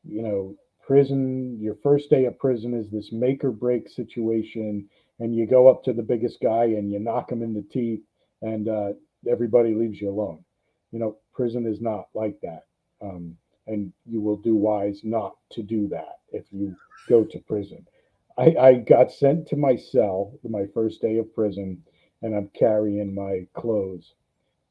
you 0.04 0.22
know, 0.22 0.56
prison. 0.86 1.58
Your 1.60 1.76
first 1.82 2.12
day 2.12 2.26
of 2.26 2.38
prison 2.38 2.76
is 2.76 2.92
this 2.92 3.12
make 3.12 3.44
or 3.44 3.52
break 3.52 3.90
situation, 3.90 4.88
and 5.20 5.36
you 5.36 5.48
go 5.48 5.68
up 5.68 5.84
to 5.86 5.94
the 5.94 6.04
biggest 6.04 6.40
guy 6.42 6.66
and 6.66 6.92
you 6.92 7.00
knock 7.00 7.32
him 7.32 7.42
in 7.42 7.56
the 7.56 7.66
teeth, 7.74 8.02
and 8.44 8.70
uh, 8.70 8.90
everybody 9.30 9.74
leaves 9.74 10.00
you 10.00 10.12
alone. 10.12 10.44
You 10.92 11.00
know, 11.00 11.18
prison 11.34 11.66
is 11.66 11.82
not 11.82 12.10
like 12.14 12.40
that. 12.44 12.66
Um, 13.02 13.36
and 13.66 13.92
you 14.06 14.22
will 14.22 14.38
do 14.38 14.56
wise 14.56 15.02
not 15.04 15.38
to 15.52 15.64
do 15.64 15.88
that 15.88 16.20
if 16.32 16.46
you 16.52 16.76
go 17.10 17.24
to 17.24 17.40
prison. 17.40 17.88
I, 18.38 18.56
I 18.60 18.74
got 18.76 19.12
sent 19.12 19.48
to 19.48 19.56
my 19.56 19.76
cell 19.76 20.34
my 20.44 20.66
first 20.74 21.02
day 21.02 21.18
of 21.18 21.34
prison 21.34 21.84
and 22.22 22.36
I'm 22.36 22.50
carrying 22.58 23.16
my 23.16 23.48
clothes. 23.54 24.14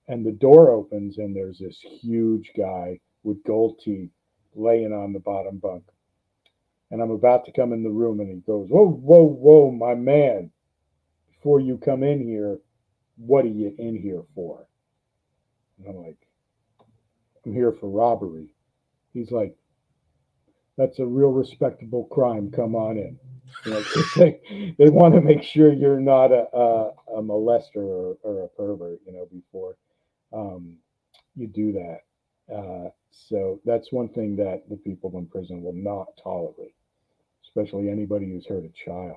And 0.08 0.26
the 0.26 0.32
door 0.32 0.70
opens, 0.70 1.18
and 1.18 1.34
there's 1.34 1.58
this 1.58 1.78
huge 1.78 2.50
guy 2.56 2.98
with 3.22 3.44
gold 3.44 3.78
teeth 3.84 4.10
laying 4.54 4.92
on 4.92 5.12
the 5.12 5.20
bottom 5.20 5.58
bunk. 5.58 5.84
And 6.90 7.00
I'm 7.00 7.12
about 7.12 7.44
to 7.44 7.52
come 7.52 7.72
in 7.72 7.84
the 7.84 7.90
room, 7.90 8.18
and 8.20 8.28
he 8.28 8.40
goes, 8.40 8.68
Whoa, 8.68 8.88
whoa, 8.88 9.22
whoa, 9.24 9.70
my 9.70 9.94
man. 9.94 10.50
Before 11.32 11.60
you 11.60 11.78
come 11.78 12.02
in 12.02 12.20
here, 12.20 12.58
what 13.16 13.44
are 13.44 13.48
you 13.48 13.74
in 13.78 13.96
here 13.96 14.22
for? 14.34 14.66
And 15.78 15.88
I'm 15.88 16.04
like, 16.04 16.18
I'm 17.46 17.52
here 17.52 17.72
for 17.72 17.88
robbery. 17.88 18.52
He's 19.14 19.30
like, 19.30 19.56
That's 20.76 20.98
a 20.98 21.06
real 21.06 21.30
respectable 21.30 22.04
crime. 22.06 22.50
Come 22.50 22.74
on 22.74 22.96
in. 22.98 23.18
They, 24.16 24.74
they 24.78 24.88
want 24.88 25.14
to 25.14 25.20
make 25.20 25.42
sure 25.42 25.72
you're 25.72 26.00
not 26.00 26.32
a, 26.32 26.46
a, 26.56 26.90
a 27.16 27.22
molester 27.22 27.76
or, 27.76 28.16
or, 28.22 28.44
a 28.44 28.48
pervert, 28.48 29.00
you 29.04 29.12
know, 29.12 29.26
before 29.30 29.76
um, 30.32 30.78
you 31.36 31.46
do 31.46 31.72
that. 31.72 32.00
Uh, 32.54 32.90
so 33.10 33.60
that's 33.64 33.92
one 33.92 34.08
thing 34.08 34.36
that 34.36 34.68
the 34.68 34.76
people 34.76 35.12
in 35.16 35.26
prison 35.26 35.62
will 35.62 35.72
not 35.72 36.08
tolerate, 36.22 36.74
especially 37.44 37.88
anybody 37.88 38.26
who's 38.26 38.46
hurt 38.46 38.64
a 38.64 38.84
child. 38.84 39.16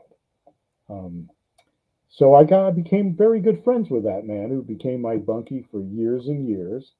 Um, 0.89 1.29
so 2.09 2.35
I 2.35 2.43
got 2.43 2.75
became 2.75 3.15
very 3.15 3.39
good 3.39 3.63
friends 3.63 3.89
with 3.89 4.03
that 4.03 4.25
man 4.25 4.49
who 4.49 4.61
became 4.61 5.01
my 5.01 5.17
bunkie 5.17 5.65
for 5.71 5.81
years 5.81 6.27
and 6.27 6.47
years. 6.47 6.93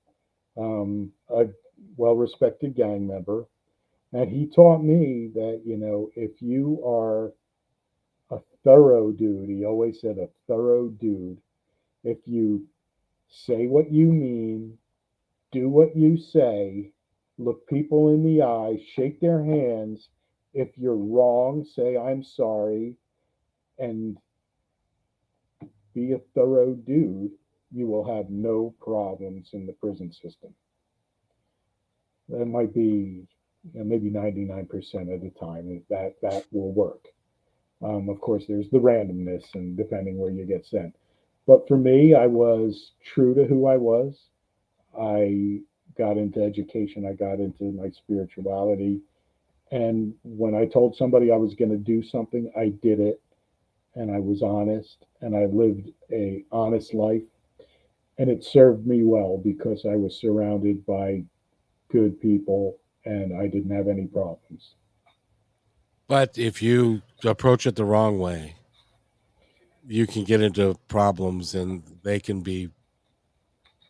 Um, 0.56 1.12
a 1.30 1.48
well-respected 1.98 2.76
gang 2.76 3.08
member, 3.08 3.46
and 4.12 4.30
he 4.30 4.46
taught 4.46 4.84
me 4.84 5.32
that, 5.34 5.62
you 5.66 5.78
know, 5.78 6.12
if 6.16 6.42
you 6.42 6.80
are 6.86 7.34
a 8.30 8.40
thorough 8.64 9.12
dude, 9.12 9.50
he 9.50 9.66
always 9.66 10.00
said 10.00 10.20
a 10.20 10.30
thorough 10.48 10.90
dude, 10.90 11.40
if 12.04 12.20
you 12.28 12.68
say 13.34 13.66
what 13.66 13.92
you 13.92 14.08
mean, 14.08 14.78
do 15.52 15.68
what 15.68 15.96
you 15.96 16.18
say, 16.18 16.92
look 17.40 17.68
people 17.68 18.10
in 18.10 18.24
the 18.24 18.44
eye, 18.44 18.78
shake 18.94 19.20
their 19.20 19.44
hands. 19.44 20.10
If 20.54 20.78
you're 20.78 20.96
wrong, 20.96 21.66
say, 21.66 21.98
I'm 21.98 22.24
sorry, 22.24 22.96
and 23.80 24.18
be 25.96 26.12
a 26.12 26.20
thorough 26.36 26.74
dude, 26.74 27.32
you 27.72 27.88
will 27.88 28.06
have 28.16 28.30
no 28.30 28.76
problems 28.80 29.50
in 29.54 29.66
the 29.66 29.74
prison 29.74 30.12
system. 30.14 30.54
That 32.30 32.46
might 32.46 32.74
be 32.74 33.28
you 33.74 33.80
know, 33.80 33.84
maybe 33.84 34.12
99% 34.12 34.70
of 35.14 35.22
the 35.22 35.32
time 35.40 35.84
that 35.90 36.16
that 36.22 36.46
will 36.52 36.72
work. 36.72 37.08
Um, 37.84 38.10
of 38.10 38.22
course, 38.22 38.46
there's 38.48 38.70
the 38.70 38.80
randomness 38.80 39.44
and 39.56 39.76
depending 39.76 40.18
where 40.18 40.32
you 40.32 40.46
get 40.46 40.66
sent. 40.66 40.96
But 41.46 41.68
for 41.68 41.78
me, 41.78 42.16
I 42.16 42.28
was 42.28 42.92
true 43.04 43.34
to 43.36 43.46
who 43.46 43.68
I 43.68 43.78
was. 43.78 44.18
I 45.00 45.60
got 45.98 46.18
into 46.18 46.42
education, 46.42 47.06
I 47.06 47.14
got 47.14 47.40
into 47.40 47.72
my 47.72 47.90
spirituality. 47.90 49.02
And 49.72 50.14
when 50.24 50.56
I 50.56 50.66
told 50.66 50.96
somebody 50.96 51.32
I 51.32 51.38
was 51.38 51.56
going 51.56 51.72
to 51.72 51.78
do 51.78 52.04
something, 52.04 52.52
I 52.58 52.70
did 52.82 53.00
it. 53.00 53.22
And 53.96 54.12
I 54.12 54.20
was 54.20 54.42
honest 54.42 55.06
and 55.22 55.36
I 55.36 55.46
lived 55.46 55.90
a 56.12 56.44
honest 56.52 56.94
life. 56.94 57.22
And 58.18 58.30
it 58.30 58.44
served 58.44 58.86
me 58.86 59.04
well 59.04 59.38
because 59.44 59.86
I 59.86 59.96
was 59.96 60.20
surrounded 60.20 60.86
by 60.86 61.24
good 61.92 62.20
people 62.20 62.78
and 63.06 63.36
I 63.36 63.48
didn't 63.48 63.76
have 63.76 63.88
any 63.88 64.06
problems. 64.06 64.76
But 66.08 66.38
if 66.38 66.62
you 66.62 67.02
approach 67.24 67.66
it 67.66 67.76
the 67.76 67.86
wrong 67.86 68.20
way, 68.20 68.56
you 69.88 70.08
can 70.08 70.24
get 70.24 70.42
into 70.42 70.76
problems 70.88 71.56
and 71.56 71.84
they 72.04 72.20
can 72.20 72.42
be 72.42 72.70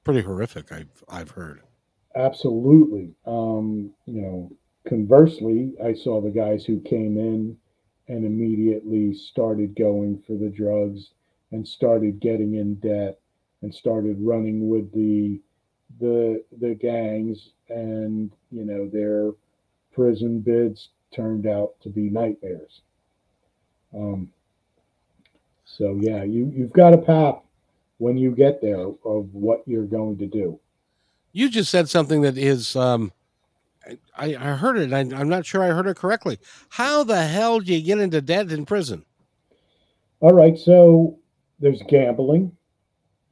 pretty 0.04 0.22
horrific. 0.22 0.72
I've 0.72 1.04
I've 1.10 1.32
heard. 1.32 1.62
Absolutely. 2.16 3.14
Um, 3.26 3.92
you 4.06 4.22
know, 4.22 4.52
conversely, 4.88 5.74
I 5.84 5.94
saw 5.94 6.22
the 6.22 6.32
guys 6.32 6.66
who 6.66 6.80
came 6.82 7.18
in 7.18 7.58
and 8.08 8.26
immediately 8.26 9.14
started 9.14 9.76
going 9.76 10.22
for 10.28 10.34
the 10.38 10.50
drugs 10.50 11.12
and 11.52 11.68
started 11.68 12.20
getting 12.20 12.56
in 12.56 12.76
debt 12.76 13.20
and 13.62 13.74
started 13.74 14.18
running 14.20 14.70
with 14.70 14.92
the 14.94 15.42
the 16.00 16.44
the 16.60 16.76
gangs 16.76 17.52
and 17.70 18.32
you 18.52 18.66
know 18.66 18.90
their 18.90 19.32
prison 19.94 20.40
bids 20.42 20.90
turned 21.14 21.46
out 21.48 21.74
to 21.82 21.90
be 21.90 22.10
nightmares 22.10 22.82
Um, 23.94 24.32
so 25.66 25.98
yeah, 26.00 26.24
you 26.24 26.52
you've 26.56 26.74
got 26.74 26.94
a 26.94 26.98
path 26.98 27.42
when 27.98 28.18
you 28.18 28.32
get 28.32 28.62
there 28.62 28.88
of 29.06 29.34
what 29.34 29.64
you're 29.66 29.86
going 29.86 30.18
to 30.18 30.28
do. 30.28 30.60
You 31.32 31.50
just 31.50 31.72
said 31.72 31.90
something 31.90 32.22
that 32.22 32.38
is. 32.38 32.76
Um, 32.76 33.12
I, 34.18 34.36
I 34.36 34.56
heard 34.56 34.78
it. 34.78 34.94
I, 34.94 35.00
I'm 35.00 35.28
not 35.28 35.46
sure 35.46 35.62
I 35.62 35.68
heard 35.68 35.88
it 35.88 35.98
correctly. 35.98 36.40
How 36.70 37.04
the 37.04 37.26
hell 37.26 37.60
do 37.60 37.74
you 37.74 37.82
get 37.82 38.00
into 38.00 38.22
debt 38.22 38.52
in 38.52 38.66
prison? 38.66 39.04
All 40.22 40.34
right, 40.34 40.58
so 40.58 41.20
there's 41.60 41.82
gambling. 41.90 42.56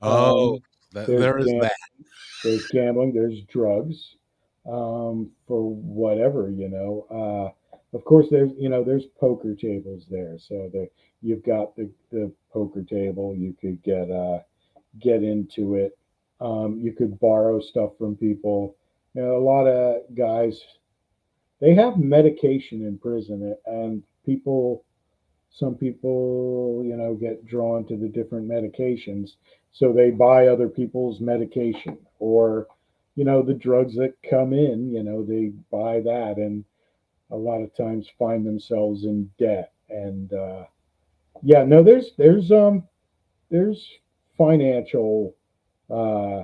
Oh, 0.01 0.55
um, 0.55 0.59
that, 0.91 1.07
there 1.07 1.38
is 1.38 1.45
that. 1.45 1.71
There's 2.43 2.67
gambling. 2.67 3.13
There's 3.13 3.41
drugs 3.43 4.15
um, 4.65 5.32
for 5.47 5.73
whatever 5.73 6.49
you 6.49 6.69
know. 6.69 7.05
Uh, 7.09 7.53
of 7.93 8.05
course, 8.05 8.27
there's 8.31 8.51
you 8.57 8.69
know 8.69 8.83
there's 8.83 9.05
poker 9.19 9.55
tables 9.55 10.05
there, 10.09 10.37
so 10.37 10.69
there 10.73 10.87
you've 11.21 11.43
got 11.43 11.75
the 11.75 11.89
the 12.11 12.31
poker 12.51 12.83
table. 12.83 13.35
You 13.35 13.55
could 13.59 13.81
get 13.83 14.09
uh, 14.09 14.39
get 15.01 15.23
into 15.23 15.75
it. 15.75 15.97
Um, 16.39 16.79
you 16.81 16.93
could 16.93 17.19
borrow 17.19 17.59
stuff 17.59 17.91
from 17.97 18.15
people. 18.15 18.75
You 19.13 19.23
know, 19.23 19.37
a 19.37 19.43
lot 19.43 19.65
of 19.67 20.01
guys 20.15 20.59
they 21.59 21.75
have 21.75 21.97
medication 21.97 22.85
in 22.85 22.97
prison, 22.97 23.55
and 23.65 24.03
people 24.25 24.83
some 25.51 25.75
people 25.75 26.81
you 26.85 26.95
know 26.95 27.13
get 27.13 27.45
drawn 27.45 27.85
to 27.85 27.97
the 27.97 28.07
different 28.07 28.47
medications 28.49 29.31
so 29.71 29.91
they 29.91 30.09
buy 30.09 30.47
other 30.47 30.69
people's 30.69 31.19
medication 31.19 31.97
or 32.19 32.67
you 33.15 33.25
know 33.25 33.41
the 33.41 33.53
drugs 33.53 33.95
that 33.95 34.13
come 34.29 34.53
in 34.53 34.89
you 34.91 35.03
know 35.03 35.23
they 35.23 35.51
buy 35.69 35.99
that 35.99 36.35
and 36.37 36.63
a 37.32 37.38
lot 37.38 37.61
of 37.61 37.75
times 37.75 38.09
find 38.19 38.45
themselves 38.45 39.05
in 39.05 39.29
debt. 39.39 39.73
And 39.89 40.34
uh 40.34 40.65
yeah 41.43 41.63
no 41.65 41.84
there's 41.84 42.11
there's 42.17 42.51
um 42.51 42.84
there's 43.51 43.88
financial 44.38 45.36
uh 45.89 46.43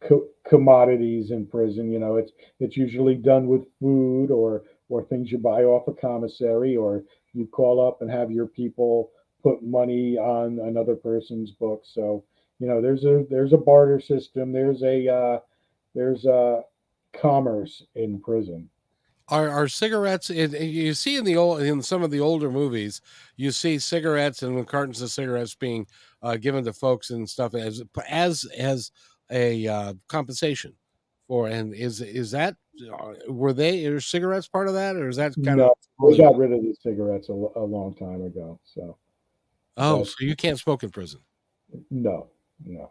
co- 0.00 0.28
commodities 0.48 1.30
in 1.30 1.46
prison. 1.46 1.92
You 1.92 1.98
know 1.98 2.16
it's 2.16 2.32
it's 2.60 2.76
usually 2.76 3.16
done 3.16 3.48
with 3.48 3.66
food 3.80 4.30
or 4.30 4.64
or 4.88 5.04
things 5.04 5.32
you 5.32 5.38
buy 5.38 5.64
off 5.64 5.88
a 5.88 5.94
commissary 5.94 6.76
or 6.76 7.04
you 7.34 7.46
call 7.46 7.86
up 7.86 8.02
and 8.02 8.10
have 8.10 8.30
your 8.30 8.46
people 8.46 9.10
put 9.42 9.62
money 9.62 10.18
on 10.18 10.60
another 10.60 10.96
person's 10.96 11.50
book 11.52 11.82
so 11.84 12.24
you 12.60 12.66
know 12.68 12.80
there's 12.82 13.04
a 13.04 13.24
there's 13.30 13.52
a 13.52 13.58
barter 13.58 14.00
system. 14.00 14.52
There's 14.52 14.82
a 14.82 15.08
uh 15.08 15.40
there's 15.94 16.24
a 16.26 16.62
commerce 17.14 17.84
in 17.94 18.20
prison 18.20 18.68
are, 19.32 19.48
are 19.48 19.66
cigarettes 19.66 20.28
you 20.28 20.92
see 20.92 21.16
in 21.16 21.24
the 21.24 21.36
old 21.36 21.62
in 21.62 21.80
some 21.80 22.02
of 22.02 22.10
the 22.10 22.20
older 22.20 22.50
movies 22.50 23.00
you 23.36 23.50
see 23.50 23.78
cigarettes 23.78 24.42
and 24.42 24.66
cartons 24.68 25.00
of 25.00 25.10
cigarettes 25.10 25.54
being 25.54 25.86
uh, 26.22 26.36
given 26.36 26.62
to 26.64 26.72
folks 26.72 27.10
and 27.10 27.28
stuff 27.28 27.54
as 27.54 27.82
as 28.08 28.44
as 28.58 28.90
a 29.30 29.66
uh, 29.66 29.94
compensation 30.08 30.74
for 31.26 31.48
and 31.48 31.74
is 31.74 32.02
is 32.02 32.30
that 32.30 32.56
uh, 32.92 33.12
were 33.28 33.54
they 33.54 33.86
are 33.86 34.00
cigarettes 34.00 34.48
part 34.48 34.68
of 34.68 34.74
that 34.74 34.96
or 34.96 35.08
is 35.08 35.16
that 35.16 35.32
kind 35.42 35.56
no, 35.56 35.70
of 35.70 36.10
we 36.10 36.18
got 36.18 36.36
rid 36.36 36.52
of 36.52 36.60
the 36.60 36.74
cigarettes 36.82 37.30
a, 37.30 37.32
a 37.32 37.64
long 37.64 37.94
time 37.94 38.22
ago 38.22 38.60
so. 38.64 38.98
Oh 39.78 40.04
so 40.04 40.14
you 40.20 40.36
can't 40.36 40.58
smoke 40.58 40.82
in 40.82 40.90
prison? 40.90 41.20
No 41.90 42.28
no. 42.66 42.90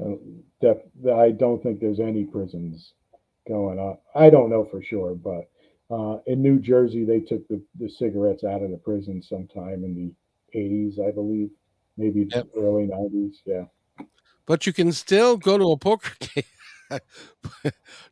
Uh, 0.00 0.14
def- 0.60 1.12
i 1.16 1.32
don't 1.32 1.60
think 1.60 1.80
there's 1.80 1.98
any 1.98 2.22
prisons 2.22 2.92
going 3.48 3.78
on. 3.78 3.98
I 4.14 4.30
don't 4.30 4.50
know 4.50 4.64
for 4.70 4.82
sure, 4.82 5.14
but 5.14 5.48
uh, 5.90 6.18
in 6.26 6.42
New 6.42 6.58
Jersey, 6.60 7.04
they 7.04 7.20
took 7.20 7.46
the, 7.48 7.62
the 7.78 7.88
cigarettes 7.88 8.44
out 8.44 8.62
of 8.62 8.70
the 8.70 8.76
prison 8.76 9.22
sometime 9.22 9.84
in 9.84 9.94
the 9.94 10.58
80s, 10.58 11.00
I 11.00 11.10
believe, 11.10 11.50
maybe 11.96 12.26
yep. 12.30 12.48
early 12.56 12.86
90s. 12.86 13.36
Yeah. 13.46 13.64
But 14.46 14.66
you 14.66 14.72
can 14.72 14.92
still 14.92 15.36
go 15.36 15.58
to 15.58 15.72
a 15.72 15.76
poker 15.76 16.12
game. 16.34 17.00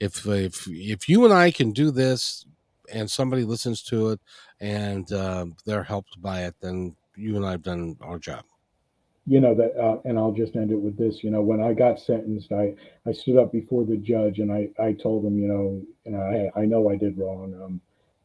if 0.00 0.26
if 0.26 0.66
if 0.68 1.06
you 1.06 1.26
and 1.26 1.34
I 1.34 1.50
can 1.50 1.72
do 1.72 1.90
this, 1.90 2.46
and 2.92 3.10
somebody 3.10 3.44
listens 3.44 3.82
to 3.82 4.10
it 4.10 4.20
and 4.60 5.10
uh, 5.12 5.46
they're 5.64 5.82
helped 5.82 6.20
by 6.20 6.44
it, 6.44 6.54
then 6.60 6.94
you 7.16 7.36
and 7.36 7.46
I 7.46 7.52
have 7.52 7.62
done 7.62 7.96
our 8.00 8.18
job. 8.18 8.44
You 9.26 9.40
know 9.40 9.54
that, 9.54 9.76
uh, 9.76 9.98
and 10.06 10.18
I'll 10.18 10.32
just 10.32 10.56
end 10.56 10.70
it 10.70 10.80
with 10.80 10.96
this. 10.96 11.22
You 11.22 11.30
know, 11.30 11.42
when 11.42 11.62
I 11.62 11.74
got 11.74 12.00
sentenced, 12.00 12.50
I 12.50 12.74
I 13.06 13.12
stood 13.12 13.36
up 13.36 13.52
before 13.52 13.84
the 13.84 13.96
judge 13.96 14.38
and 14.38 14.50
I 14.50 14.70
I 14.78 14.92
told 14.92 15.24
him, 15.24 15.38
you 15.38 15.48
know, 15.48 15.82
know, 16.06 16.30
hey, 16.30 16.50
I 16.56 16.64
know 16.64 16.88
I 16.88 16.96
did 16.96 17.18
wrong, 17.18 17.54
um, 17.62 17.80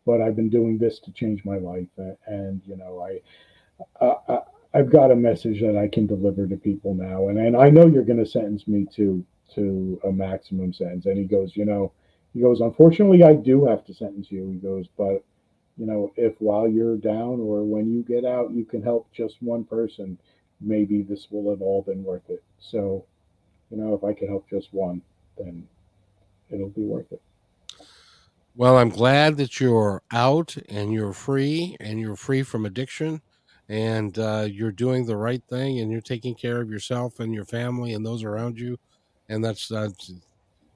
but 0.05 0.21
I've 0.21 0.35
been 0.35 0.49
doing 0.49 0.77
this 0.77 0.99
to 0.99 1.11
change 1.11 1.43
my 1.43 1.57
life, 1.57 1.89
and 2.25 2.61
you 2.65 2.77
know, 2.77 3.05
I, 3.05 4.05
I 4.05 4.39
I've 4.73 4.89
got 4.89 5.11
a 5.11 5.15
message 5.15 5.61
that 5.61 5.77
I 5.77 5.87
can 5.87 6.07
deliver 6.07 6.47
to 6.47 6.55
people 6.55 6.93
now, 6.93 7.27
and 7.27 7.37
and 7.37 7.57
I 7.57 7.69
know 7.69 7.85
you're 7.85 8.03
going 8.03 8.23
to 8.23 8.25
sentence 8.25 8.67
me 8.67 8.87
to 8.95 9.25
to 9.55 9.99
a 10.03 10.11
maximum 10.11 10.73
sentence. 10.73 11.05
And 11.05 11.17
he 11.17 11.25
goes, 11.25 11.55
you 11.55 11.65
know, 11.65 11.91
he 12.33 12.41
goes, 12.41 12.61
unfortunately, 12.61 13.23
I 13.23 13.33
do 13.33 13.65
have 13.65 13.85
to 13.85 13.93
sentence 13.93 14.31
you. 14.31 14.49
He 14.49 14.57
goes, 14.57 14.87
but 14.97 15.23
you 15.77 15.85
know, 15.85 16.13
if 16.15 16.33
while 16.39 16.67
you're 16.67 16.97
down 16.97 17.39
or 17.39 17.63
when 17.63 17.91
you 17.91 18.03
get 18.03 18.25
out, 18.25 18.51
you 18.51 18.65
can 18.65 18.81
help 18.81 19.11
just 19.11 19.41
one 19.41 19.63
person, 19.63 20.17
maybe 20.61 21.01
this 21.01 21.27
will 21.31 21.49
have 21.49 21.61
all 21.61 21.81
been 21.81 22.03
worth 22.03 22.29
it. 22.29 22.43
So, 22.59 23.05
you 23.71 23.77
know, 23.77 23.93
if 23.95 24.03
I 24.03 24.13
can 24.13 24.27
help 24.27 24.47
just 24.49 24.73
one, 24.73 25.01
then 25.37 25.67
it'll 26.49 26.69
be 26.69 26.83
worth 26.83 27.11
it. 27.11 27.21
Well, 28.55 28.77
I'm 28.77 28.89
glad 28.89 29.37
that 29.37 29.59
you're 29.59 30.03
out 30.11 30.55
and 30.69 30.93
you're 30.93 31.13
free 31.13 31.75
and 31.79 31.99
you're 31.99 32.15
free 32.15 32.43
from 32.43 32.67
addiction 32.67 33.21
and 33.67 34.17
uh, 34.19 34.47
you're 34.47 34.71
doing 34.71 35.05
the 35.05 35.17
right 35.17 35.41
thing 35.49 35.79
and 35.79 35.91
you're 35.91 36.01
taking 36.01 36.35
care 36.35 36.61
of 36.61 36.69
yourself 36.69 37.19
and 37.19 37.33
your 37.33 37.45
family 37.45 37.93
and 37.93 38.05
those 38.05 38.23
around 38.23 38.59
you. 38.59 38.77
And 39.27 39.43
that's, 39.43 39.71
uh, 39.71 39.89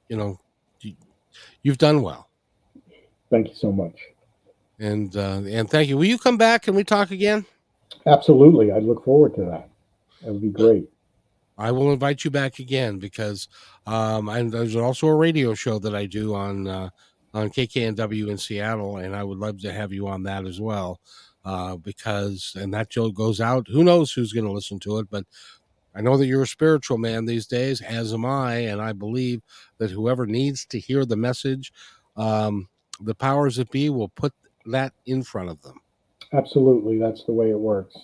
you 0.09 0.17
know, 0.17 0.39
you've 1.61 1.77
done 1.77 2.01
well. 2.01 2.29
Thank 3.29 3.49
you 3.49 3.55
so 3.55 3.71
much. 3.71 3.93
And 4.79 5.15
uh, 5.15 5.41
and 5.47 5.69
thank 5.69 5.89
you. 5.89 5.97
Will 5.97 6.05
you 6.05 6.17
come 6.17 6.37
back 6.37 6.67
and 6.67 6.75
we 6.75 6.83
talk 6.83 7.11
again? 7.11 7.45
Absolutely. 8.05 8.71
I 8.71 8.79
look 8.79 9.03
forward 9.03 9.35
to 9.35 9.41
that. 9.45 9.69
That 10.21 10.33
would 10.33 10.41
be 10.41 10.49
great. 10.49 10.89
I 11.57 11.71
will 11.71 11.91
invite 11.91 12.23
you 12.23 12.29
back 12.29 12.59
again 12.59 12.99
because 12.99 13.47
um, 13.87 14.29
and 14.29 14.51
there's 14.51 14.75
also 14.75 15.07
a 15.07 15.15
radio 15.15 15.53
show 15.53 15.79
that 15.79 15.95
I 15.95 16.05
do 16.05 16.35
on 16.35 16.67
uh, 16.67 16.89
on 17.33 17.49
KKNW 17.49 18.29
in 18.29 18.37
Seattle, 18.37 18.97
and 18.97 19.15
I 19.15 19.23
would 19.23 19.39
love 19.39 19.59
to 19.61 19.73
have 19.73 19.91
you 19.91 20.07
on 20.07 20.23
that 20.23 20.45
as 20.45 20.61
well. 20.61 20.99
Uh, 21.43 21.77
because 21.77 22.53
and 22.59 22.73
that 22.73 22.91
show 22.91 23.09
goes 23.09 23.39
out. 23.39 23.67
Who 23.69 23.83
knows 23.83 24.11
who's 24.11 24.33
going 24.33 24.45
to 24.45 24.51
listen 24.51 24.79
to 24.81 24.99
it? 24.99 25.07
But 25.09 25.25
I 25.95 26.01
know 26.01 26.17
that 26.17 26.27
you're 26.27 26.43
a 26.43 26.47
spiritual 26.47 26.97
man 26.97 27.25
these 27.25 27.47
days, 27.47 27.81
as 27.81 28.13
am 28.13 28.25
I, 28.25 28.55
and 28.55 28.81
I 28.81 28.91
believe 28.91 29.41
that 29.79 29.89
whoever 29.89 30.27
needs 30.27 30.65
to 30.67 30.79
hear 30.79 31.05
the 31.05 31.15
message, 31.15 31.71
um, 32.15 32.67
the 32.99 33.15
powers 33.15 33.55
that 33.55 33.71
be 33.71 33.89
will 33.89 34.09
put 34.09 34.33
that 34.71 34.93
in 35.05 35.23
front 35.23 35.49
of 35.49 35.61
them. 35.61 35.79
Absolutely, 36.33 36.97
that's 36.97 37.23
the 37.23 37.31
way 37.31 37.49
it 37.49 37.59
works. 37.59 37.95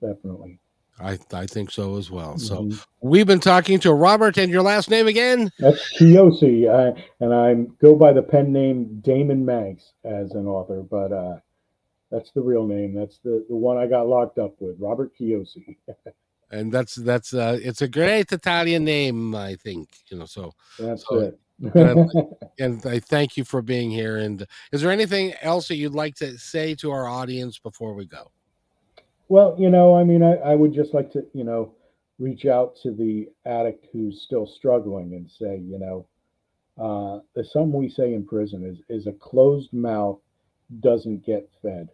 Definitely. 0.00 0.58
I 0.98 1.18
I 1.32 1.46
think 1.46 1.70
so 1.70 1.96
as 1.96 2.10
well. 2.10 2.34
Mm-hmm. 2.34 2.72
So 2.72 2.84
we've 3.00 3.26
been 3.26 3.40
talking 3.40 3.78
to 3.80 3.92
Robert, 3.92 4.38
and 4.38 4.50
your 4.50 4.62
last 4.62 4.90
name 4.90 5.06
again? 5.06 5.50
That's 5.58 5.98
Kiyossi, 5.98 6.70
I, 6.70 7.02
and 7.20 7.34
I 7.34 7.54
go 7.80 7.94
by 7.94 8.12
the 8.12 8.22
pen 8.22 8.52
name 8.52 9.00
Damon 9.00 9.44
Manx 9.44 9.92
as 10.04 10.32
an 10.32 10.46
author, 10.46 10.82
but 10.82 11.12
uh, 11.12 11.36
that's 12.10 12.30
the 12.32 12.40
real 12.40 12.66
name. 12.66 12.94
That's 12.94 13.18
the 13.18 13.44
the 13.48 13.56
one 13.56 13.76
I 13.76 13.86
got 13.86 14.08
locked 14.08 14.38
up 14.38 14.54
with, 14.60 14.76
Robert 14.78 15.12
Kiyossi. 15.18 15.76
and 16.50 16.72
that's 16.72 16.94
that's 16.94 17.34
uh, 17.34 17.58
it's 17.62 17.82
a 17.82 17.88
great 17.88 18.32
Italian 18.32 18.84
name, 18.84 19.34
I 19.34 19.56
think. 19.56 19.88
You 20.08 20.18
know, 20.18 20.26
so 20.26 20.54
that's 20.78 21.06
so, 21.06 21.18
it. 21.18 21.38
And, 21.60 22.10
and 22.58 22.86
I 22.86 22.98
thank 23.00 23.36
you 23.36 23.44
for 23.44 23.62
being 23.62 23.90
here. 23.90 24.16
And 24.18 24.46
is 24.72 24.82
there 24.82 24.90
anything 24.90 25.34
else 25.42 25.68
that 25.68 25.76
you'd 25.76 25.94
like 25.94 26.14
to 26.16 26.38
say 26.38 26.74
to 26.76 26.90
our 26.90 27.08
audience 27.08 27.58
before 27.58 27.94
we 27.94 28.06
go? 28.06 28.30
Well, 29.28 29.56
you 29.58 29.70
know, 29.70 29.96
I 29.96 30.04
mean, 30.04 30.22
I, 30.22 30.36
I 30.36 30.54
would 30.54 30.72
just 30.72 30.94
like 30.94 31.10
to, 31.12 31.26
you 31.32 31.44
know, 31.44 31.74
reach 32.18 32.46
out 32.46 32.76
to 32.82 32.92
the 32.92 33.28
addict 33.44 33.86
who's 33.92 34.22
still 34.22 34.46
struggling 34.46 35.14
and 35.14 35.30
say, 35.30 35.58
you 35.58 35.78
know, 35.78 36.06
uh, 36.78 37.20
the 37.34 37.44
some 37.44 37.72
we 37.72 37.88
say 37.88 38.14
in 38.14 38.24
prison 38.26 38.64
is 38.64 38.78
is 38.88 39.06
a 39.06 39.12
closed 39.12 39.72
mouth 39.72 40.18
doesn't 40.80 41.24
get 41.24 41.48
fed. 41.62 41.88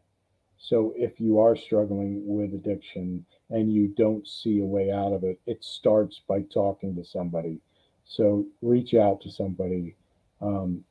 So 0.58 0.92
if 0.96 1.20
you 1.20 1.40
are 1.40 1.56
struggling 1.56 2.22
with 2.24 2.54
addiction 2.54 3.24
and 3.50 3.72
you 3.72 3.88
don't 3.88 4.26
see 4.26 4.60
a 4.60 4.64
way 4.64 4.90
out 4.90 5.12
of 5.12 5.24
it, 5.24 5.40
it 5.46 5.62
starts 5.64 6.20
by 6.28 6.42
talking 6.42 6.94
to 6.96 7.04
somebody. 7.04 7.60
So 8.04 8.46
reach 8.60 8.94
out 8.94 9.20
to 9.22 9.30
somebody. 9.30 9.96
Um, 10.40 10.84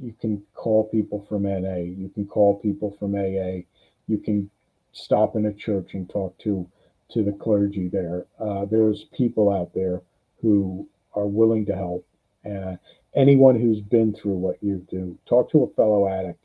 you 0.00 0.14
can 0.20 0.42
call 0.54 0.84
people 0.88 1.24
from 1.28 1.44
NA. 1.44 1.76
You 1.76 2.10
can 2.14 2.26
call 2.26 2.58
people 2.58 2.96
from 2.98 3.14
AA. 3.14 3.64
You 4.08 4.18
can 4.18 4.50
stop 4.92 5.36
in 5.36 5.46
a 5.46 5.52
church 5.52 5.94
and 5.94 6.08
talk 6.08 6.36
to 6.38 6.68
to 7.10 7.22
the 7.22 7.32
clergy 7.32 7.88
there. 7.88 8.26
Uh, 8.40 8.64
there's 8.64 9.04
people 9.16 9.52
out 9.52 9.72
there 9.74 10.02
who 10.42 10.88
are 11.14 11.26
willing 11.26 11.64
to 11.66 11.74
help. 11.74 12.04
Uh, 12.44 12.74
anyone 13.14 13.58
who's 13.58 13.80
been 13.80 14.12
through 14.12 14.34
what 14.36 14.62
you 14.62 14.84
do, 14.90 15.16
talk 15.26 15.50
to 15.50 15.62
a 15.62 15.74
fellow 15.74 16.08
addict. 16.08 16.40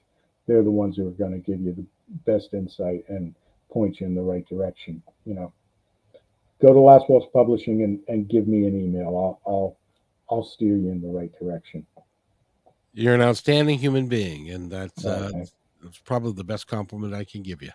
They're 0.47 0.63
the 0.63 0.71
ones 0.71 0.97
who 0.97 1.07
are 1.07 1.11
going 1.11 1.31
to 1.31 1.39
give 1.39 1.61
you 1.61 1.73
the 1.73 1.85
best 2.31 2.53
insight 2.53 3.05
and 3.07 3.35
point 3.71 3.99
you 3.99 4.07
in 4.07 4.15
the 4.15 4.21
right 4.21 4.47
direction. 4.47 5.01
You 5.25 5.35
know, 5.35 5.53
go 6.61 6.73
to 6.73 6.79
Last 6.79 7.05
Waltz 7.09 7.27
Publishing 7.33 7.83
and, 7.83 7.99
and 8.07 8.29
give 8.29 8.47
me 8.47 8.65
an 8.65 8.79
email. 8.79 9.39
I'll, 9.45 9.51
I'll 9.51 9.77
I'll 10.31 10.43
steer 10.43 10.77
you 10.77 10.89
in 10.89 11.01
the 11.01 11.09
right 11.09 11.31
direction. 11.37 11.85
You're 12.93 13.15
an 13.15 13.21
outstanding 13.21 13.77
human 13.77 14.07
being, 14.07 14.49
and 14.49 14.71
that's 14.71 15.05
uh, 15.05 15.29
that's 15.83 15.97
probably 15.99 16.33
the 16.33 16.43
best 16.43 16.67
compliment 16.67 17.13
I 17.13 17.25
can 17.25 17.41
give 17.43 17.61
you. 17.61 17.71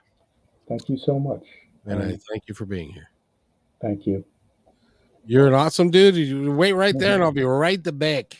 Thank 0.69 0.89
you 0.89 0.97
so 0.97 1.19
much. 1.19 1.45
And 1.85 2.03
I 2.03 2.19
thank 2.31 2.49
you 2.49 2.55
for 2.55 2.65
being 2.65 2.91
here. 2.91 3.11
Thank 3.81 4.07
you. 4.07 4.25
You're 5.27 5.47
an 5.47 5.55
awesome 5.55 5.91
dude. 5.91 6.17
You 6.17 6.53
wait 6.53 6.73
right 6.73 6.99
there, 6.99 7.15
and 7.15 7.23
I'll 7.23 7.33
be 7.33 7.45
right 7.45 7.83
the 7.83 7.93
back. 7.93 8.37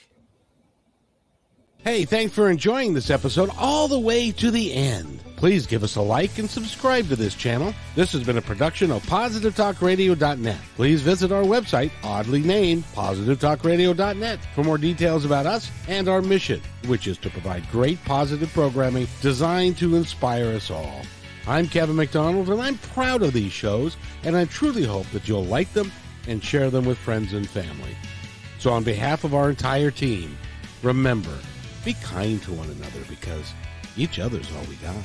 Hey, 1.79 2.05
thanks 2.05 2.35
for 2.35 2.51
enjoying 2.51 2.95
this 2.95 3.11
episode 3.11 3.51
all 3.59 3.87
the 3.87 3.99
way 3.99 4.33
to 4.33 4.51
the 4.51 4.73
end. 4.73 5.21
Please 5.37 5.67
give 5.67 5.85
us 5.85 5.97
a 5.97 6.01
like 6.01 6.39
and 6.39 6.49
subscribe 6.49 7.09
to 7.09 7.17
this 7.17 7.35
channel. 7.35 7.75
This 7.95 8.13
has 8.13 8.25
been 8.25 8.39
a 8.39 8.43
production 8.43 8.91
of 8.91 9.03
PositiveTalkRadio.net. 9.05 10.59
Please 10.77 11.03
visit 11.03 11.31
our 11.31 11.43
website, 11.43 11.91
oddly 12.03 12.41
named 12.41 12.85
PositiveTalkRadio.net, 12.95 14.39
for 14.55 14.65
more 14.65 14.79
details 14.79 15.27
about 15.27 15.45
us 15.45 15.71
and 15.89 16.09
our 16.09 16.23
mission, 16.23 16.63
which 16.87 17.07
is 17.07 17.19
to 17.19 17.29
provide 17.29 17.71
great 17.71 18.03
positive 18.07 18.51
programming 18.55 19.07
designed 19.21 19.77
to 19.77 19.97
inspire 19.97 20.47
us 20.47 20.71
all. 20.71 21.03
I'm 21.47 21.69
Kevin 21.69 21.97
McDonald, 21.97 22.49
and 22.49 22.61
I'm 22.61 22.79
proud 22.79 23.23
of 23.23 23.35
these 23.35 23.53
shows, 23.53 23.99
and 24.25 24.35
I 24.35 24.47
truly 24.47 24.85
hope 24.85 25.09
that 25.11 25.29
you'll 25.29 25.45
like 25.45 25.73
them 25.75 25.93
and 26.27 26.43
share 26.43 26.71
them 26.71 26.87
with 26.87 26.97
friends 26.99 27.35
and 27.35 27.49
family. 27.49 27.95
So, 28.59 28.73
on 28.73 28.85
behalf 28.85 29.23
of 29.23 29.35
our 29.35 29.51
entire 29.51 29.91
team, 29.91 30.37
remember 30.83 31.37
be 31.85 31.93
kind 32.03 32.43
to 32.43 32.53
one 32.53 32.71
another 32.71 33.01
because 33.09 33.53
each 33.97 34.19
other's 34.19 34.51
all 34.57 34.65
we 34.65 34.75
got. 34.77 34.97